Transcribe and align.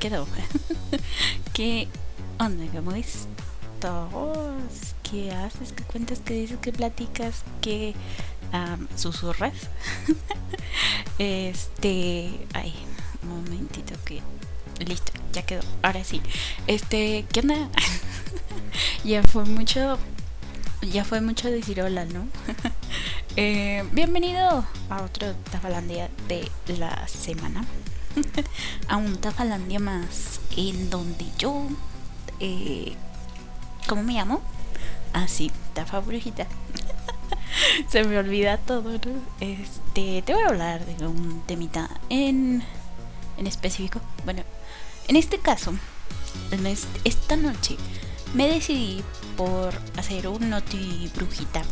quedó. 0.00 0.26
¿Qué 1.52 1.86
onda? 2.38 2.64
¿Cómo 2.72 2.92
estás? 2.92 3.28
¿Qué 5.02 5.30
haces? 5.30 5.72
¿Qué 5.72 5.84
cuentas? 5.84 6.20
¿Qué 6.24 6.34
dices? 6.34 6.58
¿Qué 6.60 6.72
platicas? 6.72 7.44
¿Qué 7.60 7.94
um, 8.52 8.88
susurras? 8.96 9.52
este. 11.18 12.30
Ay, 12.54 12.74
un 13.22 13.28
momentito 13.28 13.94
que. 14.06 14.22
Listo, 14.84 15.12
ya 15.34 15.42
quedó. 15.42 15.60
Ahora 15.82 16.02
sí. 16.02 16.22
Este, 16.66 17.26
¿qué 17.30 17.40
onda? 17.40 17.68
ya 19.04 19.22
fue 19.22 19.44
mucho. 19.44 19.98
Ya 20.80 21.04
fue 21.04 21.20
mucho 21.20 21.50
decir 21.50 21.82
hola, 21.82 22.06
¿no? 22.06 22.26
Eh, 23.36 23.84
bienvenido 23.92 24.66
a 24.88 25.02
otro 25.02 25.34
Tafalandia 25.52 26.08
de 26.26 26.50
la 26.78 27.06
semana. 27.06 27.64
a 28.88 28.96
un 28.96 29.16
Tafalandia 29.16 29.78
más 29.78 30.40
en 30.56 30.90
donde 30.90 31.26
yo... 31.38 31.66
Eh, 32.40 32.94
¿Cómo 33.86 34.02
me 34.02 34.14
llamo? 34.14 34.40
Ah, 35.12 35.26
sí, 35.28 35.50
Tafa 35.74 36.00
Brujita. 36.00 36.46
Se 37.88 38.04
me 38.04 38.18
olvida 38.18 38.56
todo. 38.58 38.94
Este, 39.40 40.22
te 40.22 40.34
voy 40.34 40.42
a 40.42 40.48
hablar 40.48 40.84
de 40.84 41.06
un 41.06 41.42
temita 41.46 41.90
en, 42.08 42.62
en 43.36 43.46
específico. 43.46 44.00
Bueno, 44.24 44.42
en 45.08 45.16
este 45.16 45.38
caso, 45.38 45.74
esta 47.04 47.36
noche 47.36 47.76
me 48.34 48.46
decidí 48.46 49.02
por 49.36 49.74
hacer 49.96 50.28
un 50.28 50.50
noti 50.50 51.10
brujita 51.14 51.62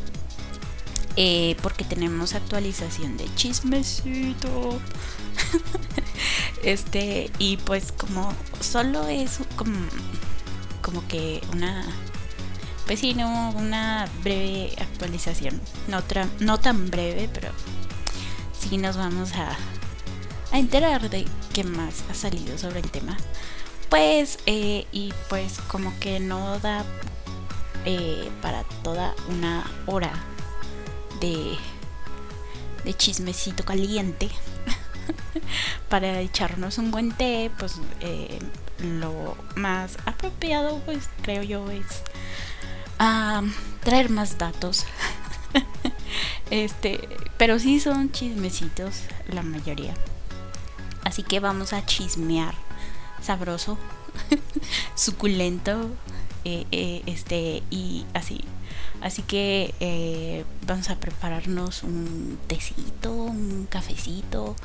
eh, 1.21 1.57
porque 1.62 1.83
tenemos 1.84 2.34
actualización 2.34 3.17
de 3.17 3.25
chismecito. 3.34 4.81
este, 6.62 7.31
y 7.39 7.56
pues 7.58 7.92
como 7.92 8.33
solo 8.61 9.06
es 9.08 9.39
como, 9.56 9.78
como 10.83 11.06
que 11.08 11.41
una, 11.53 11.84
pues 12.86 13.00
sí, 13.00 13.14
no, 13.14 13.50
una 13.50 14.09
breve 14.22 14.75
actualización. 14.78 15.61
No, 15.89 16.03
no 16.41 16.59
tan 16.59 16.91
breve, 16.91 17.28
pero 17.33 17.48
sí 18.59 18.77
nos 18.78 18.97
vamos 18.97 19.33
a, 19.34 19.56
a 20.53 20.59
enterar 20.59 21.11
de 21.11 21.27
qué 21.53 21.64
más 21.64 22.05
ha 22.11 22.14
salido 22.14 22.59
sobre 22.59 22.81
el 22.81 22.91
tema. 22.91 23.16
Pues, 23.89 24.39
eh, 24.47 24.86
y 24.92 25.14
pues 25.28 25.61
como 25.69 25.98
que 25.98 26.20
no 26.20 26.59
da 26.59 26.84
eh, 27.84 28.31
para 28.42 28.64
toda 28.83 29.14
una 29.28 29.64
hora 29.86 30.12
de, 31.20 31.56
de 32.84 32.94
chismecito 32.94 33.64
caliente 33.64 34.28
para 35.89 36.21
echarnos 36.21 36.79
un 36.79 36.91
buen 36.91 37.12
té, 37.12 37.51
pues 37.59 37.81
eh, 38.01 38.39
lo 39.01 39.37
más 39.57 39.97
apropiado, 40.07 40.81
pues 40.81 41.09
creo 41.23 41.43
yo, 41.43 41.71
es 41.71 42.03
traer 43.84 44.11
más 44.11 44.39
datos. 44.39 44.87
este, 46.50 47.09
pero 47.37 47.59
sí 47.59 47.81
son 47.81 48.11
chismecitos 48.11 49.03
la 49.28 49.43
mayoría. 49.43 49.94
Así 51.05 51.22
que 51.22 51.41
vamos 51.41 51.72
a 51.72 51.87
chismear 51.87 52.55
sabroso, 53.22 53.78
suculento, 54.95 55.91
eh, 56.45 56.66
eh, 56.71 57.03
este 57.06 57.62
y 57.71 58.05
así 58.15 58.45
Así 59.00 59.22
que 59.22 60.45
vamos 60.66 60.91
a 60.91 60.97
prepararnos 60.97 61.84
un 61.84 62.37
tecito, 62.49 63.12
un 63.12 63.66
cafecito, 63.71 64.56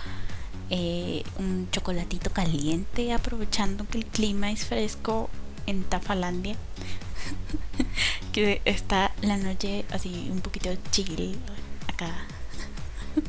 eh, 0.76 1.22
un 1.38 1.70
chocolatito 1.70 2.32
caliente, 2.32 3.14
aprovechando 3.14 3.86
que 3.88 4.00
el 4.00 4.06
clima 4.08 4.50
es 4.50 4.66
fresco 4.66 5.30
en 5.68 5.84
Tafalandia. 5.84 6.56
que 8.34 8.60
está 8.66 9.12
la 9.22 9.38
noche 9.38 9.86
así 9.92 10.30
un 10.32 10.42
poquito 10.42 10.72
chill 10.90 11.38
acá. 11.88 12.12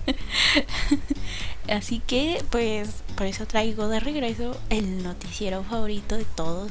así 1.69 2.01
que 2.07 2.43
pues 2.49 2.89
por 3.15 3.27
eso 3.27 3.45
traigo 3.47 3.89
de 3.89 4.01
regreso 4.01 4.59
el 4.71 5.03
noticiero 5.03 5.63
favorito 5.65 6.17
de 6.17 6.25
todos. 6.25 6.71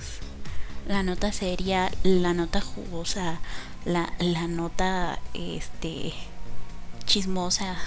La 0.88 1.03
nota 1.03 1.31
seria, 1.31 1.91
la 2.01 2.33
nota 2.33 2.62
jugosa, 2.62 3.41
la, 3.85 4.12
la 4.17 4.47
nota 4.47 5.19
este 5.35 6.13
chismosa. 7.06 7.78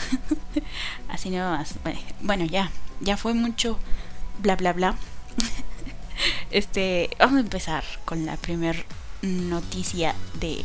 Así 1.09 1.31
nada 1.31 1.59
más. 1.59 1.75
Bueno 2.21 2.45
ya 2.45 2.71
ya 3.01 3.17
fue 3.17 3.35
mucho 3.35 3.79
bla 4.41 4.57
bla 4.57 4.73
bla. 4.73 4.97
Este 6.51 7.11
vamos 7.19 7.37
a 7.37 7.41
empezar 7.41 7.85
con 8.05 8.25
la 8.25 8.37
primer 8.37 8.87
noticia 9.23 10.15
de, 10.41 10.65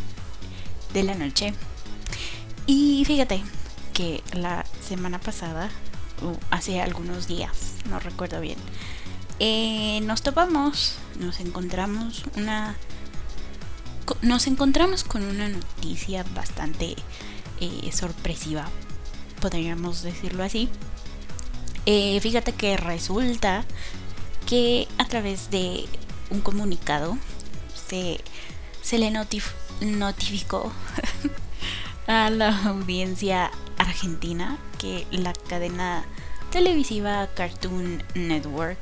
de 0.94 1.04
la 1.04 1.16
noche. 1.16 1.54
Y 2.68 3.04
fíjate 3.06 3.44
que 3.94 4.24
la 4.34 4.66
semana 4.82 5.20
pasada 5.20 5.70
hace 6.50 6.82
algunos 6.82 7.28
días 7.28 7.74
no 7.90 8.00
recuerdo 8.00 8.42
bien 8.42 8.58
eh, 9.40 10.02
nos 10.04 10.22
topamos 10.22 10.98
nos 11.20 11.40
encontramos 11.40 12.24
una 12.36 12.76
nos 14.22 14.48
encontramos 14.48 15.04
con 15.04 15.24
una 15.24 15.50
noticia 15.50 16.26
bastante 16.36 16.96
eh, 17.62 17.92
sorpresiva, 17.94 18.68
podríamos 19.40 20.02
decirlo 20.02 20.44
así. 20.44 20.68
Eh, 21.86 22.20
fíjate 22.20 22.54
que 22.54 22.76
resulta 22.76 23.64
que 24.46 24.88
a 24.98 25.06
través 25.06 25.50
de 25.50 25.86
un 26.30 26.42
comunicado 26.42 27.18
se, 27.74 28.20
se 28.82 28.98
le 28.98 29.12
notificó 29.12 30.72
a 32.08 32.30
la 32.30 32.66
audiencia 32.66 33.52
argentina 33.78 34.58
que 34.80 35.08
la 35.12 35.34
cadena 35.34 36.04
televisiva 36.52 37.28
Cartoon 37.36 38.04
Network 38.16 38.78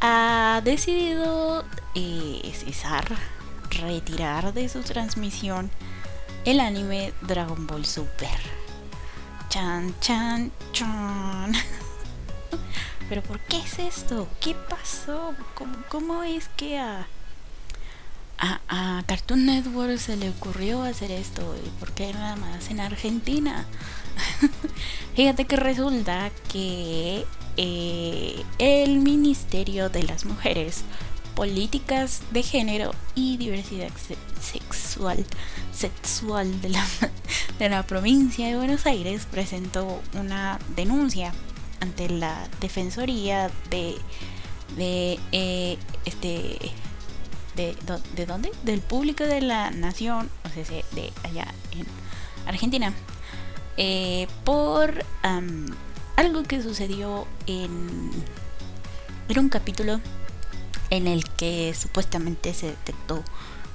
ha 0.00 0.60
decidido 0.64 1.64
eh, 1.94 2.52
cesar 2.54 3.04
retirar 3.70 4.52
de 4.52 4.68
su 4.68 4.80
transmisión 4.82 5.70
el 6.44 6.60
anime 6.60 7.12
Dragon 7.22 7.66
Ball 7.66 7.84
Super. 7.84 8.28
Chan, 9.48 9.94
chan, 10.00 10.52
chan. 10.72 11.52
Pero 13.08 13.22
¿por 13.22 13.40
qué 13.40 13.58
es 13.58 13.78
esto? 13.78 14.28
¿Qué 14.40 14.54
pasó? 14.54 15.34
¿Cómo, 15.88 16.22
es 16.22 16.48
que 16.48 16.78
a, 16.78 17.06
Cartoon 19.06 19.46
Network 19.46 19.98
se 19.98 20.16
le 20.16 20.30
ocurrió 20.30 20.82
hacer 20.82 21.10
esto? 21.10 21.56
¿Y 21.64 21.68
por 21.80 21.92
qué 21.92 22.12
nada 22.12 22.36
más 22.36 22.70
en 22.70 22.80
Argentina? 22.80 23.66
Fíjate 25.16 25.44
que 25.44 25.56
resulta 25.56 26.30
que 26.52 27.26
eh, 27.56 28.44
el 28.58 29.00
Ministerio 29.00 29.88
de 29.88 30.04
las 30.04 30.24
Mujeres 30.24 30.84
políticas 31.40 32.20
de 32.32 32.42
género 32.42 32.90
y 33.14 33.38
diversidad 33.38 33.88
sexual, 34.42 35.24
sexual 35.72 36.60
de, 36.60 36.68
la, 36.68 36.86
de 37.58 37.70
la 37.70 37.82
provincia 37.82 38.46
de 38.46 38.56
Buenos 38.56 38.84
Aires 38.84 39.24
presentó 39.24 40.02
una 40.12 40.58
denuncia 40.76 41.32
ante 41.80 42.10
la 42.10 42.46
Defensoría 42.60 43.50
de, 43.70 43.96
de 44.76 45.18
eh, 45.32 45.78
este 46.04 46.58
de, 47.56 47.74
de 48.16 48.26
dónde? 48.26 48.52
Del 48.62 48.82
público 48.82 49.24
de 49.24 49.40
la 49.40 49.70
nación, 49.70 50.28
o 50.44 50.48
sea, 50.50 50.82
de 50.92 51.10
allá 51.22 51.54
en 51.72 51.86
Argentina, 52.46 52.92
eh, 53.78 54.26
por 54.44 55.06
algo 56.16 56.42
que 56.42 56.60
sucedió 56.60 57.26
en, 57.46 58.10
era 59.30 59.40
un 59.40 59.48
capítulo 59.48 60.02
en 60.90 61.06
el 61.06 61.24
que 61.24 61.74
supuestamente 61.74 62.52
se 62.54 62.66
detectó 62.66 63.24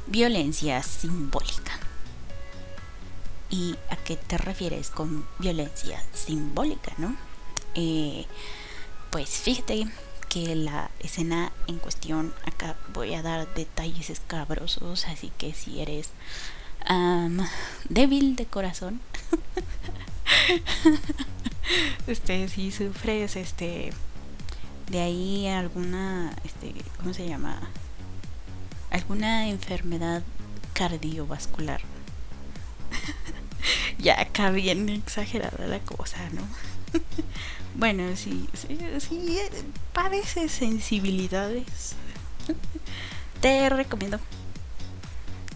violencia 0.07 0.83
simbólica. 0.83 1.79
¿Y 3.49 3.75
a 3.89 3.95
qué 3.95 4.17
te 4.17 4.37
refieres 4.37 4.89
con 4.89 5.25
violencia 5.39 6.03
simbólica, 6.13 6.93
no? 6.97 7.15
Eh, 7.75 8.25
pues 9.11 9.29
fíjate 9.29 9.87
que 10.29 10.55
la 10.55 10.91
escena 10.99 11.51
en 11.67 11.77
cuestión, 11.79 12.33
acá 12.45 12.75
voy 12.93 13.13
a 13.13 13.21
dar 13.21 13.53
detalles 13.53 14.09
escabrosos, 14.09 15.05
así 15.05 15.31
que 15.37 15.53
si 15.53 15.79
eres 15.79 16.09
débil 17.89 18.35
de 18.35 18.45
corazón, 18.45 18.99
este, 22.07 22.47
si 22.47 22.71
sufres 22.71 23.35
este 23.35 23.91
de 24.89 25.01
ahí 25.01 25.47
alguna, 25.47 26.33
este, 26.43 26.73
¿cómo 26.97 27.13
se 27.13 27.27
llama? 27.27 27.59
Alguna 28.91 29.47
enfermedad 29.49 30.23
cardiovascular. 30.73 31.81
ya 33.97 34.21
acá 34.21 34.51
bien 34.51 34.89
exagerada 34.89 35.67
la 35.67 35.79
cosa, 35.79 36.17
¿no? 36.31 36.41
bueno, 37.75 38.15
sí, 38.15 38.47
sí, 38.53 38.77
sí, 38.99 39.47
sensibilidades. 40.47 41.95
Te 43.41 43.69
recomiendo 43.69 44.19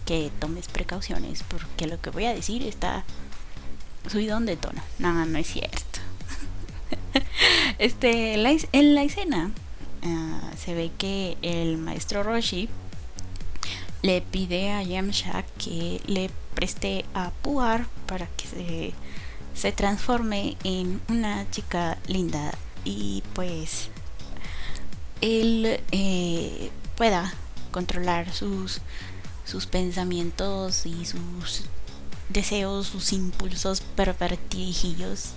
que 0.04 0.30
tomes 0.40 0.68
precauciones 0.68 1.44
porque 1.44 1.86
lo 1.86 2.00
que 2.00 2.10
voy 2.10 2.24
a 2.26 2.34
decir 2.34 2.62
está 2.62 3.04
subido 4.08 4.40
de 4.40 4.56
tono. 4.56 4.82
No, 4.98 5.24
no 5.26 5.38
es 5.38 5.46
cierto. 5.46 5.89
Este, 7.80 8.34
en 8.34 8.94
la 8.94 9.02
escena 9.02 9.50
ah, 10.02 10.50
se 10.56 10.74
ve 10.74 10.90
que 10.98 11.38
el 11.40 11.78
maestro 11.78 12.22
Roshi 12.22 12.68
le 14.02 14.20
pide 14.20 14.70
a 14.70 14.82
Yamcha 14.82 15.44
que 15.58 16.00
le 16.06 16.30
preste 16.54 17.06
a 17.14 17.30
Puar 17.42 17.86
para 18.06 18.26
que 18.26 18.46
se, 18.46 18.92
se 19.54 19.72
transforme 19.72 20.56
en 20.62 21.00
una 21.08 21.50
chica 21.50 21.96
linda 22.06 22.52
y 22.84 23.22
pues 23.34 23.88
él 25.22 25.80
eh, 25.90 26.70
pueda 26.96 27.32
controlar 27.70 28.32
sus, 28.32 28.80
sus 29.46 29.66
pensamientos 29.66 30.84
y 30.84 31.06
sus 31.06 31.64
deseos, 32.28 32.88
sus 32.88 33.12
impulsos 33.14 33.80
pervertidillos 33.80 35.30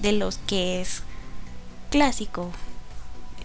de 0.00 0.12
los 0.12 0.38
que 0.38 0.80
es 0.80 1.02
clásico. 1.90 2.50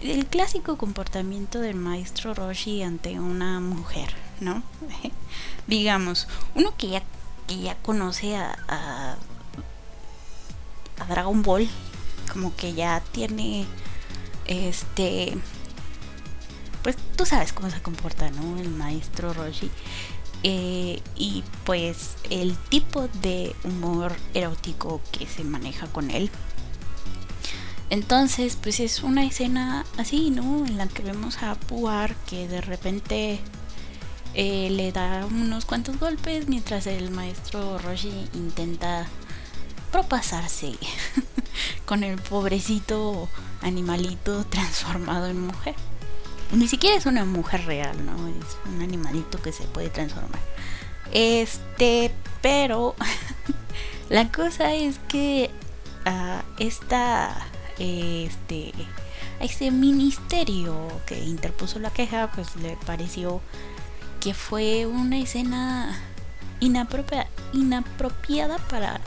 El 0.02 0.26
clásico 0.26 0.78
comportamiento 0.78 1.60
del 1.60 1.76
maestro 1.76 2.34
Roshi 2.34 2.82
ante 2.82 3.20
una 3.20 3.60
mujer, 3.60 4.14
¿no? 4.40 4.64
Digamos, 5.68 6.28
uno 6.56 6.76
que 6.78 6.90
ya, 6.90 7.04
que 7.48 7.60
ya 7.60 7.76
conoce 7.76 8.36
a, 8.36 8.58
a, 8.68 9.16
a 11.00 11.06
Dragon 11.06 11.42
Ball, 11.44 11.70
como 12.32 12.56
que 12.56 12.74
ya 12.74 13.02
tiene 13.12 13.66
este 14.46 15.38
pues 16.84 16.96
tú 17.16 17.26
sabes 17.26 17.54
cómo 17.54 17.70
se 17.70 17.82
comporta, 17.82 18.30
¿no? 18.32 18.60
El 18.60 18.70
maestro 18.70 19.34
Roshi. 19.34 19.70
Eh, 20.44 21.00
y 21.16 21.44
pues 21.66 22.16
el 22.32 22.58
tipo 22.58 23.08
de 23.22 23.56
humor 23.64 24.16
erótico 24.34 25.00
que 25.12 25.28
se 25.28 25.44
maneja 25.44 25.88
con 25.88 26.10
él. 26.10 26.32
Entonces, 27.92 28.56
pues 28.56 28.80
es 28.80 29.04
una 29.04 29.26
escena 29.26 29.86
así, 29.98 30.30
¿no? 30.30 30.66
En 30.66 30.78
la 30.78 30.88
que 30.88 31.04
vemos 31.04 31.44
a 31.44 31.56
Puar 31.56 32.16
que 32.26 32.48
de 32.48 32.62
repente 32.62 33.42
eh, 34.34 34.70
le 34.72 34.94
da 34.94 35.26
unos 35.26 35.66
cuantos 35.66 36.00
golpes 36.00 36.48
mientras 36.48 36.88
el 36.88 37.12
maestro 37.12 37.78
Roshi 37.80 38.30
intenta 38.34 39.08
propasarse 39.92 40.72
con 41.86 42.06
el 42.06 42.18
pobrecito 42.18 43.28
animalito 43.62 44.46
transformado 44.46 45.28
en 45.28 45.42
mujer. 45.42 45.76
Ni 46.54 46.70
siquiera 46.70 46.96
es 46.96 47.06
una 47.06 47.26
mujer 47.26 47.66
real, 47.66 48.06
¿no? 48.06 48.30
Es 48.30 48.58
un 48.74 48.82
animalito 48.82 49.42
que 49.42 49.52
se 49.52 49.66
puede 49.66 49.90
transformar. 49.90 50.40
Este, 51.12 52.14
pero 52.42 52.96
la 54.10 54.32
cosa 54.32 54.74
es 54.74 54.98
que 55.10 55.52
a 56.06 56.44
esta, 56.58 57.51
este, 57.82 58.72
a 59.40 59.44
este 59.44 59.72
ministerio 59.72 60.88
que 61.06 61.20
interpuso 61.20 61.80
la 61.80 61.90
queja, 61.90 62.32
pues 62.34 62.56
le 62.58 62.78
pareció 62.86 63.42
que 64.20 64.34
fue 64.34 64.86
una 64.86 65.18
escena 65.18 66.00
inapropiada, 66.60 67.28
inapropiada 67.54 68.58
para 68.58 69.02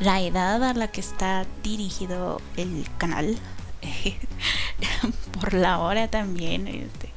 la 0.00 0.20
edad 0.20 0.62
a 0.64 0.74
la 0.74 0.88
que 0.88 1.00
está 1.00 1.46
dirigido 1.62 2.40
el 2.56 2.86
canal. 2.98 3.38
por 5.40 5.54
la 5.54 5.78
hora 5.78 6.08
también. 6.08 6.66
Este, 6.66 7.10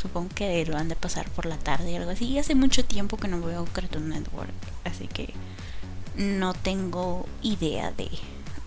supongo 0.00 0.30
que 0.34 0.64
lo 0.66 0.76
han 0.76 0.88
de 0.88 0.96
pasar 0.96 1.28
por 1.30 1.46
la 1.46 1.56
tarde 1.56 1.94
o 1.94 1.96
algo 1.98 2.10
así. 2.10 2.26
Y 2.26 2.38
hace 2.38 2.54
mucho 2.54 2.84
tiempo 2.84 3.16
que 3.16 3.28
no 3.28 3.40
veo 3.40 3.64
Cartoon 3.66 4.08
Network, 4.08 4.52
así 4.84 5.06
que 5.06 5.32
no 6.16 6.54
tengo 6.54 7.26
idea 7.42 7.92
de, 7.92 8.10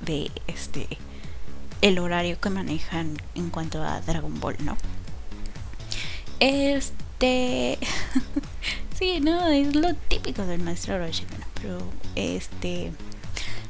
de 0.01 0.31
este 0.47 0.87
el 1.81 1.99
horario 1.99 2.39
que 2.39 2.49
manejan 2.49 3.17
en 3.35 3.49
cuanto 3.49 3.83
a 3.83 4.01
Dragon 4.01 4.39
Ball, 4.39 4.57
¿no? 4.63 4.77
Este 6.39 7.77
sí, 8.97 9.19
no, 9.21 9.47
es 9.47 9.75
lo 9.75 9.93
típico 9.93 10.45
del 10.45 10.61
maestro 10.61 10.97
Roshi, 10.99 11.25
pero 11.61 11.79
este 12.15 12.91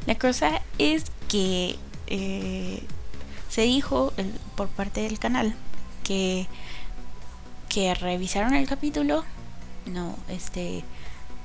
la 0.06 0.16
cosa 0.16 0.62
es 0.78 1.06
que 1.28 1.78
eh, 2.08 2.84
se 3.50 3.62
dijo 3.64 4.14
por 4.56 4.68
parte 4.70 5.02
del 5.02 5.20
canal 5.20 5.56
que 6.04 6.48
que 7.70 7.94
revisaron 7.96 8.54
el 8.54 8.68
capítulo 8.68 9.26
no 9.86 10.18
este 10.30 10.84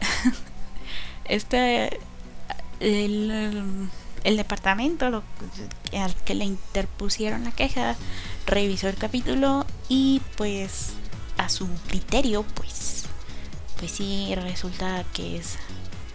este 1.24 1.98
el 2.80 3.88
departamento 4.24 5.06
al 5.06 6.14
que 6.24 6.34
le 6.34 6.44
interpusieron 6.44 7.44
la 7.44 7.52
queja 7.52 7.96
revisó 8.46 8.88
el 8.88 8.96
capítulo 8.96 9.66
y 9.88 10.20
pues 10.36 10.92
a 11.38 11.48
su 11.48 11.68
criterio 11.88 12.44
pues 12.54 13.04
pues 13.78 13.92
sí 13.92 14.34
resulta 14.34 15.04
que 15.14 15.38
es 15.38 15.56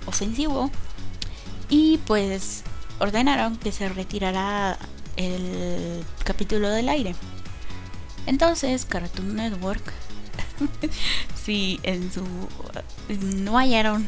ofensivo 0.05 0.69
y 1.69 1.97
pues 2.05 2.63
ordenaron 2.99 3.57
que 3.57 3.71
se 3.71 3.89
retirara 3.89 4.77
el 5.17 6.05
capítulo 6.23 6.69
del 6.69 6.89
aire. 6.89 7.15
Entonces, 8.27 8.85
Cartoon 8.85 9.35
Network, 9.35 9.93
si 11.43 11.79
en 11.83 12.11
su 12.11 12.23
no 13.09 13.57
hallaron 13.57 14.07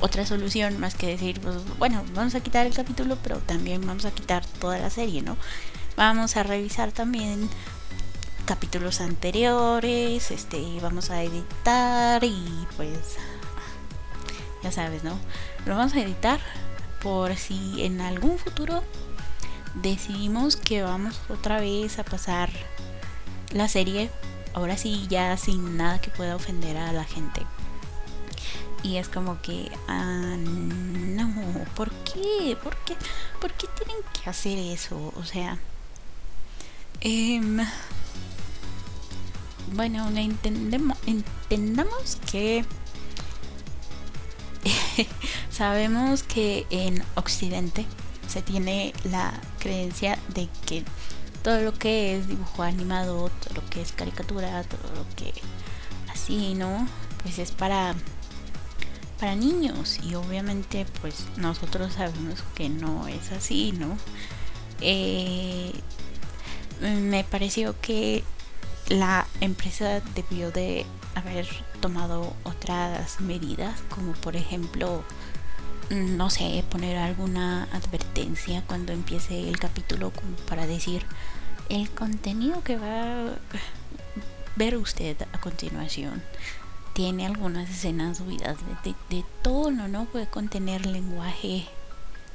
otra 0.00 0.26
solución 0.26 0.78
más 0.80 0.94
que 0.94 1.06
decir, 1.06 1.40
pues, 1.40 1.56
bueno, 1.78 2.04
vamos 2.14 2.34
a 2.34 2.40
quitar 2.40 2.66
el 2.66 2.74
capítulo, 2.74 3.16
pero 3.22 3.38
también 3.38 3.86
vamos 3.86 4.04
a 4.04 4.10
quitar 4.10 4.44
toda 4.44 4.78
la 4.78 4.90
serie, 4.90 5.22
¿no? 5.22 5.36
Vamos 5.96 6.36
a 6.36 6.42
revisar 6.42 6.92
también 6.92 7.48
capítulos 8.46 9.00
anteriores, 9.00 10.30
este, 10.30 10.60
vamos 10.82 11.10
a 11.10 11.22
editar 11.22 12.24
y 12.24 12.66
pues 12.76 13.16
ya 14.62 14.72
sabes, 14.72 15.04
¿no? 15.04 15.18
Lo 15.66 15.76
vamos 15.76 15.94
a 15.94 16.00
editar 16.00 16.40
por 17.00 17.36
si 17.36 17.84
en 17.84 18.00
algún 18.00 18.38
futuro 18.38 18.82
decidimos 19.74 20.56
que 20.56 20.82
vamos 20.82 21.20
otra 21.28 21.60
vez 21.60 21.98
a 21.98 22.04
pasar 22.04 22.50
la 23.52 23.68
serie, 23.68 24.10
ahora 24.52 24.76
sí 24.76 25.06
ya 25.08 25.36
sin 25.36 25.76
nada 25.76 26.00
que 26.00 26.10
pueda 26.10 26.36
ofender 26.36 26.76
a 26.76 26.92
la 26.92 27.04
gente. 27.04 27.42
Y 28.82 28.96
es 28.96 29.08
como 29.08 29.40
que, 29.42 29.70
ah, 29.88 30.36
no, 30.38 31.64
¿por 31.74 31.90
qué? 31.90 32.56
¿Por 32.62 32.76
qué? 32.84 32.96
¿Por 33.40 33.52
qué 33.52 33.66
tienen 33.76 34.02
que 34.12 34.30
hacer 34.30 34.58
eso? 34.58 35.12
O 35.16 35.24
sea, 35.24 35.58
em, 37.00 37.58
bueno, 39.72 40.08
entendemos, 40.08 40.98
entendamos 41.06 42.18
que 42.30 42.64
sabemos 45.50 46.22
que 46.22 46.66
en 46.70 47.04
Occidente 47.14 47.86
se 48.28 48.42
tiene 48.42 48.92
la 49.04 49.32
creencia 49.58 50.18
de 50.34 50.48
que 50.66 50.84
todo 51.42 51.60
lo 51.62 51.72
que 51.72 52.16
es 52.16 52.28
dibujo 52.28 52.62
animado, 52.62 53.30
todo 53.40 53.54
lo 53.54 53.70
que 53.70 53.82
es 53.82 53.92
caricatura, 53.92 54.62
todo 54.64 54.94
lo 54.94 55.06
que 55.16 55.32
así, 56.12 56.54
¿no? 56.54 56.86
Pues 57.22 57.38
es 57.38 57.50
para 57.52 57.94
para 59.20 59.36
niños 59.36 60.00
y 60.02 60.14
obviamente 60.14 60.86
pues 61.02 61.26
nosotros 61.36 61.92
sabemos 61.92 62.42
que 62.54 62.70
no 62.70 63.06
es 63.06 63.30
así, 63.32 63.72
¿no? 63.72 63.96
Eh, 64.80 65.72
me 66.80 67.22
pareció 67.24 67.78
que 67.80 68.24
la 68.88 69.26
empresa 69.42 70.00
debió 70.14 70.50
de 70.50 70.86
haber 71.14 71.46
tomado 71.80 72.34
otras 72.44 73.20
medidas 73.20 73.78
como 73.90 74.14
por 74.14 74.36
ejemplo 74.36 75.04
no 75.90 76.30
sé, 76.30 76.64
poner 76.70 76.96
alguna 76.96 77.64
advertencia 77.72 78.62
cuando 78.66 78.92
empiece 78.92 79.48
el 79.48 79.58
capítulo 79.58 80.12
como 80.12 80.36
para 80.48 80.66
decir 80.66 81.04
el 81.68 81.90
contenido 81.90 82.62
que 82.62 82.76
va 82.76 83.26
a 83.26 83.36
ver 84.56 84.76
usted 84.76 85.16
a 85.32 85.40
continuación 85.40 86.22
tiene 86.92 87.26
algunas 87.26 87.70
escenas 87.70 88.18
subidas 88.18 88.58
de, 88.84 88.94
de, 89.08 89.24
tono, 89.42 89.88
¿no? 89.88 90.06
Puede 90.06 90.26
contener 90.26 90.86
lenguaje, 90.86 91.66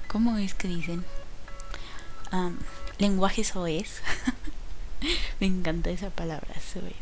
¿cómo 0.07 0.37
es 0.37 0.53
que 0.53 0.67
dicen? 0.67 1.03
Um, 2.31 2.55
lenguaje 2.97 3.43
soez. 3.43 4.01
Me 5.39 5.47
encanta 5.47 5.89
esa 5.89 6.09
palabra, 6.09 6.53
soez. 6.73 6.95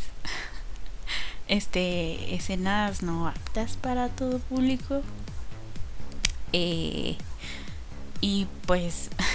Este, 1.47 2.35
escenas 2.35 3.03
no 3.03 3.27
aptas 3.27 3.75
para 3.77 4.09
todo 4.09 4.39
público, 4.39 5.01
eh, 6.53 7.17
y 8.21 8.47
pues 8.67 9.09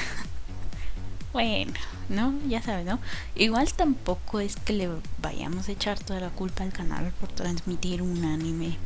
bueno, 1.39 1.73
¿no? 2.09 2.35
Ya 2.49 2.61
sabes, 2.61 2.85
¿no? 2.85 2.99
Igual 3.37 3.73
tampoco 3.73 4.41
es 4.41 4.57
que 4.57 4.73
le 4.73 4.89
vayamos 5.23 5.69
a 5.69 5.73
echar 5.73 5.97
toda 5.97 6.19
la 6.19 6.31
culpa 6.31 6.65
al 6.65 6.73
canal 6.73 7.13
por 7.21 7.29
transmitir 7.29 8.03
un 8.03 8.25
anime 8.25 8.77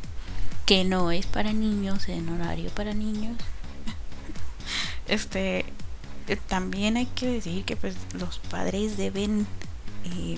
que 0.67 0.83
no 0.83 1.11
es 1.11 1.25
para 1.25 1.51
niños 1.51 2.07
en 2.09 2.29
horario 2.29 2.69
para 2.69 2.93
niños. 2.93 3.37
este, 5.07 5.65
eh, 6.27 6.35
también 6.47 6.95
hay 6.95 7.07
que 7.07 7.25
decir 7.25 7.65
que 7.65 7.75
pues 7.75 7.95
los 8.13 8.37
padres 8.37 8.97
deben 8.97 9.47
eh, 10.05 10.37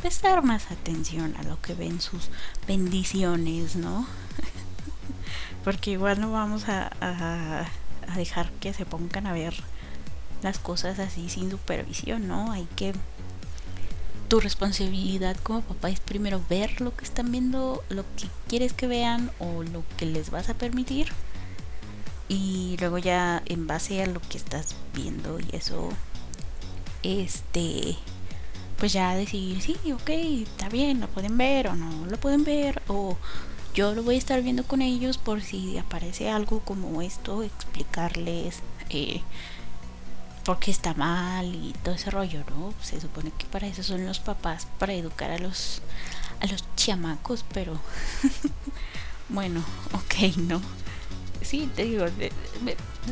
prestar 0.00 0.42
más 0.42 0.70
atención 0.70 1.36
a 1.36 1.42
lo 1.42 1.60
que 1.60 1.74
ven 1.74 2.00
sus 2.00 2.30
bendiciones, 2.66 3.76
¿no? 3.76 4.06
Porque 5.62 5.90
igual 5.90 6.22
no 6.22 6.32
vamos 6.32 6.70
a, 6.70 7.68
dejar 8.16 8.50
que 8.60 8.72
se 8.72 8.86
pongan 8.86 9.26
a 9.26 9.34
ver 9.34 9.54
las 10.44 10.58
cosas 10.58 11.00
así 11.00 11.28
sin 11.28 11.50
supervisión, 11.50 12.28
¿no? 12.28 12.52
Hay 12.52 12.68
que 12.76 12.92
tu 14.28 14.40
responsabilidad 14.40 15.36
como 15.42 15.62
papá 15.62 15.90
es 15.90 16.00
primero 16.00 16.40
ver 16.48 16.80
lo 16.80 16.96
que 16.96 17.04
están 17.04 17.30
viendo, 17.30 17.82
lo 17.88 18.02
que 18.16 18.28
quieres 18.48 18.72
que 18.72 18.86
vean 18.86 19.30
o 19.38 19.62
lo 19.62 19.84
que 19.96 20.06
les 20.06 20.30
vas 20.30 20.48
a 20.48 20.54
permitir. 20.54 21.08
Y 22.28 22.76
luego 22.80 22.98
ya 22.98 23.42
en 23.46 23.66
base 23.66 24.02
a 24.02 24.06
lo 24.06 24.20
que 24.20 24.38
estás 24.38 24.74
viendo 24.94 25.38
y 25.40 25.56
eso, 25.56 25.90
este, 27.02 27.96
pues 28.78 28.92
ya 28.92 29.14
decidir, 29.14 29.60
sí, 29.60 29.76
ok, 29.92 30.08
está 30.08 30.68
bien, 30.68 31.00
lo 31.00 31.08
pueden 31.08 31.36
ver 31.36 31.68
o 31.68 31.74
no 31.74 32.06
lo 32.06 32.18
pueden 32.18 32.44
ver. 32.44 32.82
O 32.88 33.16
yo 33.74 33.94
lo 33.94 34.02
voy 34.02 34.14
a 34.14 34.18
estar 34.18 34.42
viendo 34.42 34.64
con 34.64 34.82
ellos 34.82 35.18
por 35.18 35.42
si 35.42 35.78
aparece 35.78 36.30
algo 36.30 36.60
como 36.60 37.02
esto, 37.02 37.42
explicarles. 37.42 38.60
Eh, 38.90 39.20
porque 40.44 40.70
está 40.70 40.94
mal 40.94 41.46
y 41.54 41.74
todo 41.82 41.94
ese 41.94 42.10
rollo, 42.10 42.44
¿no? 42.50 42.74
Se 42.82 43.00
supone 43.00 43.32
que 43.36 43.46
para 43.46 43.66
eso 43.66 43.82
son 43.82 44.06
los 44.06 44.18
papás, 44.18 44.66
para 44.78 44.92
educar 44.92 45.30
a 45.30 45.38
los 45.38 45.80
a 46.40 46.46
los 46.46 46.64
chamacos, 46.76 47.44
pero 47.52 47.78
bueno, 49.28 49.64
ok, 49.92 50.36
¿no? 50.36 50.60
Sí, 51.40 51.70
te 51.74 51.84
digo, 51.84 52.06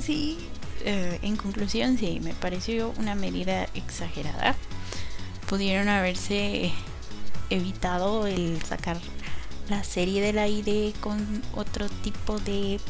sí, 0.00 0.38
eh, 0.84 1.18
en 1.22 1.36
conclusión, 1.36 1.98
sí, 1.98 2.20
me 2.20 2.34
pareció 2.34 2.92
una 2.98 3.14
medida 3.14 3.64
exagerada. 3.74 4.56
Pudieron 5.48 5.88
haberse 5.88 6.72
evitado 7.50 8.26
el 8.26 8.62
sacar 8.62 8.98
la 9.68 9.84
serie 9.84 10.22
del 10.22 10.38
aire 10.38 10.92
con 11.00 11.42
otro 11.54 11.88
tipo 11.88 12.38
de, 12.40 12.80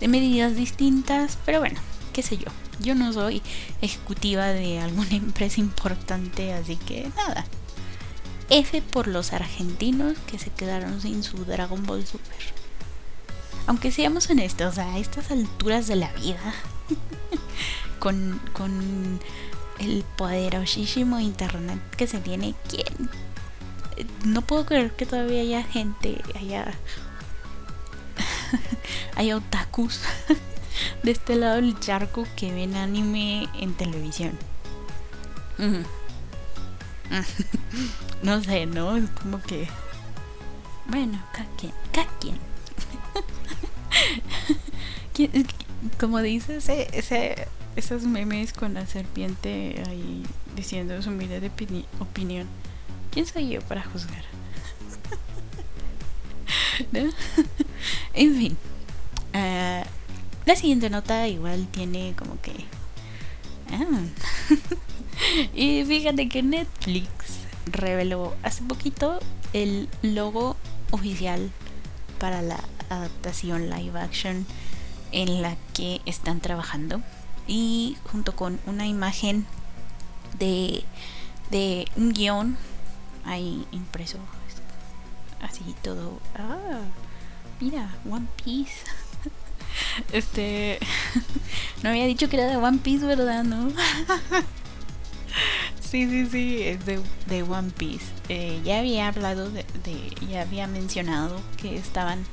de 0.00 0.08
medidas 0.08 0.56
distintas, 0.56 1.38
pero 1.44 1.60
bueno, 1.60 1.80
qué 2.18 2.22
sé 2.24 2.36
yo. 2.36 2.50
Yo 2.80 2.96
no 2.96 3.12
soy 3.12 3.42
ejecutiva 3.80 4.48
de 4.48 4.80
alguna 4.80 5.10
empresa 5.12 5.60
importante, 5.60 6.52
así 6.52 6.74
que 6.74 7.08
nada. 7.14 7.46
F 8.50 8.82
por 8.82 9.06
los 9.06 9.32
argentinos 9.32 10.18
que 10.26 10.36
se 10.36 10.50
quedaron 10.50 11.00
sin 11.00 11.22
su 11.22 11.44
Dragon 11.44 11.86
Ball 11.86 12.04
Super. 12.04 12.38
Aunque 13.68 13.92
seamos 13.92 14.28
honestos, 14.30 14.78
a 14.78 14.98
estas 14.98 15.30
alturas 15.30 15.86
de 15.86 15.94
la 15.94 16.12
vida, 16.14 16.54
con, 18.00 18.40
con 18.52 19.20
el 19.78 20.04
poderosísimo 20.16 21.20
internet 21.20 21.78
que 21.96 22.08
se 22.08 22.18
tiene, 22.18 22.56
¿quién? 22.68 23.10
No 24.24 24.42
puedo 24.42 24.66
creer 24.66 24.90
que 24.90 25.06
todavía 25.06 25.42
haya 25.42 25.62
gente, 25.62 26.20
haya, 26.34 26.74
haya 29.14 29.36
otakus 29.36 30.00
de 31.02 31.10
este 31.10 31.36
lado 31.36 31.56
del 31.56 31.78
charco 31.78 32.26
que 32.36 32.52
ven 32.52 32.76
anime 32.76 33.48
en 33.60 33.74
televisión. 33.74 34.32
no 38.22 38.42
sé, 38.42 38.66
¿no? 38.66 38.96
Es 38.96 39.10
como 39.10 39.42
que. 39.42 39.68
Bueno, 40.86 41.22
cada 41.32 41.48
quien, 41.56 41.72
cada 41.92 42.08
quien. 42.18 42.38
como 46.00 46.20
dices, 46.20 46.68
ese, 46.68 46.88
ese, 46.96 47.48
esos 47.76 48.04
memes 48.04 48.52
con 48.52 48.74
la 48.74 48.86
serpiente 48.86 49.82
ahí 49.88 50.24
diciendo 50.56 51.00
su 51.02 51.10
humilde 51.10 51.50
opinión. 52.00 52.46
¿Quién 53.10 53.26
soy 53.26 53.48
yo 53.48 53.60
para 53.62 53.82
juzgar? 53.82 54.24
en 58.14 58.36
fin. 58.36 58.56
Uh, 59.34 59.84
la 60.48 60.56
siguiente 60.56 60.88
nota 60.88 61.28
igual 61.28 61.68
tiene 61.70 62.14
como 62.16 62.40
que... 62.40 62.64
Ah. 63.70 64.00
y 65.54 65.84
fíjate 65.84 66.30
que 66.30 66.42
Netflix 66.42 67.10
reveló 67.66 68.34
hace 68.42 68.62
poquito 68.62 69.20
el 69.52 69.90
logo 70.00 70.56
oficial 70.90 71.50
para 72.18 72.40
la 72.40 72.58
adaptación 72.88 73.68
live 73.68 74.00
action 74.00 74.46
en 75.12 75.42
la 75.42 75.54
que 75.74 76.00
están 76.06 76.40
trabajando 76.40 77.02
y 77.46 77.98
junto 78.10 78.34
con 78.34 78.58
una 78.64 78.86
imagen 78.86 79.44
de, 80.38 80.82
de 81.50 81.86
un 81.96 82.14
guion 82.14 82.56
ahí 83.26 83.66
impreso 83.70 84.16
así 85.42 85.74
todo 85.82 86.18
ah 86.34 86.80
mira 87.60 87.94
One 88.10 88.26
Piece 88.42 88.86
Este. 90.12 90.78
No 91.82 91.90
había 91.90 92.06
dicho 92.06 92.28
que 92.28 92.34
era 92.36 92.46
de 92.46 92.56
One 92.56 92.78
Piece, 92.78 93.06
¿verdad? 93.06 93.44
¿No? 93.44 93.70
Sí, 95.80 96.06
sí, 96.06 96.26
sí, 96.26 96.62
es 96.62 96.80
de, 96.84 97.42
One 97.42 97.70
Piece. 97.70 98.04
Eh, 98.28 98.60
ya 98.62 98.80
había 98.80 99.08
hablado 99.08 99.50
de, 99.50 99.64
Ya 100.28 100.42
había 100.42 100.66
mencionado 100.66 101.40
que 101.56 101.76
estaban 101.76 102.26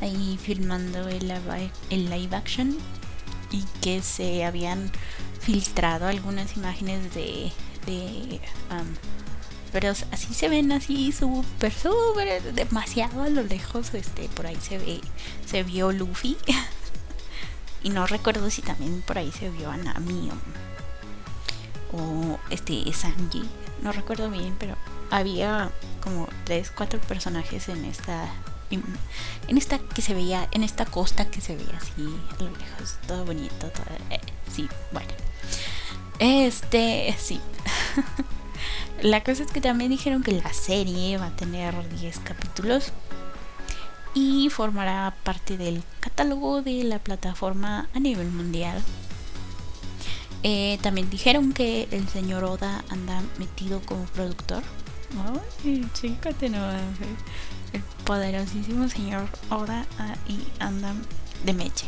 ahí 0.00 0.36
filmando 0.42 1.08
el 1.08 1.28
live, 1.28 1.70
el 1.90 2.10
live 2.10 2.34
action 2.34 2.76
y 3.52 3.62
que 3.82 4.02
se 4.02 4.44
habían 4.44 4.90
filtrado 5.40 6.08
algunas 6.08 6.56
imágenes 6.56 7.14
de. 7.14 7.52
de 7.86 8.40
um, 8.70 8.86
pero 9.72 9.90
así 9.90 10.34
se 10.34 10.48
ven 10.48 10.72
así 10.72 11.12
súper 11.12 11.72
súper 11.72 12.42
demasiado 12.54 13.22
a 13.22 13.28
lo 13.28 13.42
lejos 13.42 13.92
este 13.94 14.28
por 14.30 14.46
ahí 14.46 14.56
se 14.56 14.78
ve 14.78 15.00
se 15.46 15.62
vio 15.62 15.92
Luffy 15.92 16.36
Y 17.82 17.90
no 17.90 18.06
recuerdo 18.06 18.50
si 18.50 18.62
también 18.62 19.02
por 19.02 19.18
ahí 19.18 19.30
se 19.32 19.50
vio 19.50 19.70
a 19.70 19.76
Nami 19.76 20.30
o, 21.92 22.38
este 22.50 22.92
Sanji. 22.92 23.48
No 23.82 23.92
recuerdo 23.92 24.30
bien, 24.30 24.56
pero 24.58 24.76
había 25.10 25.70
como 26.02 26.28
tres, 26.44 26.72
cuatro 26.74 27.00
personajes 27.00 27.68
en 27.68 27.84
esta 27.84 28.28
en 28.70 29.56
esta 29.56 29.78
que 29.78 30.02
se 30.02 30.12
veía, 30.12 30.46
en 30.50 30.62
esta 30.62 30.84
costa 30.84 31.30
que 31.30 31.40
se 31.40 31.56
veía 31.56 31.78
así 31.78 32.02
a 32.02 32.42
lo 32.42 32.50
lejos, 32.50 32.98
todo 33.06 33.24
bonito, 33.24 33.70
todo, 33.70 33.86
eh, 34.10 34.20
sí, 34.54 34.68
bueno. 34.92 35.08
Este, 36.18 37.16
sí. 37.18 37.40
la 39.02 39.22
cosa 39.22 39.44
es 39.44 39.50
que 39.52 39.60
también 39.60 39.90
dijeron 39.90 40.22
que 40.22 40.32
la 40.32 40.52
serie 40.52 41.18
va 41.18 41.26
a 41.26 41.36
tener 41.36 41.74
10 42.00 42.18
capítulos 42.20 42.92
y 44.14 44.50
formará 44.50 45.14
parte 45.22 45.56
del 45.56 45.82
catálogo 46.00 46.62
de 46.62 46.82
la 46.84 46.98
plataforma 46.98 47.88
a 47.94 48.00
nivel 48.00 48.28
mundial. 48.30 48.82
Eh, 50.42 50.78
también 50.82 51.10
dijeron 51.10 51.52
que 51.52 51.88
el 51.90 52.08
señor 52.08 52.44
Oda 52.44 52.84
anda 52.88 53.22
metido 53.38 53.80
como 53.80 54.04
productor. 54.06 54.62
Ay, 55.64 55.86
chícate 55.94 56.48
no. 56.48 56.58
El 57.72 57.82
poderosísimo 58.04 58.88
señor 58.88 59.28
Oda 59.50 59.86
y 60.28 60.38
anda 60.60 60.94
de 61.44 61.52
meche. 61.52 61.86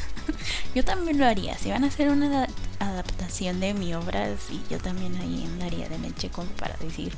yo 0.74 0.84
también 0.84 1.18
lo 1.18 1.26
haría. 1.26 1.56
Si 1.58 1.70
van 1.70 1.84
a 1.84 1.88
hacer 1.88 2.10
una 2.10 2.46
adaptación 2.78 3.60
de 3.60 3.74
mi 3.74 3.94
obra, 3.94 4.28
sí, 4.38 4.62
yo 4.70 4.78
también 4.78 5.16
ahí 5.16 5.44
andaría 5.44 5.88
de 5.88 5.98
meche 5.98 6.30
como 6.30 6.48
para 6.50 6.76
decir, 6.76 7.12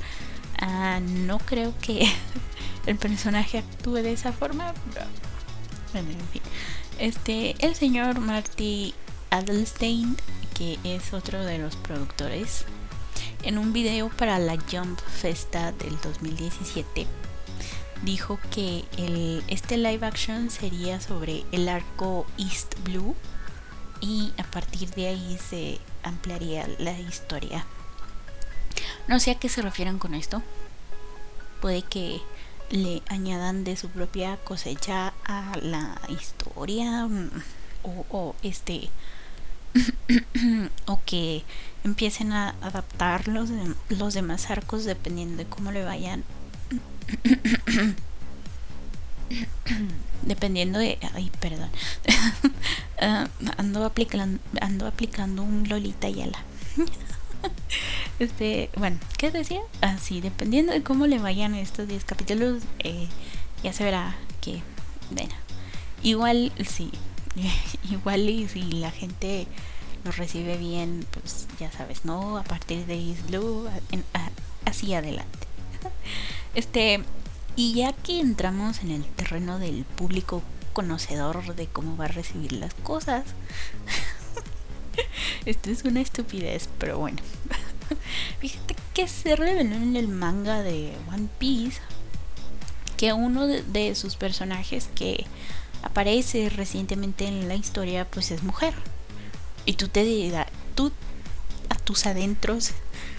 ah, 0.59 0.99
no 1.01 1.39
creo 1.39 1.73
que 1.81 2.07
el 2.85 2.97
personaje 2.97 3.59
actúe 3.59 3.95
de 3.95 4.13
esa 4.13 4.31
forma. 4.33 4.73
En 5.93 6.05
fin. 6.05 6.41
Este, 6.99 7.55
el 7.65 7.75
señor 7.75 8.19
Marty 8.19 8.93
Adelstein, 9.31 10.17
que 10.53 10.77
es 10.83 11.13
otro 11.13 11.43
de 11.43 11.57
los 11.57 11.75
productores, 11.77 12.65
en 13.43 13.57
un 13.57 13.73
video 13.73 14.09
para 14.09 14.37
la 14.37 14.57
Jump 14.71 14.99
Festa 14.99 15.71
del 15.71 15.99
2017, 16.01 17.07
dijo 18.03 18.39
que 18.51 18.85
este 19.47 19.77
live 19.77 20.05
action 20.05 20.49
sería 20.49 21.01
sobre 21.01 21.45
el 21.51 21.67
arco 21.69 22.25
East 22.37 22.75
Blue 22.83 23.15
y 24.01 24.33
a 24.37 24.43
partir 24.43 24.89
de 24.91 25.07
ahí 25.07 25.39
se 25.49 25.79
ampliaría 26.03 26.67
la 26.79 26.97
historia. 26.99 27.65
No 29.07 29.19
sé 29.19 29.31
a 29.31 29.35
qué 29.35 29.49
se 29.49 29.61
refieren 29.61 29.99
con 29.99 30.13
esto. 30.13 30.41
Puede 31.61 31.81
que 31.81 32.21
le 32.69 33.01
añadan 33.07 33.63
de 33.63 33.75
su 33.75 33.89
propia 33.89 34.37
cosecha 34.37 35.13
a 35.25 35.57
la 35.61 35.99
historia 36.09 37.07
mm, 37.07 37.29
o, 37.83 38.35
este 38.43 38.89
o 40.85 40.99
que 41.05 41.43
empiecen 41.83 42.31
a 42.31 42.55
adaptar 42.61 43.27
los, 43.27 43.49
los 43.89 44.13
demás 44.13 44.49
arcos 44.49 44.85
dependiendo 44.85 45.37
de 45.37 45.45
cómo 45.45 45.71
le 45.71 45.83
vayan 45.83 46.23
dependiendo 50.29 50.79
de 50.79 50.97
ay 51.13 51.29
perdón. 51.41 51.69
Uh, 53.01 53.27
ando 53.57 53.83
aplicando 53.83 54.39
ando 54.61 54.87
aplicando 54.87 55.43
un 55.43 55.67
Lolita 55.67 56.09
Yala 56.09 56.39
este 58.19 58.69
bueno 58.77 58.97
qué 59.17 59.31
decía 59.31 59.61
así 59.81 60.21
dependiendo 60.21 60.71
de 60.71 60.83
cómo 60.83 61.07
le 61.07 61.19
vayan 61.19 61.55
estos 61.55 61.87
10 61.87 62.05
capítulos 62.05 62.63
eh, 62.79 63.07
ya 63.63 63.73
se 63.73 63.83
verá 63.83 64.15
que 64.41 64.61
bueno 65.11 65.33
igual 66.03 66.53
sí 66.65 66.91
igual 67.91 68.29
y 68.29 68.47
si 68.47 68.61
la 68.63 68.91
gente 68.91 69.47
lo 70.05 70.11
recibe 70.11 70.57
bien 70.57 71.05
pues 71.11 71.47
ya 71.59 71.71
sabes 71.71 72.05
no 72.05 72.37
a 72.37 72.43
partir 72.43 72.85
de 72.85 72.95
Islu 72.95 73.67
así 74.65 74.93
adelante. 74.93 75.47
Este 76.55 77.03
y 77.59 77.73
ya 77.73 77.91
que 77.91 78.21
entramos 78.21 78.79
en 78.83 78.91
el 78.91 79.03
terreno 79.03 79.59
del 79.59 79.83
público 79.83 80.41
conocedor 80.71 81.55
de 81.55 81.67
cómo 81.67 81.97
va 81.97 82.05
a 82.05 82.07
recibir 82.07 82.53
las 82.53 82.73
cosas, 82.73 83.25
esto 85.45 85.69
es 85.69 85.83
una 85.83 85.99
estupidez, 85.99 86.69
pero 86.77 86.97
bueno. 86.97 87.17
Fíjate 88.39 88.77
que 88.93 89.09
se 89.09 89.35
reveló 89.35 89.75
en 89.75 89.97
el 89.97 90.07
manga 90.07 90.63
de 90.63 90.93
One 91.13 91.27
Piece 91.37 91.81
que 92.95 93.11
uno 93.11 93.45
de, 93.45 93.93
sus 93.93 94.15
personajes 94.15 94.89
que 94.95 95.25
aparece 95.83 96.47
recientemente 96.47 97.27
en 97.27 97.49
la 97.49 97.55
historia 97.55 98.09
pues 98.09 98.31
es 98.31 98.41
mujer. 98.41 98.73
Y 99.65 99.73
tú 99.73 99.89
te 99.89 100.05
dirás, 100.05 100.47
tú 100.75 100.93
a 101.67 101.75
tus 101.75 102.05
adentros 102.05 102.71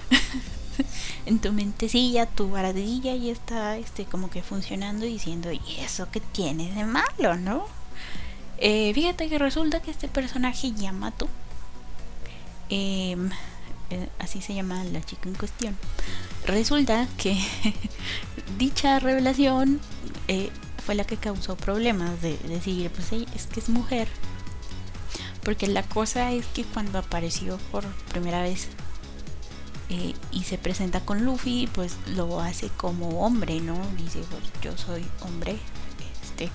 en 1.26 1.38
tu 1.38 1.52
mentecilla, 1.52 2.26
tu 2.26 2.50
baradilla 2.50 3.14
y 3.14 3.30
está 3.30 3.76
este, 3.76 4.04
como 4.04 4.30
que 4.30 4.42
funcionando 4.42 5.04
diciendo, 5.06 5.52
¿y 5.52 5.60
eso 5.80 6.08
qué 6.10 6.20
tiene 6.20 6.72
de 6.72 6.84
malo, 6.84 7.36
no? 7.36 7.66
Eh, 8.58 8.92
fíjate 8.94 9.28
que 9.28 9.38
resulta 9.38 9.80
que 9.80 9.90
este 9.90 10.08
personaje 10.08 10.72
Yamato, 10.72 11.28
em, 12.68 13.30
eh, 13.90 14.08
así 14.18 14.42
se 14.42 14.54
llama 14.54 14.84
la 14.84 15.02
chica 15.02 15.28
en 15.28 15.34
cuestión, 15.34 15.76
resulta 16.44 17.08
que 17.16 17.38
dicha 18.58 18.98
revelación 18.98 19.80
eh, 20.28 20.50
fue 20.84 20.94
la 20.94 21.04
que 21.04 21.16
causó 21.16 21.56
problemas 21.56 22.20
de 22.20 22.36
decir, 22.38 22.90
pues 22.90 23.12
es 23.12 23.46
que 23.46 23.60
es 23.60 23.68
mujer. 23.68 24.08
Porque 25.42 25.66
la 25.66 25.82
cosa 25.82 26.32
es 26.32 26.46
que 26.46 26.64
cuando 26.64 26.98
apareció 26.98 27.58
por 27.70 27.84
primera 28.12 28.42
vez 28.42 28.68
eh, 29.90 30.14
y 30.30 30.44
se 30.44 30.56
presenta 30.56 31.00
con 31.00 31.24
Luffy, 31.24 31.68
pues 31.72 31.96
lo 32.14 32.40
hace 32.40 32.68
como 32.68 33.26
hombre, 33.26 33.60
¿no? 33.60 33.76
Dice, 33.96 34.20
pues 34.30 34.44
yo 34.62 34.78
soy 34.78 35.04
hombre. 35.22 35.58
Este, 36.22 36.48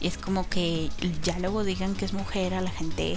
y 0.00 0.08
es 0.08 0.18
como 0.18 0.48
que 0.48 0.90
ya 1.22 1.38
luego 1.38 1.62
digan 1.62 1.94
que 1.94 2.04
es 2.04 2.12
mujer 2.12 2.52
a 2.52 2.60
la 2.60 2.70
gente, 2.70 3.16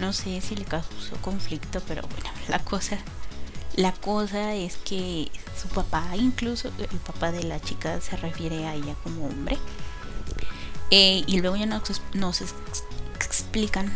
no 0.00 0.12
sé 0.12 0.40
si 0.40 0.56
le 0.56 0.64
causó 0.64 1.16
conflicto, 1.20 1.80
pero 1.86 2.02
bueno, 2.02 2.30
la 2.48 2.58
cosa, 2.58 2.98
la 3.76 3.92
cosa 3.92 4.52
es 4.54 4.78
que 4.78 5.30
su 5.60 5.68
papá, 5.68 6.16
incluso 6.16 6.72
el 6.78 6.98
papá 6.98 7.30
de 7.30 7.44
la 7.44 7.60
chica, 7.60 8.00
se 8.00 8.16
refiere 8.16 8.66
a 8.66 8.74
ella 8.74 8.96
como 9.04 9.26
hombre. 9.26 9.58
Eh, 10.90 11.22
y 11.26 11.40
luego 11.40 11.56
ya 11.56 11.66
nos, 11.66 12.02
nos 12.14 12.42
explican 13.14 13.90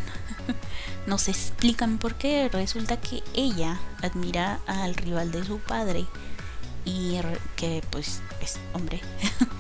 nos 1.07 1.29
explican 1.29 1.99
por 1.99 2.15
qué. 2.15 2.49
Resulta 2.49 3.01
que 3.01 3.23
ella 3.35 3.79
admira 4.03 4.61
al 4.67 4.95
rival 4.95 5.33
de 5.33 5.45
su 5.45 5.59
padre 5.59 6.07
y 6.85 7.19
que 7.57 7.83
pues 7.91 8.23
es 8.41 8.59
hombre. 8.73 9.01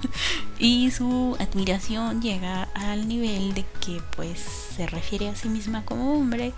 y 0.59 0.91
su 0.91 1.37
admiración 1.41 2.23
llega 2.23 2.69
al 2.75 3.09
nivel 3.09 3.53
de 3.55 3.65
que 3.85 4.01
pues 4.15 4.41
se 4.77 4.87
refiere 4.87 5.29
a 5.29 5.37
sí 5.37 5.49
misma 5.49 5.85
como 5.85 6.15
hombre 6.15 6.53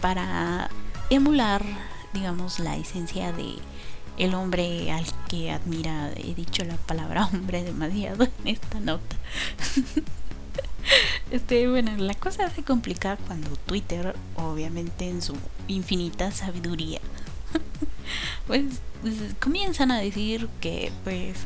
para 0.00 0.70
emular, 1.10 1.64
digamos, 2.14 2.60
la 2.60 2.76
esencia 2.76 3.32
de 3.32 3.56
el 4.16 4.34
hombre 4.34 4.92
al 4.92 5.04
que 5.28 5.50
admira. 5.50 6.12
He 6.16 6.34
dicho 6.34 6.64
la 6.64 6.76
palabra 6.76 7.26
hombre 7.26 7.64
demasiado 7.64 8.24
en 8.24 8.48
esta 8.48 8.80
nota. 8.80 9.16
Este, 11.30 11.68
bueno, 11.68 11.96
la 11.96 12.14
cosa 12.14 12.50
se 12.50 12.64
complica 12.64 13.16
cuando 13.16 13.50
Twitter, 13.54 14.16
obviamente 14.34 15.08
en 15.08 15.22
su 15.22 15.36
infinita 15.68 16.32
sabiduría, 16.32 17.00
pues, 18.46 18.64
comienzan 19.38 19.92
a 19.92 20.00
decir 20.00 20.48
que, 20.60 20.90
pues, 21.04 21.36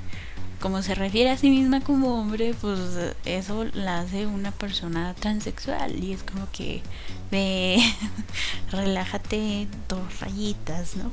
como 0.64 0.82
se 0.82 0.94
refiere 0.94 1.30
a 1.30 1.36
sí 1.36 1.50
misma 1.50 1.82
como 1.82 2.18
hombre, 2.18 2.54
pues 2.58 2.80
eso 3.26 3.64
la 3.74 4.00
hace 4.00 4.26
una 4.26 4.50
persona 4.50 5.12
transexual 5.12 6.02
y 6.02 6.14
es 6.14 6.22
como 6.22 6.50
que 6.52 6.80
de 7.30 7.78
relájate 8.70 9.68
dos 9.88 10.20
rayitas, 10.20 10.96
¿no? 10.96 11.12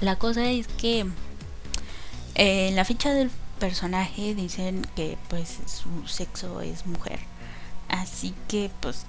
La 0.00 0.16
cosa 0.16 0.50
es 0.50 0.66
que 0.66 1.04
en 2.36 2.74
la 2.74 2.86
ficha 2.86 3.12
del 3.12 3.30
personaje 3.58 4.34
dicen 4.34 4.86
que 4.96 5.18
pues 5.28 5.58
su 5.66 6.06
sexo 6.06 6.60
es 6.60 6.86
mujer. 6.86 7.20
Así 7.88 8.34
que 8.48 8.70
pues 8.80 9.04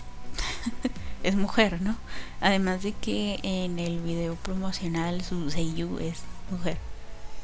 es 1.24 1.36
mujer, 1.36 1.82
¿no? 1.82 1.96
Además 2.42 2.84
de 2.84 2.94
que 2.94 3.40
en 3.44 3.80
el 3.80 4.00
video 4.00 4.36
promocional 4.36 5.24
su 5.24 5.50
Seiyu 5.50 6.00
es 6.00 6.20
mujer. 6.52 6.78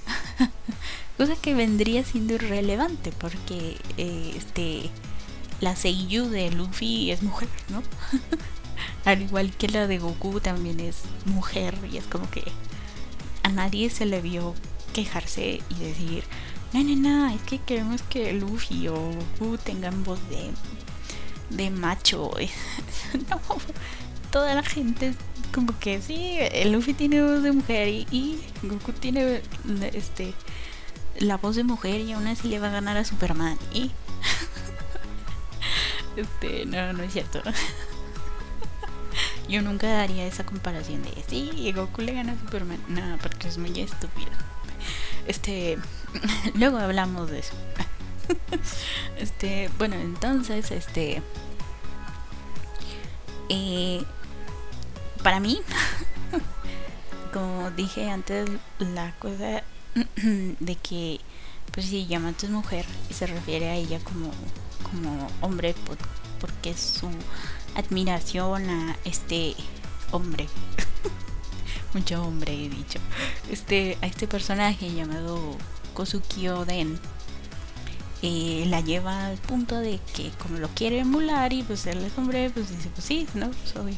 Cosa 1.17 1.35
que 1.41 1.53
vendría 1.53 2.03
siendo 2.03 2.33
irrelevante 2.35 3.11
porque 3.11 3.77
eh, 3.97 4.33
este 4.35 4.89
la 5.61 5.75
Seiyu 5.75 6.29
de 6.29 6.51
Luffy 6.51 7.11
es 7.11 7.23
mujer, 7.23 7.49
¿no? 7.69 7.81
Al 9.05 9.21
igual 9.21 9.55
que 9.55 9.67
la 9.67 9.87
de 9.87 9.99
Goku 9.99 10.39
también 10.41 10.79
es 10.79 11.03
mujer 11.25 11.75
y 11.91 11.97
es 11.97 12.05
como 12.05 12.29
que 12.29 12.43
a 13.43 13.49
nadie 13.49 13.89
se 13.89 14.05
le 14.05 14.21
vio 14.21 14.55
quejarse 14.93 15.61
y 15.69 15.75
decir, 15.75 16.23
no, 16.75 16.83
no, 16.83 16.95
no, 16.95 17.33
es 17.33 17.41
que 17.43 17.59
queremos 17.59 18.01
que 18.01 18.33
Luffy 18.33 18.89
o 18.89 18.95
Goku 18.95 19.57
tengan 19.57 20.03
voz 20.03 20.19
de, 20.29 20.51
de 21.49 21.69
macho. 21.69 22.31
no, 23.29 23.39
toda 24.31 24.55
la 24.55 24.63
gente 24.63 25.13
como 25.53 25.79
que 25.79 26.01
sí, 26.01 26.37
Luffy 26.65 26.93
tiene 26.93 27.21
voz 27.21 27.43
de 27.43 27.53
mujer 27.53 27.87
y, 27.87 28.41
Goku 28.61 28.91
tiene 28.91 29.41
este 29.93 30.33
la 31.19 31.37
voz 31.37 31.55
de 31.55 31.63
mujer 31.63 32.01
y 32.01 32.11
aún 32.11 32.27
así 32.27 32.49
le 32.49 32.59
va 32.59 32.67
a 32.67 32.71
ganar 32.71 32.97
a 32.97 33.05
Superman. 33.05 33.57
Y 33.73 33.91
este, 36.17 36.65
no, 36.65 36.91
no 36.91 37.03
es 37.03 37.13
cierto. 37.13 37.41
Yo 39.47 39.61
nunca 39.61 39.87
daría 39.87 40.25
esa 40.25 40.45
comparación 40.45 41.03
de 41.03 41.23
sí, 41.29 41.71
Goku 41.73 42.01
le 42.01 42.15
gana 42.15 42.33
a 42.33 42.39
Superman. 42.39 42.83
No, 42.89 43.17
porque 43.21 43.47
es 43.47 43.57
muy 43.57 43.79
estúpido. 43.79 44.31
Este, 45.27 45.77
luego 46.53 46.77
hablamos 46.77 47.29
de 47.29 47.39
eso. 47.39 47.53
este, 49.17 49.69
bueno, 49.77 49.95
entonces, 49.95 50.71
este, 50.71 51.21
eh, 53.49 54.03
para 55.23 55.39
mí, 55.39 55.61
como 57.33 57.71
dije 57.71 58.09
antes, 58.09 58.49
la 58.79 59.13
cosa 59.19 59.63
de 60.15 60.75
que, 60.75 61.19
pues 61.71 61.87
si 61.87 62.05
Yamato 62.05 62.45
es 62.45 62.51
mujer 62.51 62.85
y 63.09 63.13
se 63.13 63.27
refiere 63.27 63.69
a 63.69 63.75
ella 63.75 63.99
como, 63.99 64.31
como 64.83 65.27
hombre, 65.41 65.75
porque 66.39 66.71
es 66.71 66.79
su 66.79 67.09
admiración 67.75 68.69
a 68.69 68.97
este 69.03 69.55
hombre 70.11 70.47
mucho 71.95 72.21
hombre 72.21 72.53
he 72.53 72.69
dicho, 72.69 72.99
este, 73.49 73.97
a 74.01 74.05
este 74.05 74.27
personaje 74.27 74.93
llamado 74.93 75.39
Kosuki 75.93 76.49
Oden. 76.49 76.99
Eh, 78.21 78.65
la 78.67 78.81
lleva 78.81 79.27
al 79.27 79.37
punto 79.37 79.79
de 79.79 79.99
que 80.15 80.31
como 80.41 80.57
lo 80.57 80.67
quiere 80.69 80.99
emular 80.99 81.53
y 81.53 81.63
pues 81.63 81.85
él 81.85 82.03
es 82.03 82.17
hombre, 82.17 82.49
pues 82.49 82.69
dice, 82.69 82.89
pues 82.93 83.05
sí, 83.05 83.27
no, 83.33 83.49
soy. 83.63 83.97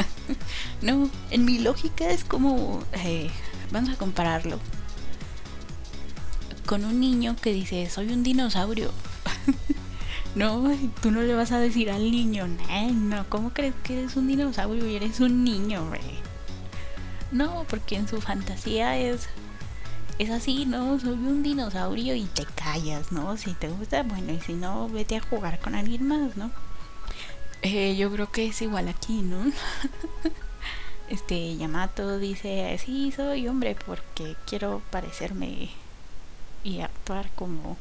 no, 0.82 1.08
en 1.30 1.44
mi 1.44 1.58
lógica 1.58 2.10
es 2.10 2.22
como, 2.24 2.82
eh, 2.92 3.30
vamos 3.70 3.90
a 3.90 3.96
compararlo 3.96 4.58
con 6.66 6.84
un 6.84 7.00
niño 7.00 7.36
que 7.40 7.52
dice, 7.52 7.88
soy 7.88 8.12
un 8.12 8.22
dinosaurio. 8.24 8.90
no, 10.34 10.70
tú 11.00 11.10
no 11.12 11.22
le 11.22 11.34
vas 11.34 11.52
a 11.52 11.60
decir 11.60 11.90
al 11.90 12.10
niño, 12.10 12.46
no, 12.92 13.26
¿cómo 13.30 13.54
crees 13.54 13.74
que 13.84 14.00
eres 14.00 14.16
un 14.16 14.26
dinosaurio 14.26 14.86
y 14.86 14.96
eres 14.96 15.20
un 15.20 15.44
niño, 15.44 15.88
güey? 15.88 16.25
No, 17.36 17.66
porque 17.68 17.96
en 17.96 18.08
su 18.08 18.22
fantasía 18.22 18.96
es 18.96 19.28
es 20.18 20.30
así, 20.30 20.64
¿no? 20.64 20.98
Soy 20.98 21.12
un 21.12 21.42
dinosaurio 21.42 22.14
y 22.14 22.24
te 22.24 22.46
callas, 22.46 23.12
¿no? 23.12 23.36
Si 23.36 23.52
te 23.52 23.68
gusta, 23.68 24.02
bueno, 24.02 24.32
y 24.32 24.40
si 24.40 24.54
no, 24.54 24.88
vete 24.88 25.16
a 25.16 25.20
jugar 25.20 25.60
con 25.60 25.74
alguien 25.74 26.08
más, 26.08 26.34
¿no? 26.38 26.50
Eh, 27.60 27.94
yo 27.96 28.10
creo 28.10 28.32
que 28.32 28.46
es 28.46 28.62
igual 28.62 28.88
aquí, 28.88 29.20
¿no? 29.20 29.52
este 31.10 31.58
Yamato 31.58 32.18
dice, 32.18 32.80
sí, 32.82 33.12
soy 33.14 33.46
hombre 33.48 33.76
porque 33.84 34.34
quiero 34.46 34.80
parecerme 34.90 35.68
y 36.64 36.80
actuar 36.80 37.28
como 37.34 37.76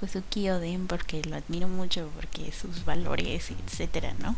Kosuki 0.00 0.50
Oden 0.50 0.88
porque 0.88 1.22
lo 1.22 1.36
admiro 1.36 1.68
mucho, 1.68 2.10
porque 2.16 2.50
sus 2.50 2.84
valores, 2.84 3.52
etcétera, 3.52 4.14
¿no? 4.18 4.34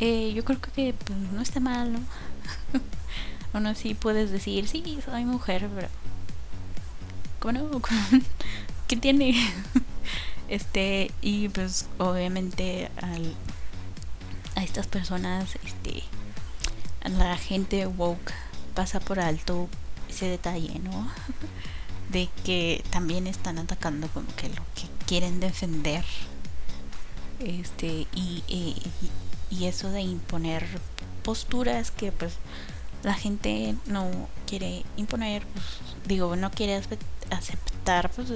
Eh, 0.00 0.32
yo 0.34 0.44
creo 0.44 0.60
que 0.60 0.92
pues, 0.94 1.18
no 1.32 1.40
está 1.40 1.60
mal, 1.60 1.92
¿no? 1.92 2.00
Uno 3.52 3.74
sí 3.74 3.94
puedes 3.94 4.30
decir, 4.30 4.68
sí, 4.68 4.98
soy 5.04 5.24
mujer, 5.24 5.68
pero... 5.74 5.88
¿Cómo 7.40 7.52
no? 7.52 7.82
¿Qué 8.88 8.96
tiene? 8.96 9.34
este, 10.48 11.10
y 11.20 11.48
pues 11.48 11.86
obviamente 11.98 12.90
al, 13.00 13.34
a 14.56 14.62
estas 14.62 14.86
personas, 14.86 15.56
este, 15.64 16.02
a 17.02 17.08
la 17.08 17.36
gente 17.36 17.86
woke 17.86 18.32
pasa 18.74 19.00
por 19.00 19.20
alto 19.20 19.68
ese 20.08 20.26
detalle, 20.26 20.78
¿no? 20.80 21.08
de 22.10 22.28
que 22.44 22.82
también 22.90 23.26
están 23.26 23.58
atacando 23.58 24.08
como 24.08 24.26
que 24.36 24.48
lo 24.48 24.62
que 24.74 24.88
quieren 25.06 25.40
defender 25.40 26.04
este 27.40 28.06
y, 28.14 28.42
y, 28.48 29.64
eso 29.64 29.90
de 29.90 30.00
imponer 30.00 30.66
posturas 31.22 31.90
que 31.90 32.10
pues 32.10 32.34
la 33.02 33.14
gente 33.14 33.74
no 33.86 34.10
quiere 34.46 34.84
imponer 34.96 35.44
pues, 35.46 35.64
digo 36.06 36.36
no 36.36 36.50
quiere 36.50 36.80
aceptar 37.30 38.10
pues 38.10 38.28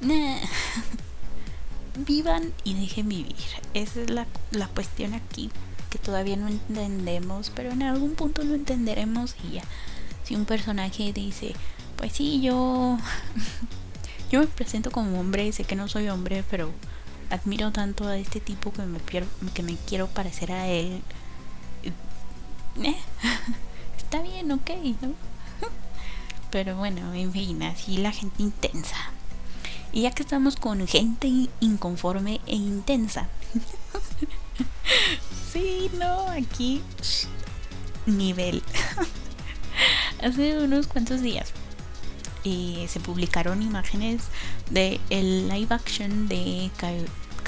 vivan 2.06 2.52
y 2.64 2.74
dejen 2.74 3.08
vivir 3.08 3.36
esa 3.74 4.00
es 4.00 4.10
la, 4.10 4.26
la 4.52 4.68
cuestión 4.68 5.14
aquí 5.14 5.50
que 5.90 5.98
todavía 5.98 6.36
no 6.36 6.48
entendemos 6.48 7.50
pero 7.54 7.70
en 7.70 7.82
algún 7.82 8.14
punto 8.14 8.42
lo 8.42 8.54
entenderemos 8.54 9.34
y 9.44 9.54
ya 9.54 9.62
si 10.24 10.36
un 10.36 10.44
personaje 10.44 11.12
dice 11.12 11.54
pues 12.00 12.12
sí, 12.12 12.40
yo. 12.40 12.98
Yo 14.32 14.40
me 14.40 14.46
presento 14.46 14.92
como 14.92 15.18
hombre, 15.18 15.50
sé 15.50 15.64
que 15.64 15.74
no 15.74 15.88
soy 15.88 16.08
hombre, 16.08 16.44
pero 16.48 16.70
admiro 17.30 17.72
tanto 17.72 18.06
a 18.06 18.16
este 18.16 18.38
tipo 18.38 18.72
que 18.72 18.82
me, 18.82 19.00
que 19.00 19.62
me 19.64 19.76
quiero 19.88 20.06
parecer 20.06 20.52
a 20.52 20.68
él. 20.68 21.02
Eh, 22.82 22.96
está 23.96 24.22
bien, 24.22 24.50
ok, 24.52 24.70
¿no? 25.00 25.14
Pero 26.50 26.76
bueno, 26.76 27.12
en 27.14 27.32
fin, 27.32 27.62
así 27.62 27.98
la 27.98 28.12
gente 28.12 28.42
intensa. 28.42 28.96
Y 29.92 30.02
ya 30.02 30.12
que 30.12 30.22
estamos 30.22 30.56
con 30.56 30.86
gente 30.86 31.48
inconforme 31.60 32.40
e 32.46 32.56
intensa. 32.56 33.28
sí, 35.52 35.90
no, 35.98 36.28
aquí 36.28 36.82
nivel. 38.06 38.62
Hace 40.22 40.58
unos 40.58 40.86
cuantos 40.86 41.22
días 41.22 41.52
y 42.44 42.86
se 42.88 43.00
publicaron 43.00 43.62
imágenes 43.62 44.22
de 44.70 45.00
el 45.10 45.48
live 45.48 45.74
action 45.74 46.28
de 46.28 46.70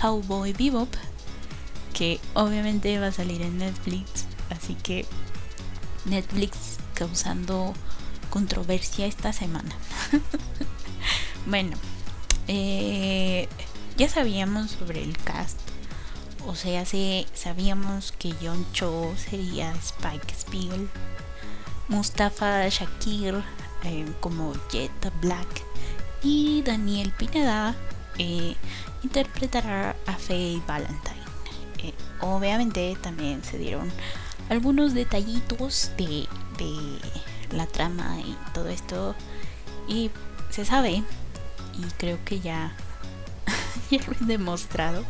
Cowboy 0.01 0.53
Bebop 0.53 0.89
que 1.95 2.21
obviamente 2.35 2.99
va 2.99 3.09
a 3.09 3.13
salir 3.13 3.43
en 3.43 3.59
Netflix 3.59 4.27
así 4.63 4.75
que 4.75 5.07
Netflix 6.05 6.79
causando 6.95 7.75
controversia 8.31 9.07
esta 9.07 9.33
semana 9.33 9.75
bueno 11.47 11.77
eh, 12.49 13.49
ya 13.97 14.09
sabíamos 14.09 14.73
sobre 14.73 15.03
el 15.03 15.17
cast 15.19 15.59
o 16.47 16.55
sea 16.55 16.85
sabíamos 17.35 18.13
que 18.13 18.35
John 18.41 18.67
Cho 18.73 19.13
sería 19.17 19.73
Spike 19.73 20.35
Spiegel 20.35 20.89
Mustafa 21.89 22.69
Shakir 22.69 23.43
eh, 23.85 24.07
como 24.21 24.55
Jet 24.71 24.93
Black 25.21 25.63
y 26.23 26.63
Daniel 26.63 27.13
Pineda 27.13 27.75
eh, 28.19 28.55
interpretará 29.03 29.97
a 30.07 30.13
Faye 30.15 30.63
Valentine. 30.67 31.23
Obviamente 32.21 32.97
también 33.03 33.43
se 33.43 33.59
dieron 33.59 33.91
algunos 34.53 34.95
detallitos 34.95 35.91
de, 35.97 36.29
de 36.59 37.57
la 37.57 37.67
trama 37.67 38.21
y 38.21 38.37
todo 38.55 38.69
esto. 38.69 39.15
Y 39.89 40.11
se 40.51 40.65
sabe 40.65 41.03
y 41.75 41.83
creo 41.99 42.19
que 42.25 42.41
ya, 42.41 42.75
ya 43.91 43.99
lo 44.07 44.13
he 44.13 44.27
demostrado 44.27 45.05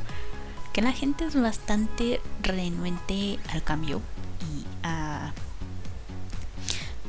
que 0.72 0.80
la 0.80 0.92
gente 0.92 1.26
es 1.26 1.38
bastante 1.38 2.20
renuente 2.42 3.38
al 3.50 3.62
cambio 3.62 4.00
y 4.40 4.64
a 4.82 5.32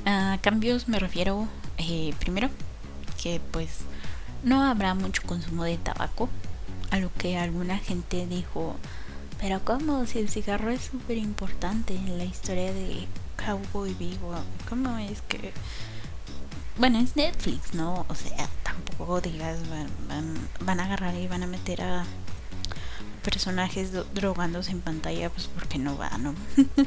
a 0.06 0.38
cambios 0.42 0.88
me 0.88 1.00
refiero, 1.00 1.48
eh, 1.78 2.14
primero, 2.20 2.50
que 3.22 3.40
pues 3.52 3.70
no 4.44 4.62
habrá 4.62 4.94
mucho 4.96 5.22
consumo 5.26 5.64
de 5.64 5.78
tabaco, 5.78 6.30
a 6.92 7.00
lo 7.00 7.12
que 7.14 7.38
alguna 7.38 7.78
gente 7.78 8.28
dijo, 8.28 8.76
pero 9.44 9.60
¿cómo? 9.66 10.06
Si 10.06 10.20
el 10.20 10.30
cigarro 10.30 10.70
es 10.70 10.84
súper 10.84 11.18
importante 11.18 11.94
en 11.94 12.18
la 12.18 12.24
historia 12.24 12.72
de 12.72 13.06
Cowboy 13.46 13.94
Vivo, 13.94 14.34
¿cómo 14.70 14.98
es 15.00 15.22
que... 15.24 15.52
Bueno, 16.78 17.00
es 17.00 17.18
Netflix, 17.18 17.74
¿no? 17.74 18.06
O 18.08 18.16
sea, 18.16 18.48
tampoco 18.64 19.20
digas, 19.20 19.60
van, 20.08 20.34
van, 20.62 20.80
a 20.80 20.86
agarrar 20.86 21.14
y 21.16 21.28
van 21.28 21.44
a 21.44 21.48
meter 21.48 21.82
a 21.82 22.06
personajes 23.22 23.92
drogándose 24.14 24.72
en 24.72 24.80
pantalla, 24.80 25.30
pues 25.30 25.50
porque 25.54 25.78
no 25.78 25.98
va, 25.98 26.18
¿no? 26.20 26.34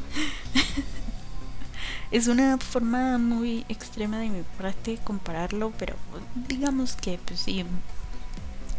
es 2.10 2.26
una 2.26 2.56
forma 2.56 3.18
muy 3.18 3.66
extrema 3.68 4.18
de 4.18 4.30
mi 4.30 4.42
parte 4.58 4.98
compararlo, 5.04 5.74
pero 5.78 5.94
digamos 6.48 6.96
que 6.96 7.18
pues 7.18 7.38
sí, 7.38 7.66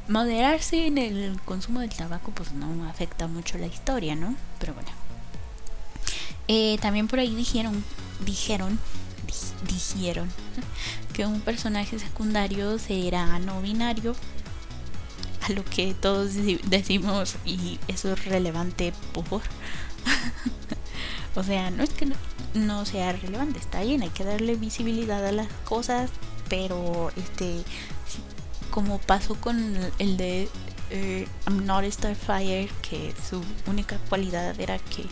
moderarse 0.08 0.88
en 0.88 0.98
el 0.98 1.40
consumo 1.46 1.82
del 1.82 1.90
tabaco 1.90 2.32
pues 2.32 2.54
no 2.54 2.88
afecta 2.88 3.28
mucho 3.28 3.58
la 3.58 3.68
historia, 3.68 4.16
¿no? 4.16 4.36
Pero 4.60 4.74
bueno. 4.74 4.90
Eh, 6.48 6.78
también 6.82 7.08
por 7.08 7.20
ahí 7.20 7.36
dijeron, 7.36 7.84
dijeron, 8.26 8.80
dijeron 9.68 10.30
que 11.14 11.26
un 11.26 11.42
personaje 11.42 12.00
secundario 12.00 12.80
será 12.80 13.38
no 13.40 13.62
binario, 13.62 14.16
a 15.48 15.52
lo 15.52 15.64
que 15.64 15.94
todos 15.94 16.32
decimos 16.64 17.36
y 17.46 17.80
eso 17.88 18.14
es 18.14 18.26
relevante 18.26 18.94
por... 19.14 19.42
o 21.36 21.44
sea, 21.44 21.70
no 21.70 21.84
es 21.84 21.90
que 21.92 22.06
no, 22.06 22.16
no 22.54 22.86
sea 22.86 23.14
relevante. 23.14 23.60
Está 23.60 23.84
bien, 23.84 24.02
hay 24.02 24.10
que 24.10 24.24
darle 24.24 24.56
visibilidad 24.56 25.26
a 25.26 25.32
las 25.32 25.48
cosas, 25.66 26.10
pero 26.50 27.12
este, 27.16 27.64
como 28.78 29.00
pasó 29.00 29.34
con 29.34 29.76
el 29.98 30.18
de 30.18 30.48
eh, 30.92 31.28
I'm 31.48 31.66
Not 31.66 31.84
Starfire, 31.86 32.70
que 32.88 33.12
su 33.28 33.44
única 33.66 33.98
cualidad 34.08 34.60
era 34.60 34.78
que 34.78 35.04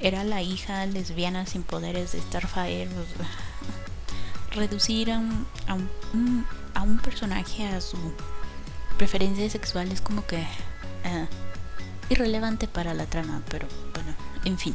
era 0.00 0.24
la 0.24 0.42
hija 0.42 0.84
lesbiana 0.86 1.46
sin 1.46 1.62
poderes 1.62 2.10
de 2.10 2.20
Starfire. 2.20 2.88
Reducir 4.56 5.12
a 5.12 5.20
un, 5.20 5.46
a 6.74 6.82
un, 6.82 6.98
personaje 6.98 7.64
a 7.64 7.80
su 7.80 7.96
preferencia 8.98 9.48
sexual 9.48 9.92
es 9.92 10.00
como 10.00 10.26
que 10.26 10.38
uh, 10.38 11.28
irrelevante 12.10 12.66
para 12.66 12.92
la 12.92 13.06
trama, 13.06 13.40
pero 13.48 13.68
bueno, 13.94 14.16
en 14.44 14.58
fin. 14.58 14.74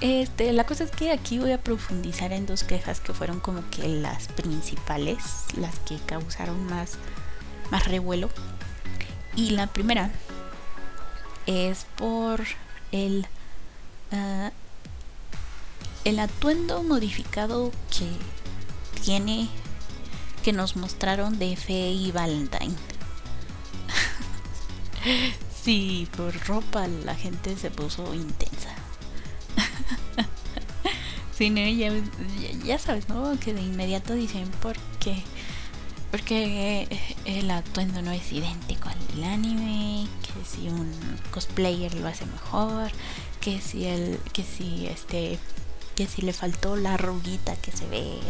Este, 0.00 0.52
la 0.52 0.64
cosa 0.64 0.84
es 0.84 0.92
que 0.92 1.10
aquí 1.10 1.40
voy 1.40 1.50
a 1.50 1.60
profundizar 1.60 2.32
en 2.32 2.46
dos 2.46 2.62
quejas 2.62 3.00
que 3.00 3.12
fueron 3.12 3.40
como 3.40 3.68
que 3.70 3.88
las 3.88 4.28
principales, 4.28 5.18
las 5.56 5.76
que 5.80 5.96
causaron 6.06 6.64
más, 6.66 6.92
más 7.72 7.88
revuelo. 7.88 8.30
Y 9.34 9.50
la 9.50 9.66
primera 9.66 10.12
es 11.46 11.84
por 11.96 12.44
el, 12.92 13.26
uh, 14.12 14.50
el 16.04 16.20
atuendo 16.20 16.84
modificado 16.84 17.72
que 17.90 18.08
tiene, 19.02 19.48
que 20.44 20.52
nos 20.52 20.76
mostraron 20.76 21.40
de 21.40 21.56
Fe 21.56 21.90
y 21.90 22.12
Valentine. 22.12 22.74
sí, 25.62 26.08
por 26.16 26.38
ropa 26.46 26.86
la 26.86 27.16
gente 27.16 27.56
se 27.56 27.72
puso 27.72 28.14
intensa. 28.14 28.77
sí, 31.36 31.52
ya, 32.64 32.78
sabes, 32.78 33.08
¿no? 33.08 33.38
Que 33.40 33.54
de 33.54 33.62
inmediato 33.62 34.14
dicen 34.14 34.48
por 34.62 34.76
qué. 35.00 35.22
Porque 36.10 36.88
el 37.26 37.50
atuendo 37.50 38.00
no 38.00 38.12
es 38.12 38.32
idéntico 38.32 38.88
al 38.88 39.06
del 39.08 39.24
anime, 39.24 40.06
que 40.22 40.44
si 40.44 40.68
un 40.68 40.90
cosplayer 41.30 41.92
lo 41.94 42.08
hace 42.08 42.24
mejor, 42.24 42.90
que 43.40 43.60
si 43.60 43.84
el, 43.84 44.18
que 44.32 44.42
si 44.42 44.86
este, 44.86 45.38
que 45.94 46.06
si 46.06 46.22
le 46.22 46.32
faltó 46.32 46.76
la 46.76 46.94
arruguita 46.94 47.56
que 47.56 47.72
se 47.72 47.86
ve, 47.88 48.20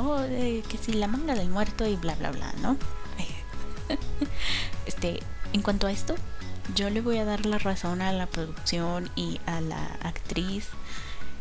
o 0.00 0.18
que 0.68 0.78
si 0.78 0.92
la 0.92 1.06
manga 1.06 1.34
del 1.34 1.48
muerto 1.48 1.86
y 1.86 1.96
bla 1.96 2.14
bla 2.16 2.30
bla, 2.30 2.52
¿no? 2.60 2.76
este, 4.86 5.20
en 5.52 5.62
cuanto 5.62 5.86
a 5.86 5.92
esto, 5.92 6.14
yo 6.74 6.90
le 6.90 7.00
voy 7.00 7.18
a 7.18 7.24
dar 7.24 7.46
la 7.46 7.58
razón 7.58 8.02
a 8.02 8.12
la 8.12 8.26
producción 8.26 9.10
y 9.16 9.40
a 9.46 9.60
la 9.60 9.84
actriz. 10.02 10.68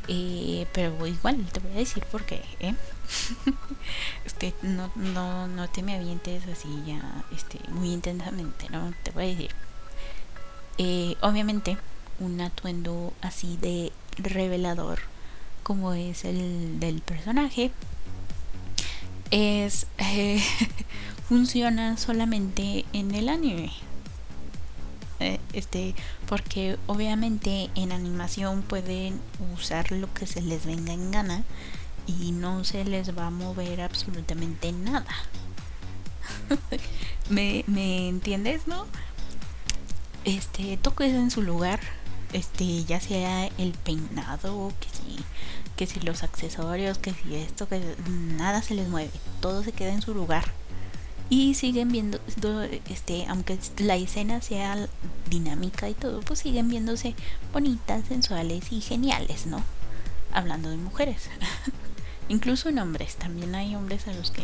Eh, 0.07 0.67
pero 0.73 1.05
igual 1.05 1.45
te 1.51 1.59
voy 1.59 1.71
a 1.71 1.75
decir 1.75 2.03
por 2.05 2.25
qué. 2.25 2.43
¿eh? 2.59 2.75
este, 4.25 4.53
no, 4.61 4.91
no, 4.95 5.47
no 5.47 5.69
te 5.69 5.83
me 5.83 5.95
avientes 5.95 6.43
así 6.47 6.67
ya 6.85 7.23
este, 7.35 7.59
muy 7.69 7.91
intensamente, 7.93 8.67
¿no? 8.69 8.93
Te 9.03 9.11
voy 9.11 9.23
a 9.23 9.27
decir. 9.27 9.51
Eh, 10.77 11.15
obviamente, 11.21 11.77
un 12.19 12.41
atuendo 12.41 13.13
así 13.21 13.57
de 13.57 13.91
revelador 14.17 14.99
como 15.63 15.93
es 15.93 16.25
el 16.25 16.79
del 16.79 17.01
personaje 17.01 17.71
es 19.29 19.87
eh, 19.97 20.41
funciona 21.29 21.97
solamente 21.97 22.85
en 22.93 23.13
el 23.15 23.29
anime 23.29 23.71
este 25.53 25.95
porque 26.27 26.77
obviamente 26.87 27.69
en 27.75 27.91
animación 27.91 28.61
pueden 28.61 29.19
usar 29.53 29.91
lo 29.91 30.13
que 30.13 30.25
se 30.27 30.41
les 30.41 30.65
venga 30.65 30.93
en 30.93 31.11
gana 31.11 31.43
y 32.07 32.31
no 32.31 32.63
se 32.63 32.83
les 32.85 33.17
va 33.17 33.27
a 33.27 33.31
mover 33.31 33.81
absolutamente 33.81 34.71
nada 34.71 35.13
¿Me, 37.29 37.63
¿Me 37.67 38.09
entiendes 38.09 38.67
no? 38.67 38.85
este 40.25 40.77
toques 40.77 41.13
en 41.13 41.31
su 41.31 41.41
lugar 41.41 41.79
este 42.33 42.83
ya 42.85 42.99
sea 42.99 43.47
el 43.57 43.73
peinado 43.73 44.71
que 44.79 44.87
si 44.89 45.23
que 45.75 45.87
si 45.87 45.99
los 45.99 46.23
accesorios 46.23 46.97
que 46.97 47.13
si 47.13 47.35
esto 47.35 47.67
que 47.67 47.81
nada 48.37 48.61
se 48.61 48.75
les 48.75 48.87
mueve 48.87 49.11
todo 49.41 49.63
se 49.63 49.71
queda 49.71 49.93
en 49.93 50.01
su 50.01 50.13
lugar 50.13 50.45
y 51.31 51.55
siguen 51.55 51.91
viendo 51.91 52.19
este 52.87 53.25
aunque 53.27 53.57
la 53.79 53.95
escena 53.95 54.41
sea 54.41 54.87
dinámica 55.29 55.89
y 55.89 55.95
todo 55.95 56.19
pues 56.19 56.39
siguen 56.39 56.69
viéndose 56.69 57.15
bonitas 57.51 58.05
sensuales 58.07 58.71
y 58.71 58.81
geniales 58.81 59.47
no 59.47 59.63
hablando 60.31 60.69
de 60.69 60.77
mujeres 60.77 61.29
incluso 62.29 62.69
en 62.69 62.77
hombres 62.77 63.15
también 63.15 63.55
hay 63.55 63.75
hombres 63.75 64.07
a 64.07 64.13
los 64.13 64.29
que 64.29 64.43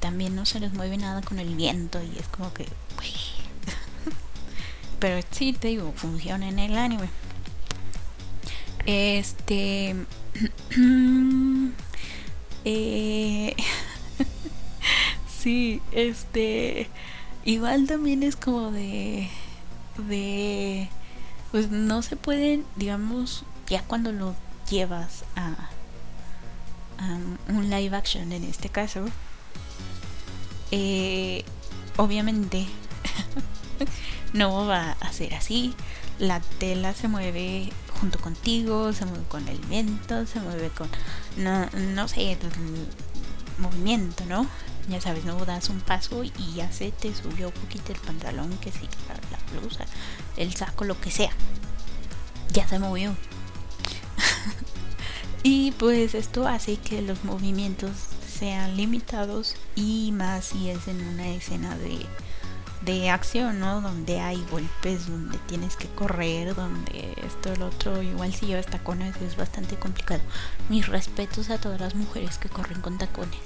también 0.00 0.34
no 0.34 0.46
se 0.46 0.58
les 0.58 0.72
mueve 0.72 0.96
nada 0.96 1.22
con 1.22 1.38
el 1.38 1.54
viento 1.54 2.02
y 2.02 2.18
es 2.18 2.26
como 2.28 2.52
que 2.52 2.64
pero 4.98 5.20
sí 5.30 5.52
te 5.52 5.68
digo, 5.68 5.92
funciona 5.94 6.48
en 6.48 6.58
el 6.58 6.78
anime. 6.78 7.10
Este. 8.86 9.94
eh, 12.64 13.54
sí, 15.44 15.82
este. 15.92 16.88
Igual 17.44 17.86
también 17.86 18.22
es 18.22 18.34
como 18.34 18.72
de. 18.72 19.28
De. 20.08 20.88
Pues 21.52 21.70
no 21.70 22.02
se 22.02 22.16
pueden, 22.16 22.64
digamos, 22.76 23.44
ya 23.68 23.82
cuando 23.82 24.10
lo 24.10 24.34
llevas 24.68 25.24
a, 25.36 25.68
a 26.98 27.18
un 27.52 27.70
live 27.70 27.94
action 27.94 28.32
en 28.32 28.44
este 28.44 28.70
caso. 28.70 29.04
Eh, 30.72 31.44
obviamente 31.96 32.66
no 34.32 34.66
va 34.66 34.92
a 34.92 35.12
ser 35.12 35.34
así. 35.34 35.74
La 36.18 36.40
tela 36.40 36.94
se 36.94 37.06
mueve 37.06 37.70
junto 38.00 38.18
contigo, 38.18 38.92
se 38.92 39.04
mueve 39.04 39.24
con 39.28 39.46
el 39.48 39.58
viento, 39.58 40.26
se 40.26 40.40
mueve 40.40 40.70
con, 40.70 40.88
no, 41.36 41.68
no 41.94 42.08
sé, 42.08 42.36
movimiento, 43.58 44.24
¿no? 44.26 44.46
Ya 44.88 45.00
sabes, 45.00 45.24
no 45.24 45.42
das 45.44 45.68
un 45.70 45.80
paso 45.80 46.24
y 46.24 46.54
ya 46.54 46.70
se 46.70 46.92
te 46.92 47.14
subió 47.14 47.48
un 47.48 47.54
poquito 47.54 47.92
el 47.92 47.98
pantalón, 47.98 48.50
que 48.58 48.70
sí, 48.70 48.88
la, 49.08 49.14
la 49.14 49.60
blusa, 49.60 49.86
el 50.36 50.54
saco, 50.54 50.84
lo 50.84 51.00
que 51.00 51.10
sea. 51.10 51.30
Ya 52.52 52.68
se 52.68 52.78
movió. 52.78 53.16
y 55.42 55.72
pues 55.72 56.14
esto 56.14 56.46
hace 56.46 56.76
que 56.76 57.02
los 57.02 57.24
movimientos 57.24 57.92
sean 58.38 58.76
limitados 58.76 59.54
y 59.74 60.12
más 60.12 60.46
si 60.46 60.70
es 60.70 60.88
en 60.88 61.06
una 61.06 61.28
escena 61.28 61.76
de 61.78 62.06
de 62.84 63.10
acción, 63.10 63.60
¿no? 63.60 63.80
Donde 63.80 64.20
hay 64.20 64.44
golpes, 64.50 65.08
donde 65.08 65.38
tienes 65.46 65.76
que 65.76 65.88
correr, 65.88 66.54
donde 66.54 67.14
esto, 67.24 67.52
el 67.52 67.62
otro, 67.62 68.02
igual 68.02 68.34
si 68.34 68.46
llevas 68.46 68.66
tacones 68.66 69.16
es 69.22 69.36
bastante 69.36 69.76
complicado. 69.76 70.20
Mis 70.68 70.86
respetos 70.86 71.50
a 71.50 71.58
todas 71.58 71.80
las 71.80 71.94
mujeres 71.94 72.38
que 72.38 72.48
corren 72.48 72.80
con 72.80 72.98
tacones. 72.98 73.38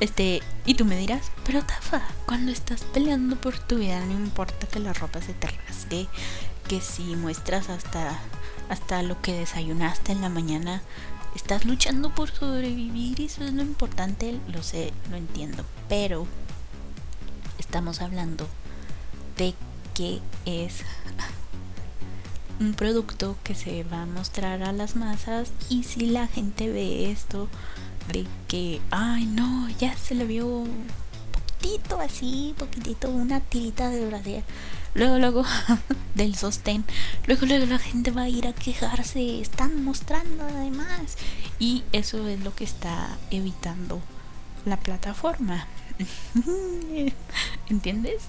Este, 0.00 0.42
y 0.66 0.74
tú 0.74 0.84
me 0.84 0.96
dirás, 0.96 1.30
pero 1.46 1.62
Tafa, 1.62 2.02
cuando 2.26 2.50
estás 2.50 2.82
peleando 2.82 3.36
por 3.36 3.56
tu 3.56 3.78
vida, 3.78 4.04
no 4.04 4.14
importa 4.14 4.66
que 4.66 4.80
la 4.80 4.92
ropa 4.92 5.22
se 5.22 5.32
te 5.32 5.46
rasgue, 5.46 6.08
que 6.66 6.80
si 6.80 7.14
muestras 7.14 7.68
hasta, 7.68 8.18
hasta 8.68 9.04
lo 9.04 9.22
que 9.22 9.32
desayunaste 9.32 10.10
en 10.10 10.20
la 10.20 10.28
mañana, 10.28 10.82
estás 11.34 11.64
luchando 11.64 12.10
por 12.10 12.30
sobrevivir 12.30 13.20
eso 13.20 13.44
es 13.44 13.52
lo 13.52 13.62
importante, 13.62 14.38
lo 14.48 14.62
sé, 14.62 14.92
lo 15.10 15.16
entiendo, 15.16 15.64
pero 15.88 16.26
estamos 17.58 18.00
hablando 18.00 18.46
de 19.36 19.54
que 19.94 20.20
es 20.44 20.82
un 22.60 22.74
producto 22.74 23.36
que 23.42 23.54
se 23.54 23.82
va 23.84 24.02
a 24.02 24.06
mostrar 24.06 24.62
a 24.62 24.72
las 24.72 24.94
masas 24.96 25.50
y 25.68 25.84
si 25.84 26.06
la 26.06 26.28
gente 26.28 26.70
ve 26.70 27.10
esto 27.10 27.48
de 28.12 28.26
que, 28.48 28.80
ay 28.90 29.26
no, 29.26 29.68
ya 29.78 29.96
se 29.96 30.14
le 30.14 30.26
vio 30.26 30.64
poquitito 31.32 32.00
así, 32.00 32.54
poquitito, 32.58 33.10
una 33.10 33.40
tirita 33.40 33.88
de 33.88 34.06
brasier 34.06 34.44
luego, 34.94 35.18
luego 35.18 35.44
del 36.14 36.34
sostén, 36.34 36.84
luego, 37.26 37.46
luego 37.46 37.66
la 37.66 37.78
gente 37.78 38.10
va 38.10 38.22
a 38.22 38.28
ir 38.28 38.46
a 38.46 38.52
quejarse, 38.52 39.40
están 39.40 39.84
mostrando 39.84 40.44
además. 40.44 41.16
Y 41.58 41.84
eso 41.92 42.26
es 42.28 42.40
lo 42.40 42.54
que 42.54 42.64
está 42.64 43.16
evitando 43.30 44.00
la 44.64 44.76
plataforma. 44.78 45.66
¿Entiendes? 47.68 48.22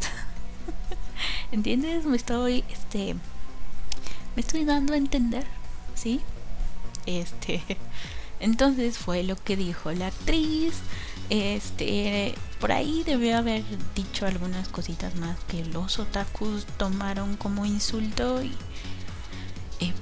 ¿Entiendes? 1.52 2.06
Me 2.06 2.18
estoy, 2.18 2.64
este, 2.70 3.16
me 4.36 4.42
estoy 4.42 4.66
dando 4.66 4.94
a 4.94 4.98
entender, 4.98 5.46
¿sí? 5.96 6.22
Este, 7.06 7.62
entonces 8.40 8.98
fue 8.98 9.24
lo 9.24 9.36
que 9.36 9.56
dijo 9.56 9.92
la 9.92 10.08
actriz. 10.08 10.74
Este, 11.30 12.36
por 12.60 12.72
ahí 12.72 13.04
debió 13.06 13.38
haber 13.38 13.64
dicho 13.96 14.26
algunas 14.26 14.68
cositas 14.70 15.16
más 15.16 15.38
que 15.48 15.66
los 15.66 16.00
otakus 16.00 16.66
tomaron 16.78 17.38
como 17.38 17.66
insulto 17.66 18.44
y, 18.44 18.56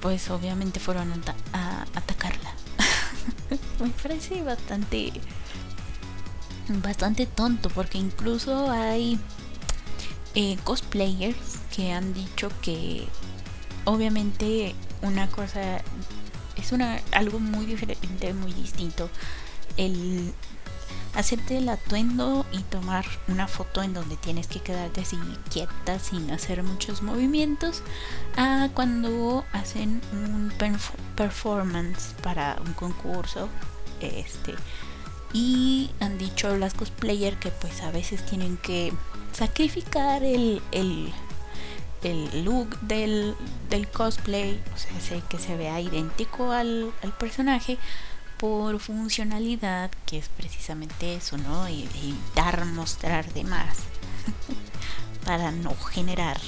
pues 0.02 0.30
obviamente 0.30 0.80
fueron 0.80 1.12
a, 1.54 1.82
atacarla. 1.96 2.54
Me 3.80 3.90
parece 3.90 4.44
bastante 4.44 5.12
bastante 6.84 7.26
tonto 7.26 7.70
porque 7.70 7.98
incluso 7.98 8.70
hay 8.70 9.20
eh, 10.36 10.58
cosplayers 10.64 11.58
que 11.76 11.92
han 11.92 12.14
dicho 12.14 12.50
que 12.62 13.08
obviamente 13.86 14.76
una 15.02 15.28
cosa 15.30 15.82
es 16.56 16.72
una 16.72 17.02
algo 17.12 17.40
muy 17.40 17.66
diferente, 17.66 18.34
muy 18.34 18.54
distinto 18.54 19.10
el 19.78 20.34
hacerte 21.16 21.58
el 21.58 21.70
atuendo 21.70 22.46
y 22.52 22.60
tomar 22.60 23.06
una 23.28 23.48
foto 23.48 23.84
en 23.84 23.94
donde 23.94 24.16
tienes 24.16 24.48
que 24.48 24.60
quedarte 24.62 25.02
así 25.02 25.18
quieta 25.50 26.00
sin 26.00 26.32
hacer 26.32 26.64
muchos 26.64 27.02
movimientos 27.02 27.84
a 28.38 28.70
cuando 28.74 29.46
hacen 29.52 30.02
un 30.14 30.54
performance 31.16 32.16
para 32.24 32.58
un 32.66 32.74
concurso 32.74 33.50
este 34.00 34.56
y 35.34 35.92
han 36.00 36.18
dicho 36.18 36.56
las 36.58 36.74
cosplayers 36.74 37.38
que 37.38 37.52
pues 37.52 37.82
a 37.82 37.92
veces 37.92 38.26
tienen 38.26 38.58
que 38.58 38.94
sacrificar 39.34 40.24
el, 40.24 40.62
el, 40.72 41.12
el 42.04 42.46
look 42.46 42.80
del, 42.82 43.36
del 43.70 43.88
cosplay 43.90 44.62
o 44.74 44.78
sea 44.78 45.22
que 45.22 45.38
se 45.40 45.56
vea 45.56 45.80
idéntico 45.80 46.52
al, 46.52 46.92
al 47.02 47.14
personaje 47.14 47.78
por 48.42 48.80
funcionalidad, 48.80 49.92
que 50.08 50.18
es 50.18 50.28
precisamente 50.30 51.16
eso, 51.16 51.38
¿no? 51.38 51.68
Evitar 51.68 52.66
mostrar 52.66 53.32
de 53.34 53.44
más. 53.44 53.78
para 55.26 55.52
no 55.52 55.76
generar 55.76 56.40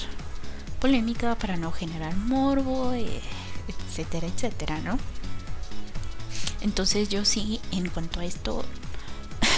polémica, 0.80 1.36
para 1.36 1.56
no 1.56 1.70
generar 1.70 2.16
morbo, 2.16 2.92
eh, 2.94 3.20
etcétera, 3.68 4.26
etcétera, 4.26 4.80
¿no? 4.80 4.98
Entonces 6.62 7.10
yo 7.10 7.24
sí, 7.24 7.60
en 7.70 7.88
cuanto 7.88 8.18
a 8.18 8.24
esto, 8.24 8.64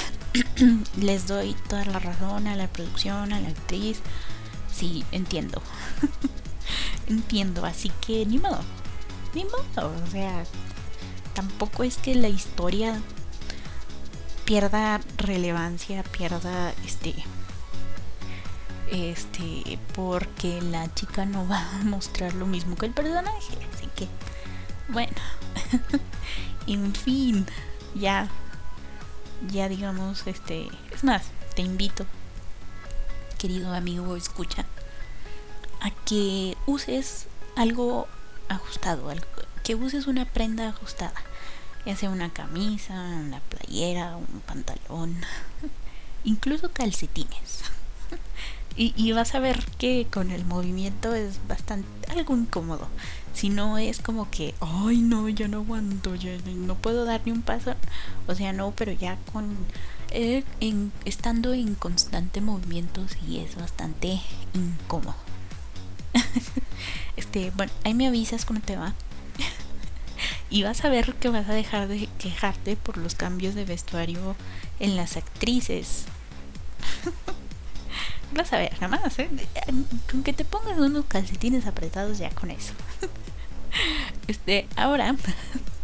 les 1.01 1.27
doy 1.27 1.57
toda 1.70 1.87
la 1.87 2.01
razón 2.01 2.49
a 2.49 2.55
la 2.55 2.68
producción, 2.68 3.33
a 3.33 3.40
la 3.40 3.49
actriz. 3.49 4.01
Sí, 4.70 5.07
entiendo. 5.11 5.62
entiendo, 7.09 7.64
así 7.64 7.90
que 8.07 8.27
ni 8.27 8.38
modo. 8.38 8.61
Ni 9.35 9.44
modo, 9.44 9.90
o 10.05 10.11
sea, 10.11 10.44
tampoco 11.37 11.85
es 11.85 11.99
que 11.99 12.14
la 12.14 12.29
historia 12.29 12.99
pierda 14.46 15.03
relevancia, 15.18 16.03
pierda 16.03 16.72
este 16.87 17.14
este 18.90 19.79
porque 19.94 20.62
la 20.62 20.92
chica 20.94 21.27
no 21.27 21.46
va 21.46 21.61
a 21.72 21.85
mostrar 21.85 22.33
lo 22.35 22.46
mismo 22.46 22.75
que 22.77 22.87
el 22.87 22.92
personaje, 22.92 23.59
así 23.75 23.87
que 23.94 24.09
bueno, 24.88 25.12
en 26.66 26.94
fin, 26.94 27.46
ya 27.94 28.29
ya 29.53 29.68
digamos 29.68 30.27
este, 30.27 30.68
es 30.90 31.05
más, 31.05 31.22
te 31.55 31.61
invito 31.61 32.07
querido 33.37 33.75
amigo 33.75 34.16
escucha 34.16 34.64
a 35.83 35.90
que 36.07 36.57
uses 36.64 37.27
algo 37.57 38.09
ajustado, 38.49 39.11
que 39.66 39.74
uses 39.74 40.07
una 40.07 40.24
prenda 40.24 40.68
ajustada, 40.68 41.20
ya 41.85 41.96
sea 41.96 42.11
una 42.11 42.33
camisa, 42.33 42.94
una 42.94 43.40
playera, 43.40 44.16
un 44.16 44.40
pantalón, 44.46 45.16
incluso 46.24 46.70
calcetines. 46.70 47.62
Y, 48.79 49.11
vas 49.12 49.35
a 49.35 49.38
ver 49.38 49.64
que 49.79 50.07
con 50.12 50.31
el 50.31 50.44
movimiento 50.44 51.14
es 51.14 51.40
bastante 51.48 51.88
algo 52.12 52.37
incómodo. 52.37 52.88
Si 53.33 53.48
no 53.48 53.79
es 53.79 54.00
como 54.00 54.31
que, 54.31 54.55
ay 54.61 54.98
no, 54.98 55.31
ya 55.31 55.48
no 55.48 55.61
aguanto, 55.61 56.14
ya 56.14 56.37
no 56.44 56.74
puedo 56.74 57.07
dar 57.07 57.22
ni 57.24 57.33
un 57.33 57.40
paso. 57.40 57.74
O 58.26 58.35
sea, 58.35 58.52
no, 58.52 58.72
pero 58.72 58.92
ya 58.92 59.16
con 59.33 59.57
eh, 60.11 60.44
estando 61.07 61.55
en 61.55 61.74
constante 61.74 62.42
movimiento 62.42 63.00
sí 63.09 63.38
es 63.38 63.57
bastante 63.57 64.20
incómodo. 64.52 65.16
este, 67.16 67.52
bueno, 67.57 67.72
ahí 67.83 67.94
me 67.94 68.09
avisas 68.09 68.44
cómo 68.44 68.61
te 68.61 68.76
va. 68.76 68.94
Y 70.57 70.62
vas 70.62 70.87
a 70.87 70.88
ver 70.88 71.12
que 71.16 71.29
vas 71.29 71.47
a 71.51 71.53
dejar 71.53 71.87
de 71.87 72.09
quejarte 72.19 72.77
por 72.77 72.97
los 72.97 73.14
cambios 73.14 73.55
de 73.55 73.66
vestuario 73.66 74.35
en 74.81 74.97
las 74.97 75.19
actrices. 75.19 76.07
vas 78.35 78.55
a 78.55 78.57
ver, 78.57 78.73
nada 78.81 78.88
más, 78.88 79.19
¿eh? 79.19 79.29
Con 80.11 80.23
que 80.23 80.33
te 80.33 80.47
pongas 80.47 80.79
unos 80.79 81.05
calcetines 81.05 81.66
apretados 81.66 82.16
ya 82.16 82.31
con 82.31 82.51
eso. 82.51 82.73
este, 84.29 84.66
ahora. 84.77 85.14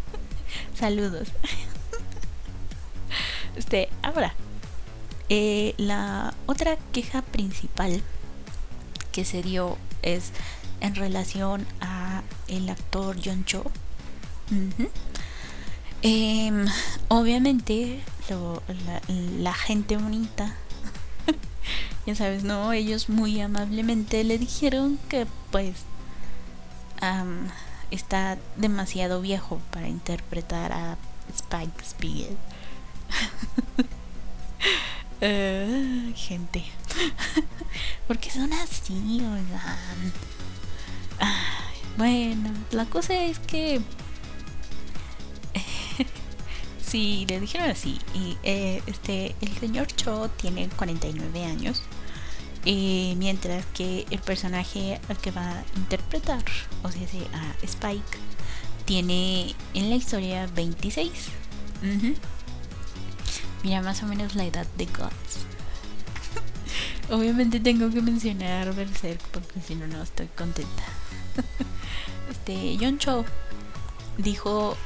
saludos. 0.75 1.29
este, 3.55 3.91
ahora. 4.03 4.35
Eh, 5.29 5.75
la 5.77 6.33
otra 6.47 6.79
queja 6.93 7.21
principal 7.21 8.03
que 9.13 9.27
se 9.27 9.43
dio 9.43 9.77
es 10.01 10.31
en 10.81 10.95
relación 10.95 11.67
a 11.83 12.23
el 12.49 12.71
actor 12.71 13.17
John 13.23 13.45
Cho. 13.45 13.71
Em, 16.03 16.67
obviamente 17.09 18.01
la, 19.39 19.53
gente 19.53 19.97
bonita, 19.97 20.55
ya 22.07 22.15
sabes, 22.15 22.45
¿no? 22.45 22.73
Ellos 22.73 23.09
muy 23.09 23.41
amablemente 23.41 24.25
le 24.25 24.39
dijeron 24.39 24.99
que 25.09 25.27
pues 25.51 25.75
está 27.91 28.39
demasiado 28.57 29.21
viejo 29.21 29.61
para 29.71 29.89
interpretar 29.89 30.73
a 30.73 30.97
Spike 31.35 31.85
Spiegel. 31.85 32.37
Eh, 35.25 36.13
gente. 36.17 36.65
Porque 38.09 38.29
son 38.29 38.53
así, 38.53 39.21
oigan. 39.21 40.13
bueno, 41.97 42.51
la 42.73 42.87
cosa 42.87 43.15
es 43.15 43.39
que. 43.39 43.81
Sí, 46.93 47.25
le 47.27 47.41
dijeron 47.41 47.71
así. 47.71 47.99
Y 48.15 48.37
eh, 48.43 48.83
este, 48.87 49.35
el 49.41 49.57
señor 49.59 49.87
Cho 49.87 50.29
tiene 50.29 50.69
49 50.69 51.45
años. 51.45 51.83
Eh, 52.65 53.15
mientras 53.17 53.65
que 53.75 54.07
el 54.11 54.21
personaje 54.21 55.01
al 55.09 55.17
que 55.17 55.31
va 55.31 55.51
a 55.51 55.65
interpretar, 55.77 56.45
o 56.83 56.91
sea, 56.91 57.03
a 57.33 57.65
Spike, 57.65 58.19
tiene 58.85 59.55
en 59.73 59.89
la 59.89 59.97
historia 59.97 60.47
26. 60.55 61.11
Mira, 63.65 63.81
más 63.81 64.03
o 64.03 64.07
menos 64.07 64.35
la 64.35 64.45
edad 64.45 64.67
de 64.77 64.85
Gods. 64.87 65.47
Obviamente 67.11 67.59
tengo 67.59 67.91
que 67.91 68.03
mencionar 68.03 68.75
Berserk 68.75 69.21
porque 69.33 69.61
si 69.67 69.75
no, 69.75 69.87
no 69.87 70.03
estoy 70.03 70.29
contenta. 70.37 70.85
este, 72.31 72.77
John 72.79 72.99
Cho 72.99 73.25
dijo 74.19 74.77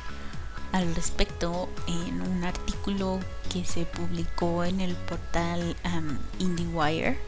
al 0.77 0.95
respecto 0.95 1.71
en 1.87 2.21
un 2.21 2.45
artículo 2.45 3.19
que 3.51 3.65
se 3.65 3.87
publicó 3.87 4.63
en 4.63 4.83
el 4.83 4.95
portal 4.95 5.75
um, 5.87 6.19
IndieWire. 6.39 7.19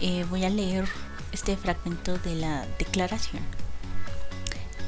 Eh, 0.00 0.26
voy 0.28 0.44
a 0.44 0.50
leer 0.50 0.88
este 1.30 1.56
fragmento 1.56 2.18
de 2.18 2.34
la 2.34 2.66
declaración. 2.78 3.42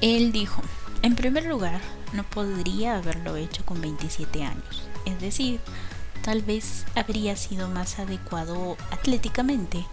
Él 0.00 0.32
dijo, 0.32 0.60
en 1.02 1.14
primer 1.14 1.44
lugar, 1.46 1.80
no 2.12 2.24
podría 2.24 2.96
haberlo 2.96 3.36
hecho 3.36 3.64
con 3.64 3.80
27 3.80 4.42
años. 4.42 4.82
Es 5.06 5.20
decir, 5.20 5.60
tal 6.24 6.42
vez 6.42 6.84
habría 6.96 7.36
sido 7.36 7.68
más 7.68 8.00
adecuado 8.00 8.76
atléticamente, 8.90 9.86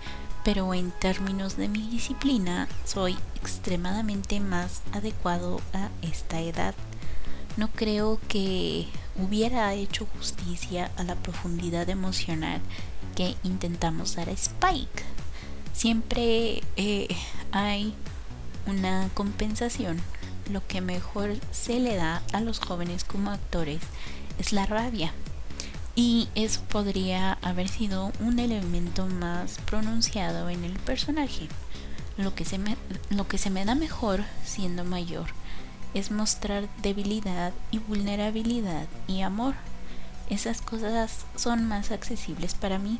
pero 0.43 0.73
en 0.73 0.89
términos 0.89 1.55
de 1.55 1.67
mi 1.67 1.87
disciplina 1.87 2.67
soy 2.83 3.15
extremadamente 3.35 4.39
más 4.39 4.81
adecuado 4.91 5.61
a 5.73 5.89
esta 6.01 6.39
edad. 6.41 6.73
No 7.57 7.69
creo 7.69 8.19
que 8.27 8.87
hubiera 9.17 9.73
hecho 9.73 10.07
justicia 10.17 10.91
a 10.97 11.03
la 11.03 11.15
profundidad 11.15 11.89
emocional 11.89 12.61
que 13.15 13.35
intentamos 13.43 14.15
dar 14.15 14.29
a 14.29 14.33
Spike. 14.33 15.03
Siempre 15.73 16.61
eh, 16.77 17.07
hay 17.51 17.93
una 18.65 19.09
compensación. 19.13 19.99
Lo 20.49 20.65
que 20.65 20.81
mejor 20.81 21.35
se 21.51 21.79
le 21.79 21.95
da 21.95 22.23
a 22.33 22.41
los 22.41 22.59
jóvenes 22.59 23.03
como 23.03 23.31
actores 23.31 23.81
es 24.39 24.51
la 24.51 24.65
rabia. 24.65 25.13
Y 25.95 26.29
eso 26.33 26.61
podría 26.69 27.33
haber 27.41 27.67
sido 27.67 28.11
un 28.19 28.39
elemento 28.39 29.05
más 29.05 29.59
pronunciado 29.65 30.49
en 30.49 30.63
el 30.63 30.73
personaje. 30.79 31.49
Lo 32.17 32.33
que, 32.35 32.45
se 32.45 32.57
me, 32.57 32.77
lo 33.09 33.27
que 33.27 33.37
se 33.37 33.49
me 33.49 33.65
da 33.65 33.75
mejor 33.75 34.23
siendo 34.45 34.83
mayor 34.83 35.27
es 35.93 36.11
mostrar 36.11 36.67
debilidad 36.81 37.53
y 37.71 37.79
vulnerabilidad 37.79 38.87
y 39.07 39.21
amor. 39.21 39.55
Esas 40.29 40.61
cosas 40.61 41.25
son 41.35 41.67
más 41.67 41.91
accesibles 41.91 42.53
para 42.53 42.77
mí. 42.77 42.99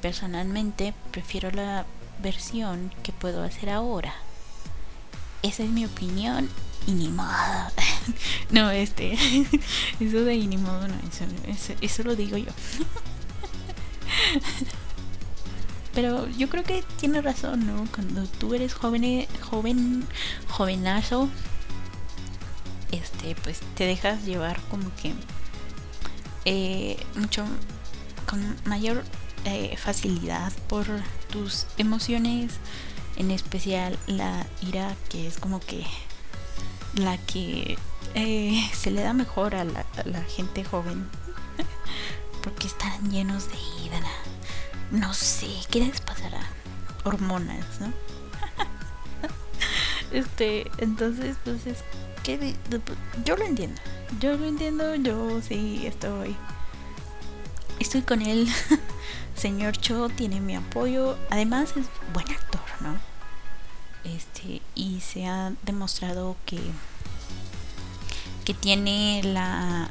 Personalmente 0.00 0.94
prefiero 1.10 1.50
la 1.50 1.84
versión 2.22 2.92
que 3.02 3.12
puedo 3.12 3.42
hacer 3.42 3.70
ahora. 3.70 4.14
Esa 5.42 5.62
es 5.62 5.68
mi 5.70 5.84
opinión 5.84 6.48
y 6.86 6.92
ni 6.92 7.08
modo. 7.08 7.28
no, 8.50 8.70
este. 8.70 9.12
Eso 10.00 10.24
de 10.24 10.34
y 10.36 10.46
ni 10.46 10.56
modo, 10.56 10.88
no, 10.88 10.94
eso, 11.80 12.02
lo 12.02 12.16
digo 12.16 12.36
yo. 12.36 12.50
Pero 15.94 16.28
yo 16.30 16.48
creo 16.48 16.64
que 16.64 16.82
tiene 16.98 17.22
razón, 17.22 17.66
¿no? 17.66 17.86
Cuando 17.94 18.24
tú 18.26 18.52
eres 18.54 18.74
joven, 18.74 19.26
joven, 19.40 20.04
jovenazo, 20.48 21.28
este, 22.94 23.34
pues 23.42 23.60
te 23.76 23.84
dejas 23.84 24.24
llevar 24.24 24.60
como 24.70 24.90
que 24.96 25.14
eh, 26.44 26.96
mucho 27.16 27.44
con 28.26 28.56
mayor 28.64 29.02
eh, 29.44 29.76
facilidad 29.76 30.52
por 30.68 30.86
tus 31.30 31.66
emociones, 31.78 32.52
en 33.16 33.30
especial 33.30 33.98
la 34.06 34.46
ira, 34.62 34.94
que 35.08 35.26
es 35.26 35.38
como 35.38 35.60
que 35.60 35.84
la 36.94 37.18
que 37.18 37.76
eh, 38.14 38.70
se 38.72 38.90
le 38.90 39.02
da 39.02 39.12
mejor 39.12 39.54
a 39.54 39.64
la, 39.64 39.84
gente 40.28 40.64
joven. 40.64 41.08
Porque 42.42 42.66
están 42.66 43.10
llenos 43.10 43.48
de 43.48 43.58
ira. 43.84 44.00
No 44.90 45.14
sé, 45.14 45.48
¿qué 45.70 45.80
les 45.80 46.00
pasará? 46.00 46.42
Hormonas, 47.04 47.80
¿no? 47.80 47.92
este, 50.12 50.70
entonces, 50.78 51.36
pues 51.44 51.66
es 51.66 51.84
que 52.24 52.56
yo 53.24 53.36
lo 53.36 53.44
entiendo. 53.44 53.80
Yo 54.18 54.36
lo 54.36 54.46
entiendo, 54.46 54.94
yo 54.96 55.40
sí 55.42 55.86
estoy. 55.86 56.34
Estoy 57.78 58.02
con 58.02 58.22
él. 58.22 58.48
Señor 59.36 59.76
Cho 59.76 60.08
tiene 60.08 60.40
mi 60.40 60.56
apoyo. 60.56 61.16
Además 61.30 61.70
es 61.76 61.86
buen 62.12 62.28
actor, 62.30 62.60
¿no? 62.80 62.96
Este, 64.04 64.62
y 64.74 65.00
se 65.00 65.26
ha 65.26 65.52
demostrado 65.62 66.36
que 66.44 66.58
que 68.44 68.52
tiene 68.52 69.22
la 69.24 69.88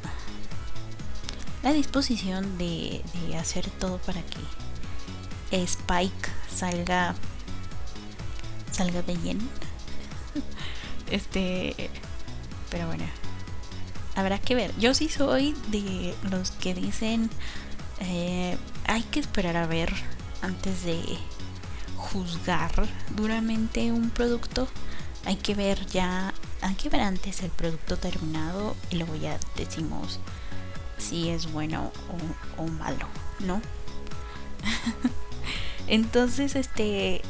la 1.64 1.72
disposición 1.72 2.56
de 2.56 3.02
hacer 3.36 3.68
todo 3.68 3.98
para 3.98 4.20
que 4.22 5.62
Spike 5.64 6.28
salga 6.54 7.16
salga 8.70 9.02
bien 9.02 9.38
este 11.10 11.90
pero 12.74 12.88
bueno 12.88 13.04
habrá 14.16 14.40
que 14.40 14.56
ver. 14.56 14.76
Yo 14.78 14.94
sí 14.94 15.08
soy 15.08 15.54
de 15.68 16.12
los 16.28 16.50
que 16.50 16.74
dicen 16.74 17.30
eh, 18.00 18.56
hay 18.86 19.02
que 19.04 19.20
esperar 19.20 19.56
a 19.56 19.68
ver 19.68 19.92
antes 20.42 20.84
de 20.84 21.00
juzgar 21.96 22.72
duramente 23.10 23.92
un 23.92 24.10
producto. 24.10 24.66
Hay 25.24 25.36
que 25.36 25.54
ver 25.54 25.86
ya, 25.86 26.34
hay 26.62 26.74
que 26.74 26.88
ver 26.88 27.00
antes 27.00 27.42
el 27.42 27.50
producto 27.50 27.96
terminado 27.96 28.74
y 28.90 28.96
luego 28.96 29.14
ya 29.14 29.38
decimos 29.56 30.18
si 30.98 31.28
es 31.28 31.52
bueno 31.52 31.92
o, 32.58 32.62
o 32.62 32.66
malo, 32.66 33.06
¿no? 33.38 33.62
Entonces, 35.86 36.56
este, 36.56 37.22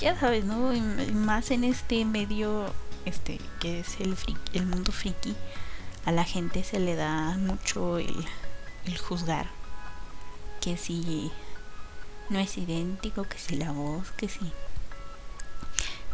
ya 0.00 0.18
sabes, 0.18 0.44
¿no? 0.44 0.72
Más 1.12 1.50
en 1.52 1.64
este 1.64 2.04
medio, 2.04 2.72
este, 3.04 3.40
que 3.60 3.80
es 3.80 4.00
el, 4.00 4.16
el 4.52 4.66
mundo 4.66 4.92
friki, 4.92 5.34
a 6.04 6.12
la 6.12 6.24
gente 6.24 6.64
se 6.64 6.80
le 6.80 6.94
da 6.94 7.36
mucho 7.36 7.98
el, 7.98 8.26
el 8.84 8.98
juzgar. 8.98 9.48
Que 10.60 10.76
si 10.76 11.30
no 12.30 12.38
es 12.38 12.58
idéntico, 12.58 13.24
que 13.24 13.38
si 13.38 13.56
la 13.56 13.72
voz, 13.72 14.10
que 14.12 14.28
si 14.28 14.52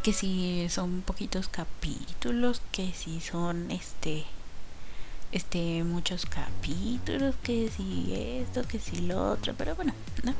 que 0.02 0.12
si 0.12 0.68
son 0.68 1.00
poquitos 1.00 1.48
capítulos, 1.48 2.60
que 2.72 2.92
si 2.92 3.22
son 3.22 3.70
este 3.70 4.26
este 5.32 5.82
muchos 5.82 6.26
capítulos, 6.26 7.34
que 7.42 7.70
si 7.74 8.12
esto, 8.14 8.68
que 8.68 8.78
si 8.78 8.98
lo 8.98 9.32
otro, 9.32 9.54
pero 9.56 9.74
bueno, 9.74 9.94
¿no? 10.22 10.34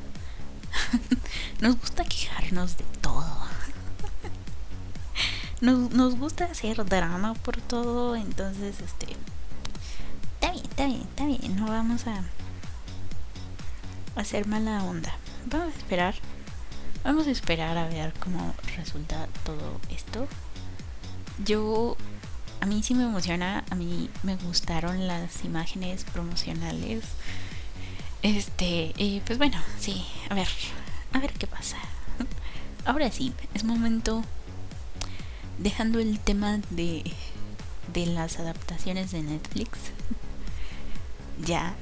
nos 1.60 1.80
gusta 1.80 2.04
quejarnos 2.04 2.76
de 2.76 2.84
todo. 3.00 3.53
Nos, 5.64 6.18
gusta 6.18 6.44
hacer 6.44 6.84
drama 6.84 7.34
por 7.34 7.56
todo, 7.56 8.16
entonces 8.16 8.80
este 8.80 9.16
está 10.34 10.52
bien, 10.52 10.64
está 10.64 10.86
bien, 10.86 11.00
está 11.00 11.26
bien, 11.26 11.56
no 11.56 11.66
vamos 11.66 12.06
a 12.06 12.22
hacer 14.16 14.46
mala 14.46 14.84
onda. 14.84 15.16
Vamos 15.46 15.74
a 15.74 15.78
esperar. 15.78 16.14
Vamos 17.02 17.26
a 17.26 17.30
esperar 17.30 17.76
a 17.76 17.88
ver 17.88 18.12
cómo 18.18 18.54
resulta 18.76 19.26
todo 19.44 19.80
esto. 19.90 20.26
Yo 21.44 21.96
a 22.60 22.66
mí 22.66 22.82
sí 22.82 22.94
me 22.94 23.04
emociona, 23.04 23.64
a 23.70 23.74
mí 23.74 24.10
me 24.22 24.36
gustaron 24.36 25.06
las 25.06 25.44
imágenes 25.44 26.04
promocionales. 26.04 27.04
Este, 28.22 28.94
y 28.96 29.20
pues 29.26 29.38
bueno, 29.38 29.58
sí, 29.78 30.06
a 30.30 30.34
ver, 30.34 30.48
a 31.12 31.18
ver 31.18 31.32
qué 31.34 31.46
pasa. 31.46 31.76
Ahora 32.86 33.10
sí, 33.10 33.32
es 33.52 33.64
momento, 33.64 34.22
dejando 35.58 35.98
el 35.98 36.18
tema 36.18 36.60
de, 36.70 37.04
de 37.92 38.06
las 38.06 38.38
adaptaciones 38.38 39.10
de 39.12 39.22
Netflix, 39.22 39.78
ya 41.46 41.74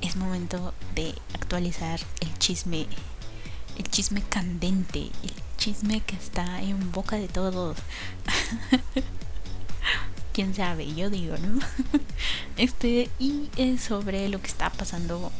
es 0.00 0.16
momento 0.16 0.74
de 0.94 1.14
actualizar 1.34 2.00
el 2.20 2.38
chisme, 2.38 2.86
el 3.78 3.88
chisme 3.90 4.22
candente, 4.22 5.10
el 5.22 5.32
chisme 5.56 6.00
que 6.00 6.16
está 6.16 6.62
en 6.62 6.92
boca 6.92 7.16
de 7.16 7.28
todos. 7.28 7.78
Quién 10.32 10.54
sabe, 10.54 10.92
yo 10.94 11.10
digo, 11.10 11.36
¿no? 11.38 11.60
Este, 12.56 13.10
y 13.18 13.50
es 13.56 13.82
sobre 13.82 14.28
lo 14.28 14.40
que 14.40 14.46
está 14.46 14.70
pasando 14.70 15.32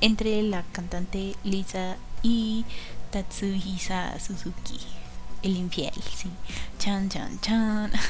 entre 0.00 0.40
la 0.42 0.62
cantante 0.70 1.34
Lisa 1.42 1.96
y 2.22 2.64
Tatsuhisa 3.10 4.18
Suzuki, 4.20 4.78
el 5.42 5.56
infiel, 5.56 5.94
sí. 6.14 6.28
Chan, 6.78 7.08
chan, 7.08 7.40
chan. 7.40 7.92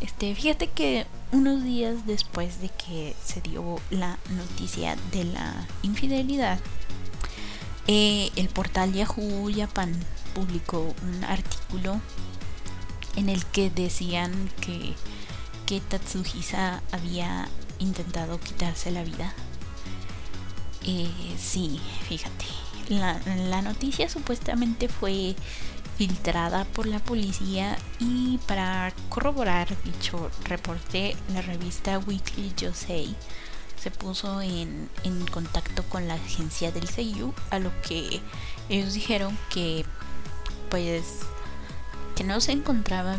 Este, 0.00 0.34
fíjate 0.34 0.66
que 0.66 1.06
unos 1.32 1.64
días 1.64 2.04
después 2.06 2.60
de 2.60 2.68
que 2.68 3.16
se 3.24 3.40
dio 3.40 3.80
la 3.88 4.18
noticia 4.28 4.94
de 5.10 5.24
la 5.24 5.66
infidelidad, 5.82 6.58
eh, 7.86 8.30
el 8.36 8.48
portal 8.50 8.92
Yahoo 8.92 9.50
Japan 9.54 9.94
publicó 10.34 10.94
un 11.02 11.24
artículo 11.24 11.98
en 13.16 13.30
el 13.30 13.42
que 13.46 13.70
decían 13.70 14.50
que, 14.60 14.94
que 15.64 15.80
Tatsuhisa 15.80 16.82
había 16.92 17.48
intentado 17.78 18.38
quitarse 18.38 18.90
la 18.90 19.02
vida 19.02 19.34
eh, 20.88 21.08
sí, 21.36 21.80
fíjate. 22.08 22.44
La, 22.88 23.62
noticia 23.62 24.08
supuestamente 24.08 24.88
fue 24.88 25.34
filtrada 25.96 26.64
por 26.64 26.86
la 26.86 26.98
policía 26.98 27.78
y 27.98 28.38
para 28.46 28.92
corroborar 29.08 29.68
dicho 29.82 30.30
reporte 30.44 31.16
la 31.32 31.42
revista 31.42 31.98
Weekly 31.98 32.52
Josei 32.60 33.16
se 33.82 33.90
puso 33.90 34.40
en, 34.42 34.88
contacto 35.32 35.82
con 35.84 36.06
la 36.06 36.14
agencia 36.14 36.70
del 36.70 36.88
Seiyu 36.88 37.32
a 37.50 37.58
lo 37.58 37.70
que 37.82 38.20
ellos 38.68 38.94
dijeron 38.94 39.36
que 39.50 39.84
pues 40.70 41.20
que 42.14 42.24
no 42.24 42.40
se 42.40 42.52
encontraba 42.52 43.16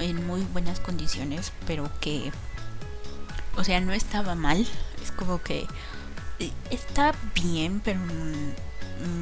en 0.00 0.26
muy 0.26 0.42
buenas 0.52 0.80
condiciones 0.80 1.52
pero 1.66 1.90
que 2.00 2.30
o 3.56 3.64
sea 3.64 3.80
no 3.80 3.92
estaba 3.92 4.34
mal. 4.34 4.66
Es 5.02 5.12
como 5.12 5.42
que 5.42 5.66
está 6.70 7.14
bien, 7.34 7.80
pero 7.84 8.00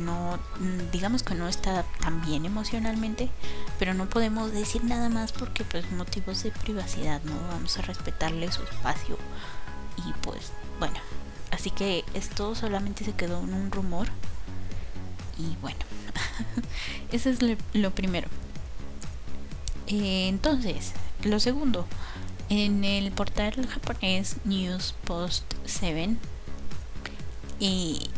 no, 0.04 0.38
digamos 0.92 1.22
que 1.22 1.34
no 1.34 1.48
está 1.48 1.84
tan 2.00 2.24
bien 2.24 2.46
emocionalmente, 2.46 3.28
pero 3.78 3.94
no 3.94 4.08
podemos 4.08 4.52
decir 4.52 4.84
nada 4.84 5.08
más 5.08 5.32
porque 5.32 5.64
pues 5.64 5.90
motivos 5.92 6.42
de 6.42 6.50
privacidad, 6.50 7.22
¿no? 7.24 7.34
Vamos 7.50 7.78
a 7.78 7.82
respetarle 7.82 8.50
su 8.50 8.62
espacio 8.62 9.18
y 9.98 10.12
pues 10.22 10.52
bueno, 10.78 10.96
así 11.50 11.70
que 11.70 12.04
esto 12.14 12.54
solamente 12.54 13.04
se 13.04 13.12
quedó 13.12 13.40
en 13.40 13.54
un 13.54 13.70
rumor 13.70 14.08
y 15.38 15.56
bueno, 15.60 15.78
eso 17.12 17.30
es 17.30 17.38
lo, 17.74 17.90
primero. 17.90 18.28
Eh, 19.86 20.28
entonces, 20.28 20.92
lo 21.22 21.38
segundo, 21.38 21.86
en 22.48 22.84
el 22.84 23.12
portal 23.12 23.66
japonés 23.66 24.36
News 24.44 24.94
Post 25.04 25.54
7 25.64 26.16
y 27.60 28.10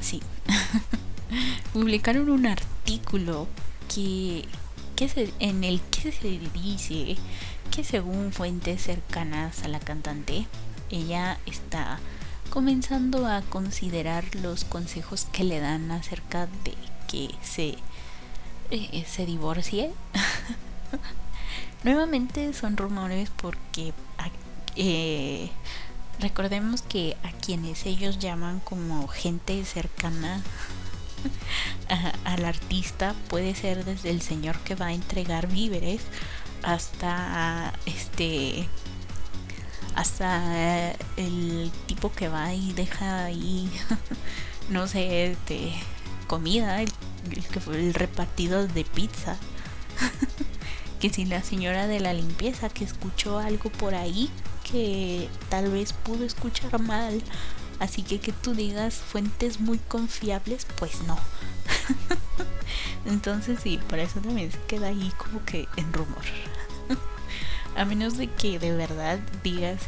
sí, 0.00 0.22
publicaron 1.72 2.30
un 2.30 2.46
artículo 2.46 3.48
que, 3.92 4.44
que 4.96 5.32
en 5.40 5.64
el 5.64 5.80
que 5.82 6.12
se 6.12 6.40
dice 6.54 7.16
que 7.70 7.84
según 7.84 8.32
fuentes 8.32 8.82
cercanas 8.82 9.62
a 9.62 9.68
la 9.68 9.80
cantante, 9.80 10.46
ella 10.90 11.38
está 11.46 11.98
comenzando 12.50 13.26
a 13.26 13.42
considerar 13.42 14.24
los 14.36 14.64
consejos 14.64 15.26
que 15.32 15.44
le 15.44 15.60
dan 15.60 15.90
acerca 15.90 16.46
de 16.64 16.74
que 17.08 17.34
se, 17.42 17.76
eh, 18.70 19.04
se 19.06 19.26
divorcie. 19.26 19.92
Nuevamente 21.84 22.52
son 22.52 22.76
rumores 22.76 23.30
porque 23.36 23.92
eh, 24.76 25.50
Recordemos 26.20 26.82
que 26.82 27.16
a 27.22 27.32
quienes 27.32 27.86
ellos 27.86 28.18
llaman 28.18 28.60
como 28.60 29.06
gente 29.08 29.64
cercana 29.64 30.42
al 32.24 32.44
artista 32.44 33.14
puede 33.28 33.54
ser 33.54 33.84
desde 33.84 34.10
el 34.10 34.22
señor 34.22 34.58
que 34.60 34.74
va 34.74 34.86
a 34.86 34.92
entregar 34.92 35.46
víveres 35.46 36.00
hasta 36.62 37.72
este 37.84 38.68
hasta 39.94 40.92
el 41.16 41.70
tipo 41.86 42.12
que 42.12 42.28
va 42.28 42.52
y 42.52 42.72
deja 42.72 43.24
ahí 43.24 43.70
no 44.68 44.86
sé 44.86 45.32
este 45.32 45.72
comida 46.26 46.82
el, 46.82 46.92
el, 47.72 47.94
repartido 47.94 48.66
de 48.66 48.84
pizza. 48.84 49.36
Que 51.00 51.10
si 51.10 51.26
la 51.26 51.42
señora 51.42 51.86
de 51.86 52.00
la 52.00 52.14
limpieza 52.14 52.70
que 52.70 52.82
escuchó 52.82 53.38
algo 53.38 53.68
por 53.68 53.94
ahí 53.94 54.30
que 54.70 55.28
tal 55.48 55.70
vez 55.70 55.92
pudo 55.92 56.24
escuchar 56.24 56.80
mal. 56.80 57.22
Así 57.78 58.02
que 58.02 58.20
que 58.20 58.32
tú 58.32 58.54
digas 58.54 58.94
fuentes 58.94 59.60
muy 59.60 59.78
confiables, 59.78 60.66
pues 60.78 61.02
no. 61.02 61.18
Entonces 63.06 63.60
sí, 63.62 63.78
por 63.88 63.98
eso 63.98 64.20
también 64.20 64.50
se 64.50 64.58
queda 64.66 64.88
ahí 64.88 65.12
como 65.16 65.44
que 65.44 65.68
en 65.76 65.92
rumor. 65.92 66.24
A 67.76 67.84
menos 67.84 68.16
de 68.16 68.28
que 68.28 68.58
de 68.58 68.74
verdad 68.74 69.18
digas 69.42 69.82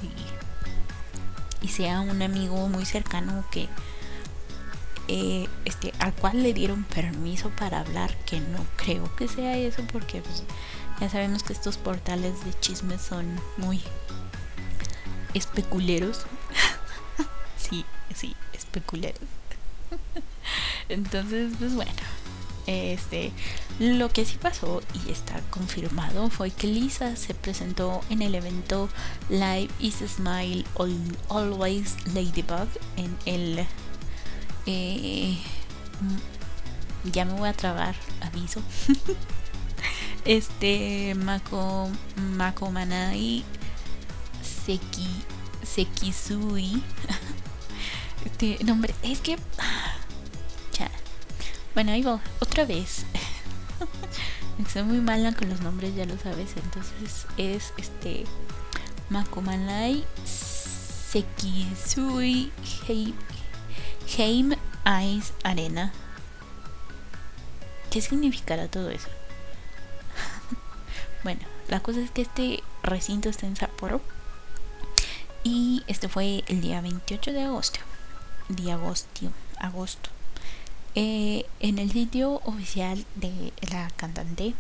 y, 1.63 1.67
y 1.67 1.69
sea 1.69 2.01
un 2.01 2.21
amigo 2.21 2.69
muy 2.69 2.85
cercano 2.85 3.45
que 3.51 3.69
eh, 5.09 5.49
este 5.65 5.95
al 6.01 6.13
cual 6.13 6.43
le 6.43 6.53
dieron 6.53 6.85
permiso 6.85 7.51
para 7.59 7.81
hablar, 7.81 8.15
que 8.27 8.41
no 8.41 8.67
creo 8.77 9.15
que 9.17 9.27
sea 9.27 9.57
eso 9.57 9.83
porque 9.91 10.21
pues, 10.21 10.43
ya 11.01 11.09
sabemos 11.09 11.43
que 11.43 11.55
estos 11.55 11.79
portales 11.79 12.45
de 12.45 12.53
chismes 12.61 13.01
son 13.01 13.27
muy 13.57 13.81
especuleros. 15.35 16.27
sí, 17.57 17.85
sí, 18.15 18.35
especuleros. 18.53 19.21
Entonces, 20.89 21.53
pues 21.59 21.75
bueno, 21.75 21.93
Este, 22.67 23.33
lo 23.79 24.11
que 24.11 24.27
sí 24.27 24.37
pasó 24.41 24.83
y 25.07 25.11
está 25.11 25.41
confirmado 25.51 26.29
fue 26.29 26.51
que 26.51 26.67
Lisa 26.67 27.17
se 27.17 27.33
presentó 27.33 28.03
en 28.11 28.21
el 28.21 28.35
evento 28.35 28.91
Live 29.31 29.71
is 29.81 29.97
Smile 30.07 30.67
Always 31.31 31.97
Ladybug 32.15 32.69
en 32.97 33.17
el 33.25 33.67
eh, 34.67 35.39
ya 37.13 37.25
me 37.25 37.33
voy 37.33 37.49
a 37.49 37.53
trabar, 37.55 37.95
aviso. 38.21 38.61
este 40.25 41.15
Mako 41.15 41.89
Mako 42.37 42.71
Manai 42.71 43.45
Seki 44.69 45.09
Sekisui. 45.65 46.83
Este 48.27 48.63
nombre 48.65 48.95
es 49.03 49.21
que 49.21 49.37
ya. 50.79 50.91
Bueno, 51.73 51.93
ahí 51.93 52.03
va 52.03 52.21
otra 52.41 52.67
vez. 52.67 53.07
Soy 54.71 54.83
muy 54.83 55.01
mala 55.01 55.35
con 55.35 55.49
los 55.49 55.63
nombres, 55.63 55.97
ya 55.97 56.05
lo 56.05 56.19
sabes. 56.19 56.51
Entonces 56.57 57.25
es 57.39 57.73
este 57.79 58.27
Makomanai 59.09 60.05
Sekisui 60.27 60.93
Heim 64.19 64.55
Ice 65.03 65.33
Arena. 65.45 65.95
¿Qué 67.91 68.03
significará 68.03 68.69
todo 68.69 68.91
eso? 68.91 69.09
bueno, 71.25 71.41
la 71.69 71.81
cosa 71.81 72.01
es 72.01 72.11
que 72.11 72.21
este 72.21 72.63
recinto 72.83 73.31
está 73.31 73.47
en 73.47 73.57
Sapporo. 73.57 74.03
Y 75.51 75.83
este 75.87 76.11
fue 76.11 76.45
el 76.49 76.61
día 76.61 76.83
28 76.83 77.33
de 77.33 77.43
agosto. 77.45 77.81
De 78.51 78.71
agosto. 78.71 79.33
agosto. 79.59 80.11
Eh, 80.95 81.47
en 81.61 81.79
el 81.79 81.91
sitio 81.91 82.43
oficial 82.45 83.07
de 83.15 83.55
la 83.71 83.89
cantante 83.97 84.55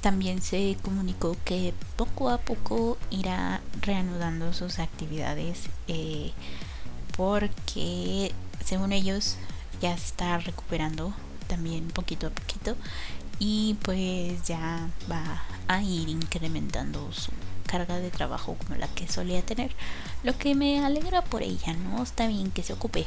también 0.00 0.40
se 0.40 0.76
comunicó 0.82 1.36
que 1.44 1.74
poco 1.96 2.30
a 2.30 2.38
poco 2.38 2.96
irá 3.10 3.60
reanudando 3.80 4.52
sus 4.52 4.78
actividades 4.78 5.62
eh, 5.88 6.30
porque 7.16 8.32
según 8.64 8.92
ellos 8.92 9.34
ya 9.80 9.98
se 9.98 10.06
está 10.06 10.38
recuperando 10.38 11.12
también 11.48 11.88
poquito 11.88 12.28
a 12.28 12.30
poquito 12.30 12.76
y 13.40 13.76
pues 13.82 14.44
ya 14.44 14.88
va 15.10 15.42
a 15.66 15.82
ir 15.82 16.08
incrementando 16.08 17.12
su 17.12 17.32
carga 17.68 18.00
de 18.00 18.10
trabajo 18.10 18.56
como 18.56 18.74
la 18.74 18.88
que 18.88 19.06
solía 19.06 19.42
tener. 19.42 19.70
Lo 20.24 20.36
que 20.36 20.56
me 20.56 20.84
alegra 20.84 21.22
por 21.22 21.42
ella 21.42 21.74
no 21.74 22.02
está 22.02 22.26
bien 22.26 22.50
que 22.50 22.64
se 22.64 22.72
ocupe 22.72 23.06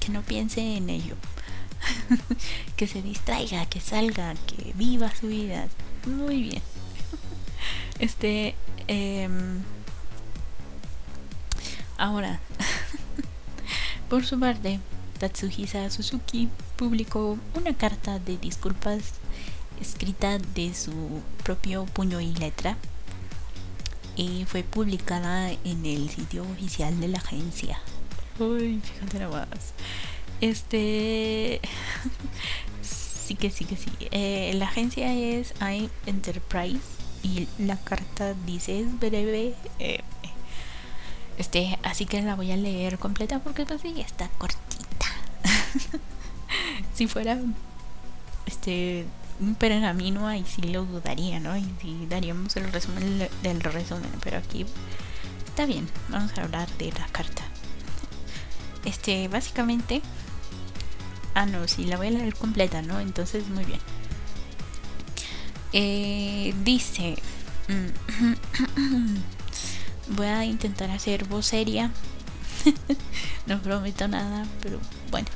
que 0.00 0.08
no 0.10 0.22
piense 0.22 0.76
en 0.76 0.88
ello. 0.88 1.16
Que 2.76 2.86
se 2.86 3.02
distraiga 3.02 3.66
que 3.66 3.80
salga 3.80 4.34
que 4.46 4.72
viva 4.74 5.14
su 5.14 5.28
vida. 5.28 5.68
Muy 6.06 6.42
bien. 6.42 6.62
Este 7.98 8.54
em, 8.86 9.62
ahora 11.96 12.40
por 14.10 14.24
su 14.24 14.38
parte 14.38 14.78
Tatsuhisa 15.18 15.90
Suzuki 15.90 16.48
publicó 16.76 17.38
una 17.54 17.74
carta 17.74 18.18
de 18.18 18.36
disculpas 18.36 19.14
escrita 19.80 20.38
de 20.38 20.74
su 20.74 21.22
propio 21.42 21.86
puño 21.86 22.20
y 22.20 22.34
letra 22.34 22.76
y 24.16 24.44
fue 24.46 24.62
publicada 24.62 25.52
en 25.52 25.86
el 25.86 26.08
sitio 26.10 26.42
oficial 26.42 26.98
de 27.00 27.08
la 27.08 27.18
agencia. 27.18 27.80
Uy, 28.38 28.80
fíjate 28.82 29.18
nada 29.18 29.46
más. 29.50 29.72
Este. 30.40 31.60
sí 32.82 33.34
que 33.34 33.50
sí 33.50 33.64
que 33.64 33.76
sí. 33.76 33.90
Eh, 34.10 34.52
la 34.54 34.66
agencia 34.66 35.12
es 35.12 35.54
I 35.60 35.90
Enterprise 36.06 36.80
y 37.22 37.48
la 37.58 37.76
carta 37.76 38.34
dice 38.46 38.80
es 38.80 38.98
breve. 38.98 39.54
Eh, 39.78 40.00
este, 41.38 41.78
así 41.82 42.06
que 42.06 42.22
la 42.22 42.34
voy 42.34 42.52
a 42.52 42.56
leer 42.56 42.98
completa 42.98 43.40
porque 43.40 43.66
pues 43.66 43.82
sí, 43.82 43.94
está 44.00 44.28
cortita. 44.38 45.06
si 46.94 47.06
fuera 47.06 47.38
este 48.46 49.04
un 49.40 49.54
pergamino 49.54 50.26
ahí 50.26 50.44
sí 50.46 50.62
lo 50.62 50.84
dudaría, 50.84 51.40
¿no? 51.40 51.56
Y 51.56 52.06
daríamos 52.08 52.56
el 52.56 52.72
resumen 52.72 53.28
del 53.42 53.60
resumen, 53.60 54.10
pero 54.22 54.38
aquí 54.38 54.66
está 55.46 55.66
bien, 55.66 55.88
vamos 56.08 56.36
a 56.36 56.42
hablar 56.42 56.68
de 56.78 56.92
la 56.92 57.06
carta. 57.08 57.42
Este, 58.84 59.28
básicamente 59.28 60.00
Ah, 61.36 61.44
no, 61.44 61.68
sí, 61.68 61.84
la 61.84 61.98
voy 61.98 62.06
a 62.06 62.12
leer 62.12 62.34
completa, 62.34 62.80
¿no? 62.80 62.98
Entonces, 62.98 63.46
muy 63.48 63.66
bien. 63.66 63.78
Eh, 65.74 66.54
dice... 66.64 67.18
voy 70.08 70.26
a 70.26 70.46
intentar 70.46 70.90
hacer 70.90 71.26
voz 71.26 71.44
seria. 71.44 71.90
no 73.46 73.60
prometo 73.60 74.08
nada, 74.08 74.46
pero 74.62 74.80
bueno. 75.10 75.28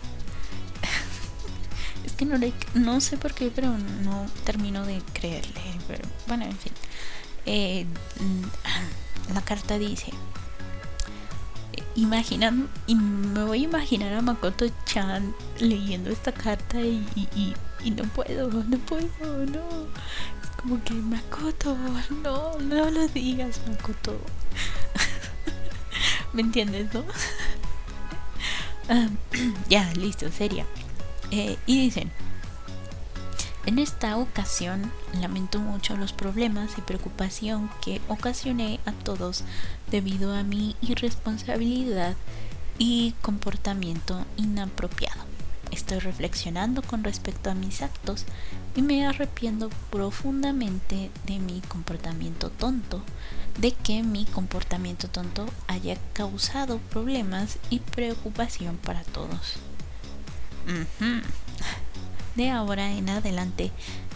No, 2.25 3.01
sé 3.01 3.17
por 3.17 3.35
qué, 3.35 3.51
pero 3.55 3.77
no 4.03 4.27
termino 4.45 4.85
de 4.85 5.03
creerle. 5.13 5.61
Pero 5.87 6.03
bueno, 6.27 6.45
en 6.45 6.57
fin. 6.57 6.73
Eh, 7.47 7.87
la 9.35 9.43
carta 9.43 9.79
dice 9.79 10.13
imagina, 11.95 12.53
y 12.87 12.95
me 12.95 13.45
voy 13.45 13.61
a 13.61 13.65
imaginar 13.65 14.15
a 14.15 14.23
Makoto 14.23 14.67
Chan 14.85 15.35
leyendo 15.59 16.11
esta 16.11 16.33
carta 16.33 16.81
y, 16.81 17.05
y, 17.15 17.91
no 17.91 18.05
puedo, 18.05 18.51
no 18.51 18.79
puedo, 18.79 19.47
no. 19.47 19.87
Es 20.43 20.51
como 20.57 20.83
que 20.85 20.95
Makoto, 20.95 21.77
no, 22.23 22.59
no 22.59 22.91
lo 22.91 23.09
digas, 23.09 23.61
Makoto. 23.69 24.19
¿Me 26.33 26.43
entiendes, 26.43 26.93
no? 26.93 27.05
Ah, 28.93 29.07
ya, 29.69 29.93
listo, 29.95 30.33
seria. 30.33 30.67
Eh, 31.31 31.57
y 31.67 31.81
dicen, 31.81 32.11
en 33.67 33.79
esta 33.79 34.17
ocasión 34.17 34.91
lamento 35.21 35.59
mucho 35.59 35.97
los 35.97 36.13
problemas 36.13 36.79
y 36.79 36.81
preocupación 36.81 37.71
que 37.83 38.01
ocasioné 38.09 38.81
a 38.87 38.93
todos 38.93 39.45
debido 39.91 40.35
a 40.35 40.43
mi 40.43 40.77
irresponsabilidad 40.81 42.17
y 42.79 43.15
comportamiento 43.21 44.25
inapropiado. 44.37 45.21
Estoy 45.71 45.99
reflexionando 46.01 46.83
con 46.83 47.05
respecto 47.05 47.51
a 47.51 47.55
mis 47.55 47.83
actos 47.83 48.25
y 48.75 48.83
me 48.83 49.07
arrepiento 49.07 49.71
profundamente 49.91 51.11
de 51.27 51.39
mi 51.39 51.61
comportamiento 51.61 52.51
tonto, 52.51 53.03
de 53.59 53.73
que 53.73 54.03
mi 54.03 54.25
comportamiento 54.25 55.09
tonto 55.09 55.47
haya 55.69 55.97
causado 56.13 56.79
problemas 56.91 57.59
y 57.69 57.81
preocupación 57.81 58.79
para 58.79 59.05
todos. 59.05 59.61
De 62.37 62.51
ahora 62.51 62.93
en 62.93 63.09
adelante 63.09 63.73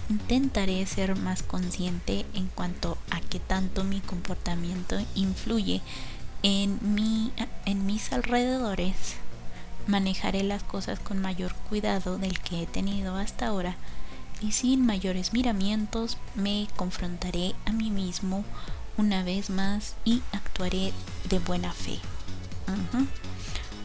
intentaré 0.08 0.84
ser 0.86 1.16
más 1.16 1.42
consciente 1.42 2.26
en 2.34 2.48
cuanto 2.48 2.98
a 3.10 3.20
qué 3.20 3.40
tanto 3.40 3.84
mi 3.84 4.00
comportamiento 4.00 4.96
influye 5.14 5.82
en, 6.42 6.78
mi, 6.94 7.32
en 7.64 7.86
mis 7.86 8.12
alrededores. 8.12 9.16
Manejaré 9.86 10.42
las 10.42 10.62
cosas 10.62 10.98
con 10.98 11.20
mayor 11.20 11.54
cuidado 11.68 12.18
del 12.18 12.38
que 12.40 12.62
he 12.62 12.66
tenido 12.66 13.16
hasta 13.16 13.48
ahora 13.48 13.76
y 14.40 14.52
sin 14.52 14.84
mayores 14.84 15.32
miramientos 15.32 16.18
me 16.34 16.68
confrontaré 16.76 17.54
a 17.66 17.72
mí 17.72 17.90
mismo 17.90 18.44
una 18.96 19.22
vez 19.22 19.50
más 19.50 19.96
y 20.04 20.22
actuaré 20.32 20.92
de 21.28 21.38
buena 21.38 21.72
fe. 21.72 21.98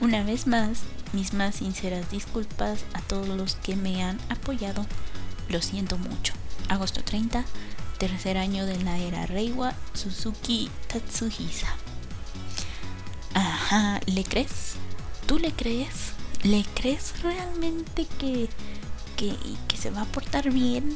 Una 0.02 0.24
vez 0.24 0.48
más, 0.48 0.80
mis 1.12 1.34
más 1.34 1.56
sinceras 1.56 2.10
disculpas 2.10 2.86
a 2.94 3.02
todos 3.02 3.28
los 3.28 3.56
que 3.56 3.76
me 3.76 4.02
han 4.02 4.18
apoyado. 4.30 4.86
Lo 5.50 5.62
siento 5.62 5.98
mucho. 5.98 6.34
Agosto 6.70 7.04
30, 7.04 7.44
tercer 7.98 8.38
año 8.38 8.66
de 8.66 8.82
la 8.82 8.98
era 8.98 9.26
Reiwa 9.26 9.74
Suzuki 9.94 10.70
Tatsuhisa. 10.88 11.68
Ajá, 13.34 14.00
¿le 14.06 14.24
crees? 14.24 14.76
¿Tú 15.28 15.38
le 15.38 15.52
crees? 15.52 16.14
¿Le 16.44 16.64
crees 16.76 17.22
realmente 17.22 18.08
que, 18.20 18.48
que, 19.18 19.36
que 19.68 19.76
se 19.78 19.90
va 19.90 20.04
a 20.04 20.06
portar 20.06 20.50
bien? 20.50 20.96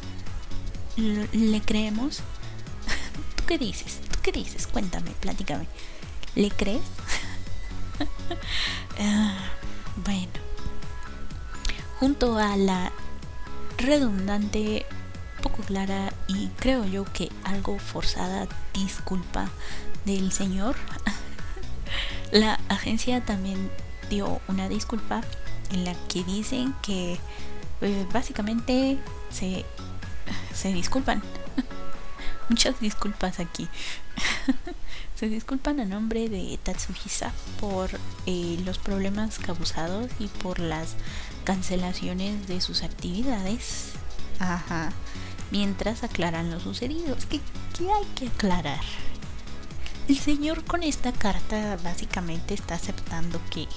¿Le 0.96 1.62
creemos? 1.62 2.20
¿Tú 3.36 3.44
qué 3.48 3.58
dices? 3.58 4.00
¿Tú 4.10 4.20
qué 4.24 4.32
dices? 4.32 4.66
Cuéntame, 4.66 5.12
platícame. 5.20 5.68
¿Le 6.36 6.50
crees? 6.52 6.82
Ah, 9.00 9.36
bueno, 10.06 10.32
junto 12.00 12.38
a 12.38 12.56
la 12.58 12.92
redundante, 13.78 14.86
poco 15.42 15.64
clara 15.64 16.14
y 16.28 16.50
creo 16.60 16.86
yo 16.86 17.06
que 17.06 17.32
algo 17.44 17.80
forzada 17.80 18.48
disculpa 18.74 19.50
del 20.06 20.32
señor, 20.32 20.76
la 22.32 22.60
agencia 22.70 23.26
también 23.26 23.72
dio 24.10 24.42
una 24.48 24.70
disculpa 24.70 25.22
en 25.72 25.86
la 25.86 25.96
que 26.08 26.24
dicen 26.24 26.76
que 26.84 27.20
pues 27.80 28.08
básicamente 28.14 28.98
se, 29.32 29.66
se 30.54 30.72
disculpan. 30.72 31.22
Muchas 32.50 32.80
disculpas 32.80 33.40
aquí. 33.40 33.68
se 35.16 35.30
disculpan 35.30 35.80
a 35.80 35.86
nombre 35.86 36.30
de 36.30 36.60
Tatsuhisa 36.62 37.32
por 37.60 37.90
eh, 38.26 38.60
los 38.66 38.78
problemas 38.78 39.40
causados 39.40 40.10
y 40.20 40.28
por 40.28 40.60
las 40.60 40.96
cancelaciones 41.44 42.48
de 42.48 42.62
sus 42.62 42.84
actividades. 42.84 43.94
Ajá. 44.40 44.92
Mientras 45.52 46.04
aclaran 46.04 46.52
lo 46.52 46.60
sucedido. 46.60 47.16
¿Qué, 47.30 47.40
¿Qué 47.78 47.92
hay 47.92 48.06
que 48.16 48.28
aclarar? 48.28 48.82
El 50.08 50.18
señor 50.18 50.66
con 50.66 50.84
esta 50.84 51.14
carta 51.14 51.78
básicamente 51.84 52.54
está 52.54 52.76
aceptando 52.76 53.40
que 53.50 53.68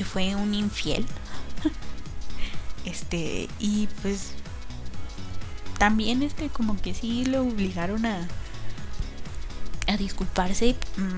que 0.00 0.04
fue 0.06 0.34
un 0.34 0.54
infiel. 0.54 1.04
este, 2.86 3.50
y 3.58 3.86
pues 4.00 4.32
también 5.78 6.22
este 6.22 6.48
como 6.48 6.80
que 6.80 6.94
sí 6.94 7.26
lo 7.26 7.42
obligaron 7.42 8.06
a 8.06 8.26
a 9.90 9.96
disculparse 9.96 10.76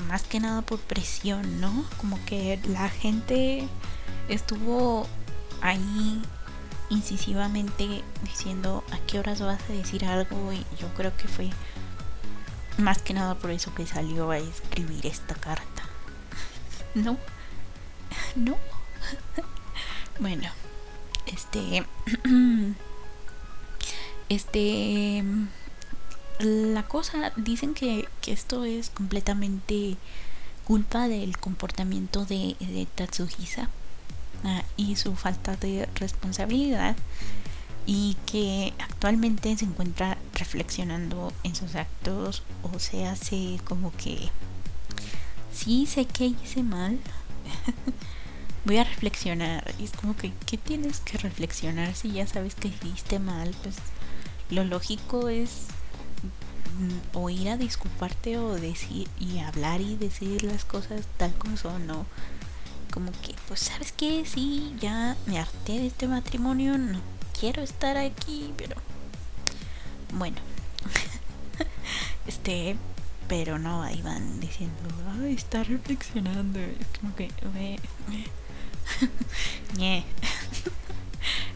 más 0.08 0.22
que 0.22 0.40
nada 0.40 0.62
por 0.62 0.80
presión, 0.80 1.60
¿no? 1.60 1.84
Como 1.98 2.18
que 2.24 2.58
la 2.68 2.88
gente 2.88 3.68
estuvo 4.28 5.06
ahí 5.60 6.22
incisivamente 6.88 8.02
diciendo 8.22 8.82
a 8.90 8.98
qué 9.06 9.18
horas 9.18 9.40
vas 9.40 9.60
a 9.68 9.72
decir 9.72 10.06
algo 10.06 10.52
y 10.52 10.64
yo 10.80 10.88
creo 10.94 11.14
que 11.16 11.28
fue 11.28 11.50
más 12.78 13.02
que 13.02 13.12
nada 13.12 13.34
por 13.34 13.50
eso 13.50 13.74
que 13.74 13.86
salió 13.86 14.30
a 14.30 14.38
escribir 14.38 15.06
esta 15.06 15.34
carta. 15.34 15.82
¿No? 16.94 17.18
¿No? 18.36 18.56
bueno, 20.18 20.48
este... 21.26 21.84
este... 24.30 25.24
La 26.42 26.82
cosa, 26.82 27.32
dicen 27.36 27.72
que, 27.72 28.08
que 28.20 28.32
esto 28.32 28.64
es 28.64 28.90
completamente 28.90 29.96
culpa 30.64 31.06
del 31.06 31.38
comportamiento 31.38 32.24
de, 32.24 32.56
de 32.58 32.88
Tatsuhisa 32.92 33.68
ah, 34.42 34.64
y 34.76 34.96
su 34.96 35.14
falta 35.14 35.54
de 35.54 35.88
responsabilidad 35.94 36.96
y 37.86 38.16
que 38.26 38.74
actualmente 38.80 39.56
se 39.56 39.66
encuentra 39.66 40.18
reflexionando 40.34 41.32
en 41.44 41.54
sus 41.54 41.76
actos 41.76 42.42
o 42.64 42.80
se 42.80 43.06
hace 43.06 43.60
como 43.64 43.92
que 43.92 44.28
sí 45.52 45.86
sé 45.86 46.06
que 46.06 46.26
hice 46.26 46.64
mal 46.64 46.98
voy 48.64 48.78
a 48.78 48.84
reflexionar 48.84 49.72
y 49.78 49.84
es 49.84 49.92
como 49.92 50.16
que 50.16 50.32
¿qué 50.46 50.58
tienes 50.58 50.98
que 50.98 51.18
reflexionar 51.18 51.94
si 51.94 52.10
ya 52.10 52.26
sabes 52.26 52.56
que 52.56 52.68
hiciste 52.68 53.20
mal? 53.20 53.54
Pues 53.62 53.76
lo 54.50 54.64
lógico 54.64 55.28
es 55.28 55.66
o 57.12 57.30
ir 57.30 57.48
a 57.48 57.56
disculparte 57.56 58.38
o 58.38 58.54
decir 58.54 59.08
y 59.18 59.38
hablar 59.38 59.80
y 59.80 59.96
decir 59.96 60.42
las 60.42 60.64
cosas 60.64 61.06
tal 61.16 61.32
como 61.34 61.56
son, 61.56 61.86
¿no? 61.86 62.06
Como 62.92 63.10
que, 63.22 63.34
pues, 63.48 63.60
¿sabes 63.60 63.92
qué? 63.92 64.24
Sí, 64.26 64.74
ya 64.80 65.16
me 65.26 65.38
harté 65.38 65.72
de 65.78 65.86
este 65.86 66.06
matrimonio, 66.08 66.76
no 66.78 67.00
quiero 67.38 67.62
estar 67.62 67.96
aquí, 67.96 68.52
pero 68.56 68.76
bueno. 70.12 70.36
este, 72.26 72.76
pero 73.28 73.58
no, 73.58 73.82
ahí 73.82 74.02
van 74.02 74.40
diciendo, 74.40 74.76
ay, 75.22 75.34
está 75.34 75.64
reflexionando. 75.64 76.60
Es 76.60 76.86
como 77.00 77.16
que, 77.16 77.30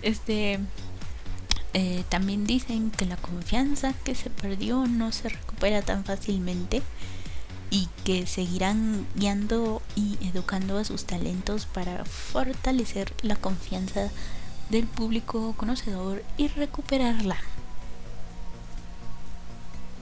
este, 0.02 0.60
eh, 1.78 2.04
también 2.08 2.46
dicen 2.46 2.90
que 2.90 3.04
la 3.04 3.18
confianza 3.18 3.92
que 4.02 4.14
se 4.14 4.30
perdió 4.30 4.86
no 4.86 5.12
se 5.12 5.28
recupera 5.28 5.82
tan 5.82 6.06
fácilmente 6.06 6.82
y 7.68 7.90
que 8.02 8.26
seguirán 8.26 9.06
guiando 9.14 9.82
y 9.94 10.16
educando 10.26 10.78
a 10.78 10.84
sus 10.84 11.04
talentos 11.04 11.66
para 11.66 12.06
fortalecer 12.06 13.12
la 13.20 13.36
confianza 13.36 14.08
del 14.70 14.86
público 14.86 15.52
conocedor 15.58 16.24
y 16.38 16.48
recuperarla. 16.48 17.36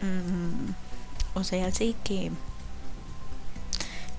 Mm, 0.00 0.74
o 1.36 1.42
sea, 1.42 1.72
sí 1.72 1.96
que 2.04 2.30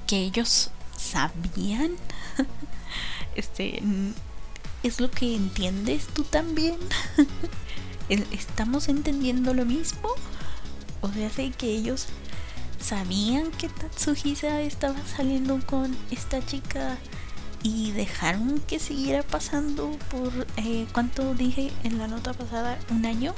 que 0.07 0.17
ellos 0.17 0.71
sabían 0.97 1.91
este 3.35 3.81
es 4.87 4.99
lo 4.99 5.09
que 5.09 5.35
entiendes 5.35 6.07
tú 6.07 6.23
también. 6.23 6.77
Estamos 8.09 8.87
entendiendo 8.87 9.53
lo 9.53 9.65
mismo 9.65 10.09
o 11.05 11.09
sea 11.11 11.29
sé 11.29 11.51
que 11.51 11.67
ellos 11.67 12.07
sabían 12.79 13.51
que 13.51 13.69
Tatsuhisa 13.69 14.61
estaba 14.61 14.95
saliendo 15.05 15.59
con 15.65 15.95
esta 16.09 16.43
chica 16.43 16.97
y 17.61 17.91
dejaron 17.91 18.59
que 18.67 18.79
siguiera 18.79 19.21
pasando 19.21 19.91
por 20.09 20.47
eh, 20.57 20.87
cuánto 20.93 21.35
dije 21.35 21.71
en 21.83 21.99
la 21.99 22.07
nota 22.07 22.33
pasada 22.33 22.79
un 22.89 23.05
año 23.05 23.35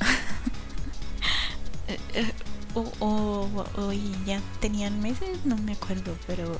eh, 1.88 1.98
eh, 2.14 2.32
o, 2.74 2.84
o, 3.00 3.92
ya 4.26 4.40
tenían 4.60 5.00
meses 5.00 5.38
no 5.44 5.56
me 5.56 5.72
acuerdo 5.72 6.16
pero 6.26 6.58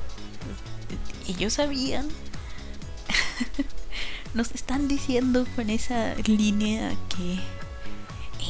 ellos 1.28 1.54
sabían 1.54 2.08
nos 4.34 4.52
están 4.52 4.88
diciendo 4.88 5.46
con 5.56 5.70
esa 5.70 6.14
línea 6.26 6.92
que 7.16 7.40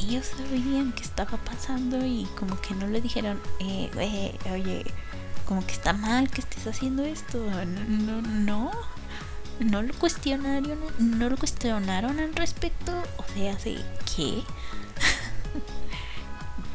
ellos 0.01 0.27
sabían 0.37 0.91
que 0.91 1.03
estaba 1.03 1.37
pasando 1.37 2.05
y 2.05 2.27
como 2.37 2.59
que 2.59 2.73
no 2.75 2.87
le 2.87 3.01
dijeron 3.01 3.39
eh, 3.59 3.89
oye 4.51 4.83
como 5.45 5.65
que 5.65 5.73
está 5.73 5.93
mal 5.93 6.29
que 6.29 6.41
estés 6.41 6.67
haciendo 6.67 7.03
esto. 7.03 7.39
No, 7.87 8.21
no, 8.21 8.71
no 9.59 9.81
lo 9.81 9.93
cuestionaron, 9.93 10.77
no 10.97 11.29
lo 11.29 11.37
cuestionaron 11.37 12.19
al 12.19 12.35
respecto. 12.35 12.91
O 13.17 13.23
sea, 13.33 13.55
¿qué? 13.57 14.43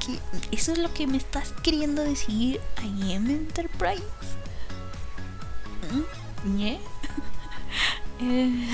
¿Qué? 0.01 0.19
¿Eso 0.53 0.73
es 0.73 0.79
lo 0.79 0.93
que 0.95 1.07
me 1.07 1.17
estás 1.17 1.53
queriendo 1.63 2.03
decir 2.05 2.61
I 2.83 3.15
am 3.15 3.29
Enterprise? 3.29 4.03
¿Mm? 5.93 6.59
Eh, 8.21 8.67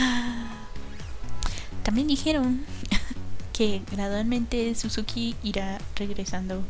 también 1.85 2.09
dijeron 2.09 2.65
que 3.53 3.83
gradualmente 3.93 4.75
Suzuki 4.75 5.37
irá 5.45 5.79
regresando 5.95 6.65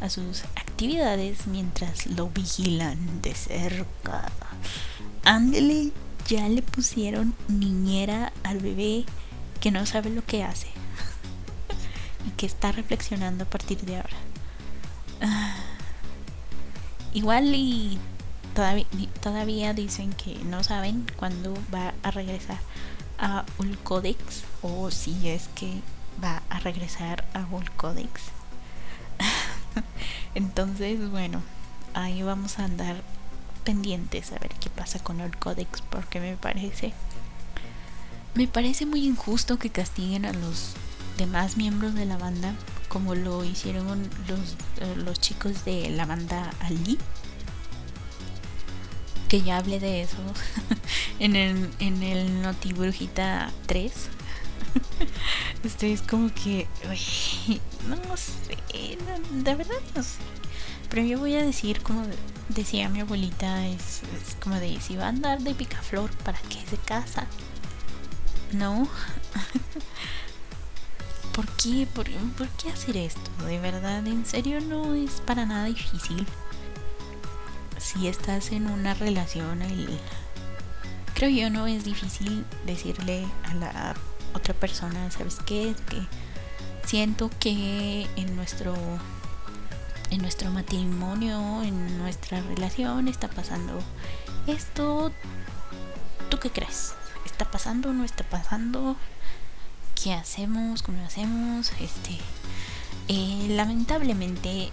a 0.00 0.10
sus 0.10 0.42
actividades 0.56 1.46
mientras 1.46 2.06
lo 2.06 2.28
vigilan 2.30 3.22
de 3.22 3.34
cerca. 3.34 4.32
Ándele, 5.24 5.92
ya 6.28 6.48
le 6.48 6.62
pusieron 6.62 7.34
niñera 7.48 8.32
al 8.42 8.58
bebé 8.58 9.04
que 9.60 9.70
no 9.70 9.86
sabe 9.86 10.10
lo 10.10 10.24
que 10.24 10.42
hace 10.42 10.68
y 12.26 12.30
que 12.30 12.46
está 12.46 12.72
reflexionando 12.72 13.44
a 13.44 13.50
partir 13.50 13.78
de 13.82 13.96
ahora. 13.96 14.16
Ah. 15.20 15.56
igual 17.12 17.52
y 17.54 17.98
todavía, 19.20 19.72
dicen 19.72 20.12
que 20.12 20.34
no 20.44 20.64
saben 20.64 21.06
cuándo 21.16 21.54
va 21.72 21.94
a 22.02 22.10
regresar 22.10 22.58
a 23.18 23.44
Ulcodex 23.58 24.42
o 24.62 24.90
si 24.90 25.28
es 25.28 25.48
que 25.54 25.80
va 26.22 26.42
a 26.50 26.58
regresar 26.58 27.24
a 27.34 27.46
Ulcodex. 27.54 28.08
Entonces, 30.34 31.08
bueno, 31.10 31.40
ahí 31.94 32.22
vamos 32.22 32.58
a 32.58 32.64
andar 32.64 32.96
pendientes 33.62 34.32
a 34.32 34.38
ver 34.38 34.50
qué 34.60 34.70
pasa 34.70 34.98
con 34.98 35.20
el 35.20 35.36
códex 35.36 35.82
porque 35.82 36.20
me 36.20 36.36
parece 36.36 36.94
me 38.34 38.48
parece 38.48 38.86
muy 38.86 39.04
injusto 39.06 39.58
que 39.58 39.70
castiguen 39.70 40.24
a 40.24 40.32
los 40.32 40.72
demás 41.18 41.56
miembros 41.56 41.94
de 41.94 42.06
la 42.06 42.16
banda 42.16 42.54
como 42.88 43.14
lo 43.14 43.44
hicieron 43.44 44.08
los, 44.26 44.56
eh, 44.80 44.94
los 44.96 45.20
chicos 45.20 45.64
de 45.64 45.90
la 45.90 46.06
banda 46.06 46.50
Ali 46.60 46.98
que 49.28 49.42
ya 49.42 49.58
hablé 49.58 49.80
de 49.80 50.02
eso 50.02 50.16
en 51.18 51.36
el 51.36 51.70
en 51.78 52.02
el 52.02 52.42
Noti 52.42 52.72
Brujita 52.72 53.52
3 53.66 53.92
este 55.64 55.92
es 55.92 56.02
como 56.02 56.32
que 56.34 56.66
no 57.88 58.16
sé 58.16 58.58
de 59.30 59.54
verdad 59.54 59.80
no 59.94 60.02
sé 60.02 60.18
pero 60.90 61.02
yo 61.02 61.18
voy 61.18 61.34
a 61.34 61.42
decir, 61.42 61.82
como 61.82 62.04
decía 62.48 62.88
mi 62.88 63.00
abuelita, 63.00 63.66
es, 63.66 64.02
como 64.42 64.56
de 64.56 64.80
si 64.80 64.96
va 64.96 65.04
a 65.04 65.08
andar 65.08 65.40
de 65.40 65.54
picaflor, 65.54 66.10
¿para 66.18 66.38
qué 66.42 66.64
se 66.68 66.78
casa? 66.78 67.26
No. 68.52 68.88
¿Por 71.32 71.46
qué? 71.56 71.86
¿Por, 71.94 72.06
qué 72.06 72.70
hacer 72.72 72.96
esto? 72.96 73.30
De 73.44 73.60
verdad, 73.60 74.06
en 74.06 74.24
serio 74.24 74.60
no 74.60 74.94
es 74.94 75.20
para 75.20 75.44
nada 75.44 75.66
difícil. 75.66 76.26
Si 77.78 78.08
estás 78.08 78.52
en 78.52 78.66
una 78.66 78.94
relación, 78.94 79.62
el 79.62 79.98
creo 81.14 81.30
yo 81.30 81.50
no 81.50 81.66
es 81.66 81.84
difícil 81.84 82.44
decirle 82.66 83.26
a 83.44 83.54
la 83.54 83.94
otra 84.34 84.54
persona, 84.54 85.10
¿sabes 85.10 85.36
qué? 85.46 85.74
Que 85.88 86.00
siento 86.86 87.30
que 87.40 88.06
en 88.16 88.36
nuestro 88.36 88.74
en 90.10 90.22
nuestro 90.22 90.50
matrimonio, 90.50 91.62
en 91.62 91.98
nuestra 91.98 92.40
relación 92.40 93.08
está 93.08 93.28
pasando 93.28 93.80
esto. 94.46 95.12
¿Tú 96.30 96.38
qué 96.38 96.50
crees? 96.50 96.94
¿Está 97.26 97.50
pasando 97.50 97.90
o 97.90 97.92
no 97.92 98.04
está 98.04 98.24
pasando? 98.24 98.96
¿Qué 100.02 100.14
hacemos? 100.14 100.82
¿Cómo 100.82 101.04
hacemos? 101.04 101.72
Este 101.80 102.18
eh, 103.10 103.46
lamentablemente 103.48 104.70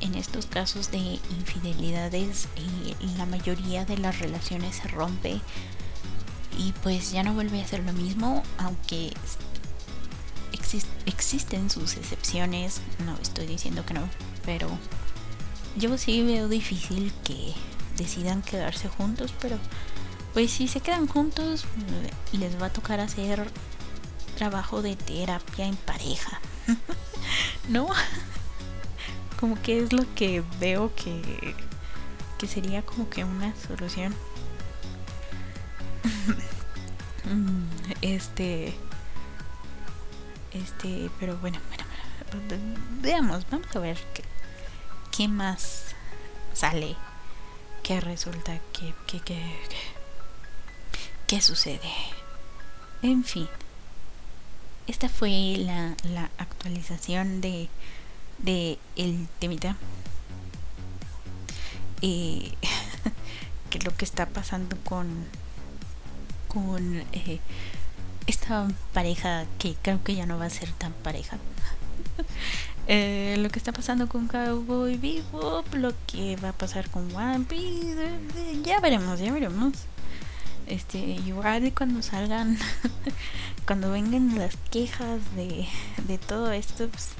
en, 0.00 0.14
estos 0.14 0.44
casos 0.46 0.90
de 0.90 0.98
infidelidades 0.98 2.48
eh, 2.56 2.94
la 3.16 3.24
mayoría 3.24 3.86
de 3.86 3.96
las 3.96 4.18
relaciones 4.18 4.76
se 4.76 4.88
rompe 4.88 5.40
y 6.58 6.72
pues 6.82 7.12
ya 7.12 7.22
no 7.22 7.32
vuelve 7.32 7.62
a 7.62 7.66
ser 7.66 7.82
lo 7.82 7.94
mismo 7.94 8.42
aunque 8.58 9.12
existen 11.06 11.70
sus 11.70 11.96
excepciones. 11.96 12.80
No 13.04 13.16
estoy 13.22 13.46
diciendo 13.46 13.86
que 13.86 13.94
no 13.94 14.02
pero 14.44 14.68
yo 15.76 15.96
sí 15.96 16.22
veo 16.22 16.48
difícil 16.48 17.12
que 17.24 17.54
decidan 17.96 18.42
quedarse 18.42 18.88
juntos 18.88 19.32
pero 19.40 19.58
pues 20.34 20.50
si 20.50 20.68
se 20.68 20.80
quedan 20.80 21.06
juntos 21.06 21.64
les 22.32 22.60
va 22.60 22.66
a 22.66 22.72
tocar 22.72 23.00
hacer 23.00 23.50
trabajo 24.36 24.82
de 24.82 24.94
terapia 24.94 25.66
en 25.66 25.76
pareja 25.76 26.40
¿no? 27.68 27.88
Como 29.40 29.60
que 29.60 29.80
es 29.80 29.92
lo 29.92 30.02
que 30.14 30.42
veo 30.60 30.94
que, 30.94 31.54
que 32.38 32.46
sería 32.46 32.82
como 32.82 33.10
que 33.10 33.22
una 33.22 33.54
solución. 33.54 34.14
este. 38.00 38.74
Este, 40.52 41.10
pero 41.20 41.36
bueno, 41.36 41.58
bueno, 41.68 41.84
veamos, 43.02 43.44
vamos 43.50 43.76
a 43.76 43.78
ver 43.78 43.98
qué, 44.14 44.24
qué 45.14 45.28
más 45.28 45.94
sale, 46.54 46.96
qué 47.82 48.00
resulta, 48.00 48.58
qué, 48.72 48.94
qué, 49.06 49.20
qué, 49.20 49.38
qué 51.26 51.42
sucede. 51.42 51.92
En 53.02 53.22
fin 53.22 53.50
esta 54.86 55.08
fue 55.08 55.56
la, 55.58 55.94
la 56.04 56.30
actualización 56.38 57.40
de, 57.40 57.68
de 58.38 58.78
el 58.96 59.28
temita. 59.38 59.76
Eh, 62.02 62.52
que 63.70 63.78
lo 63.80 63.94
que 63.96 64.04
está 64.04 64.26
pasando 64.26 64.76
con 64.84 65.26
con 66.48 67.04
eh, 67.12 67.38
esta 68.26 68.68
pareja 68.94 69.44
que 69.58 69.76
creo 69.82 70.02
que 70.02 70.14
ya 70.14 70.24
no 70.24 70.38
va 70.38 70.46
a 70.46 70.50
ser 70.50 70.70
tan 70.72 70.92
pareja. 70.92 71.36
eh, 72.86 73.36
lo 73.38 73.50
que 73.50 73.58
está 73.58 73.72
pasando 73.72 74.08
con 74.08 74.26
Cowboy 74.26 74.96
Bebop, 74.96 75.74
lo 75.74 75.92
que 76.06 76.36
va 76.36 76.50
a 76.50 76.52
pasar 76.52 76.88
con 76.88 77.14
One 77.14 77.44
Piece, 77.44 78.18
ya 78.62 78.80
veremos, 78.80 79.20
ya 79.20 79.32
veremos. 79.32 79.74
Este, 80.66 80.98
igual 80.98 81.72
cuando 81.74 82.02
salgan, 82.02 82.58
cuando 83.66 83.92
vengan 83.92 84.36
las 84.36 84.56
quejas 84.70 85.20
de, 85.36 85.68
de 86.08 86.18
todo 86.18 86.50
esto, 86.52 86.88
pues, 86.88 87.10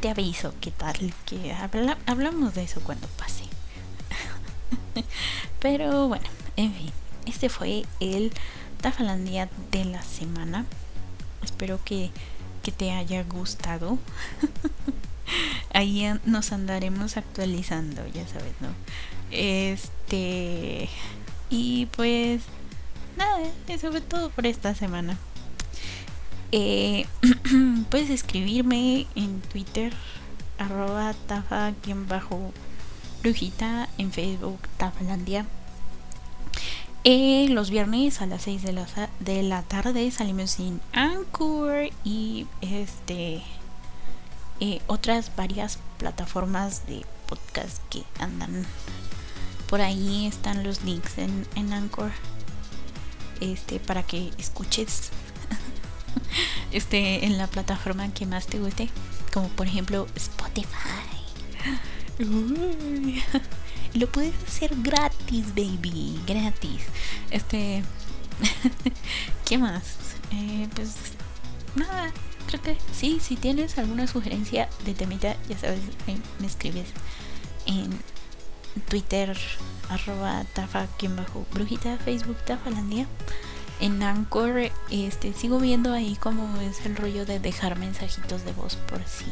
te 0.00 0.10
aviso 0.10 0.52
qué 0.60 0.70
tal, 0.72 1.14
que 1.26 1.54
hablamos 2.06 2.54
de 2.54 2.64
eso 2.64 2.80
cuando 2.80 3.06
pase. 3.08 3.44
Pero 5.60 6.08
bueno, 6.08 6.28
en 6.56 6.74
fin, 6.74 6.90
este 7.24 7.48
fue 7.48 7.84
el 8.00 8.32
Tafalandia 8.80 9.48
de 9.70 9.84
la 9.84 10.02
semana. 10.02 10.66
Espero 11.42 11.78
que, 11.84 12.10
que 12.62 12.72
te 12.72 12.90
haya 12.90 13.22
gustado. 13.22 13.98
Ahí 15.72 16.04
nos 16.26 16.52
andaremos 16.52 17.16
actualizando, 17.16 18.06
ya 18.08 18.26
sabes, 18.26 18.54
¿no? 18.60 18.68
Este. 19.30 20.88
Y 21.48 21.86
pues 21.86 22.42
nada, 23.16 23.40
eso 23.68 23.90
fue 23.90 24.00
todo 24.00 24.30
por 24.30 24.46
esta 24.46 24.74
semana. 24.74 25.18
Eh, 26.52 27.06
puedes 27.90 28.10
escribirme 28.10 29.06
en 29.14 29.40
Twitter, 29.40 29.92
arroba 30.58 31.14
tafa-brujita, 31.26 33.88
en 33.98 34.12
Facebook, 34.12 34.60
tafalandia. 34.76 35.46
Eh, 37.04 37.48
los 37.48 37.70
viernes 37.70 38.20
a 38.20 38.26
las 38.26 38.42
6 38.42 38.62
de 38.62 38.72
la, 38.72 38.86
de 39.18 39.42
la 39.42 39.62
tarde 39.62 40.08
salimos 40.12 40.60
en 40.60 40.80
Anchor 40.92 41.90
y 42.04 42.46
este 42.60 43.42
eh, 44.60 44.80
otras 44.86 45.34
varias 45.34 45.80
plataformas 45.98 46.86
de 46.86 47.04
podcast 47.28 47.78
que 47.90 48.04
andan 48.20 48.64
por 49.68 49.80
ahí 49.80 50.26
están 50.26 50.62
los 50.62 50.84
links 50.84 51.18
en, 51.18 51.44
en 51.56 51.72
Anchor 51.72 52.12
este 53.42 53.80
para 53.80 54.02
que 54.02 54.30
escuches 54.38 55.10
este 56.72 57.24
en 57.24 57.38
la 57.38 57.46
plataforma 57.46 58.12
que 58.12 58.26
más 58.26 58.46
te 58.46 58.58
guste 58.58 58.88
como 59.32 59.48
por 59.48 59.66
ejemplo 59.66 60.06
Spotify. 60.14 60.68
Lo 63.94 64.06
puedes 64.06 64.34
hacer 64.46 64.70
gratis 64.76 65.54
baby 65.54 66.20
gratis. 66.26 66.82
Este 67.30 67.82
qué 69.44 69.58
más 69.58 69.82
eh, 70.30 70.68
pues 70.74 70.94
nada 71.74 72.12
creo 72.46 72.62
que 72.62 72.76
sí 72.92 73.18
si 73.20 73.36
tienes 73.36 73.78
alguna 73.78 74.06
sugerencia 74.06 74.68
de 74.84 74.94
temita 74.94 75.36
ya 75.48 75.58
sabes 75.58 75.80
me 76.38 76.46
escribes 76.46 76.88
en 77.66 77.90
Twitter 78.88 79.36
arroba 79.88 80.44
tafa 80.54 80.86
quien 80.98 81.16
bajo 81.16 81.46
brujita, 81.52 81.98
Facebook 81.98 82.38
tafalandia. 82.44 83.06
En 83.80 84.02
Anchor 84.02 84.70
este, 84.90 85.32
sigo 85.32 85.58
viendo 85.58 85.92
ahí 85.92 86.16
cómo 86.16 86.60
es 86.60 86.86
el 86.86 86.96
rollo 86.96 87.26
de 87.26 87.40
dejar 87.40 87.78
mensajitos 87.78 88.44
de 88.44 88.52
voz 88.52 88.76
por 88.76 89.00
si 89.06 89.26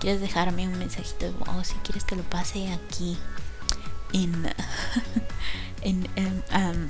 quieres 0.00 0.20
dejarme 0.20 0.66
un 0.66 0.78
mensajito 0.78 1.26
de 1.26 1.32
voz, 1.32 1.68
si 1.68 1.74
quieres 1.84 2.04
que 2.04 2.16
lo 2.16 2.22
pase 2.22 2.72
aquí 2.72 3.18
en, 4.12 4.50
en, 5.82 6.08
em, 6.16 6.88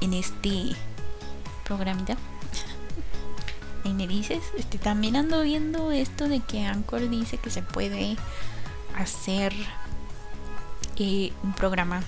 en 0.00 0.14
este 0.14 0.74
programita. 1.64 2.16
y 3.84 3.90
me 3.90 4.06
dices, 4.08 4.42
este, 4.56 4.78
también 4.78 5.16
ando 5.16 5.42
viendo 5.42 5.92
esto 5.92 6.28
de 6.28 6.40
que 6.40 6.64
Anchor 6.64 7.08
dice 7.08 7.38
que 7.38 7.50
se 7.50 7.62
puede 7.62 8.16
hacer 8.96 9.52
un 10.96 11.52
programa 11.56 12.02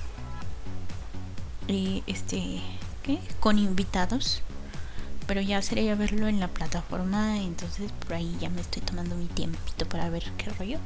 este 2.07 2.61
con 3.41 3.59
invitados 3.59 4.43
pero 5.26 5.41
ya 5.41 5.61
sería 5.61 5.97
verlo 5.97 6.28
en 6.28 6.39
la 6.39 6.47
plataforma 6.47 7.39
entonces 7.39 7.91
por 7.93 8.14
ahí 8.14 8.37
ya 8.41 8.49
me 8.49 8.61
estoy 8.61 8.82
tomando 8.82 9.16
mi 9.16 9.26
tiempito 9.26 9.87
para 9.89 10.09
ver 10.09 10.24
qué 10.39 10.51
rollo. 10.51 10.78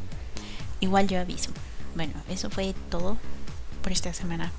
Igual 0.80 1.09
yo 1.09 1.20
aviso. 1.20 1.51
Bueno 1.94 2.14
eso 2.30 2.48
fue 2.48 2.74
todo 2.90 3.18
por 3.82 3.92
esta 3.92 4.14
semana. 4.14 4.51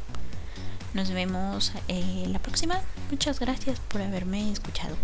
Nos 0.94 1.10
vemos 1.10 1.72
eh, 1.88 2.26
la 2.28 2.38
próxima. 2.40 2.80
Muchas 3.10 3.40
gracias 3.40 3.80
por 3.80 4.02
haberme 4.02 4.52
escuchado. 4.52 4.96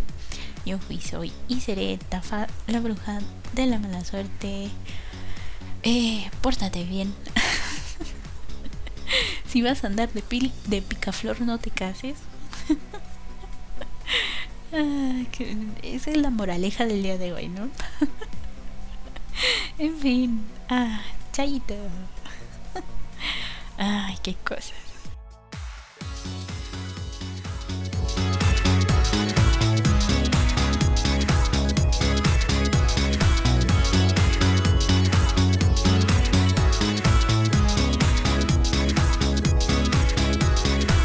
Yo 0.63 0.77
fui 0.77 1.01
soy 1.01 1.31
y 1.47 1.61
seré 1.61 1.97
Tafa 2.09 2.47
la 2.67 2.79
bruja 2.79 3.19
de 3.53 3.65
la 3.65 3.79
mala 3.79 4.05
suerte. 4.05 4.69
Eh, 5.83 6.29
pórtate 6.41 6.83
bien 6.83 7.13
si 9.47 9.61
vas 9.61 9.83
a 9.83 9.87
andar 9.87 10.11
de, 10.13 10.21
pil, 10.21 10.51
de 10.65 10.81
picaflor, 10.81 11.41
no 11.41 11.57
te 11.57 11.71
cases. 11.71 12.17
esa 15.83 16.11
es 16.11 16.17
la 16.17 16.29
moraleja 16.29 16.85
del 16.85 17.03
día 17.03 17.17
de 17.17 17.33
hoy, 17.33 17.47
¿no? 17.47 17.69
en 19.77 19.97
fin, 19.97 20.45
ah, 20.69 21.01
chaito. 21.31 21.75
Ay, 23.77 24.17
qué 24.23 24.35
cosas. 24.35 24.86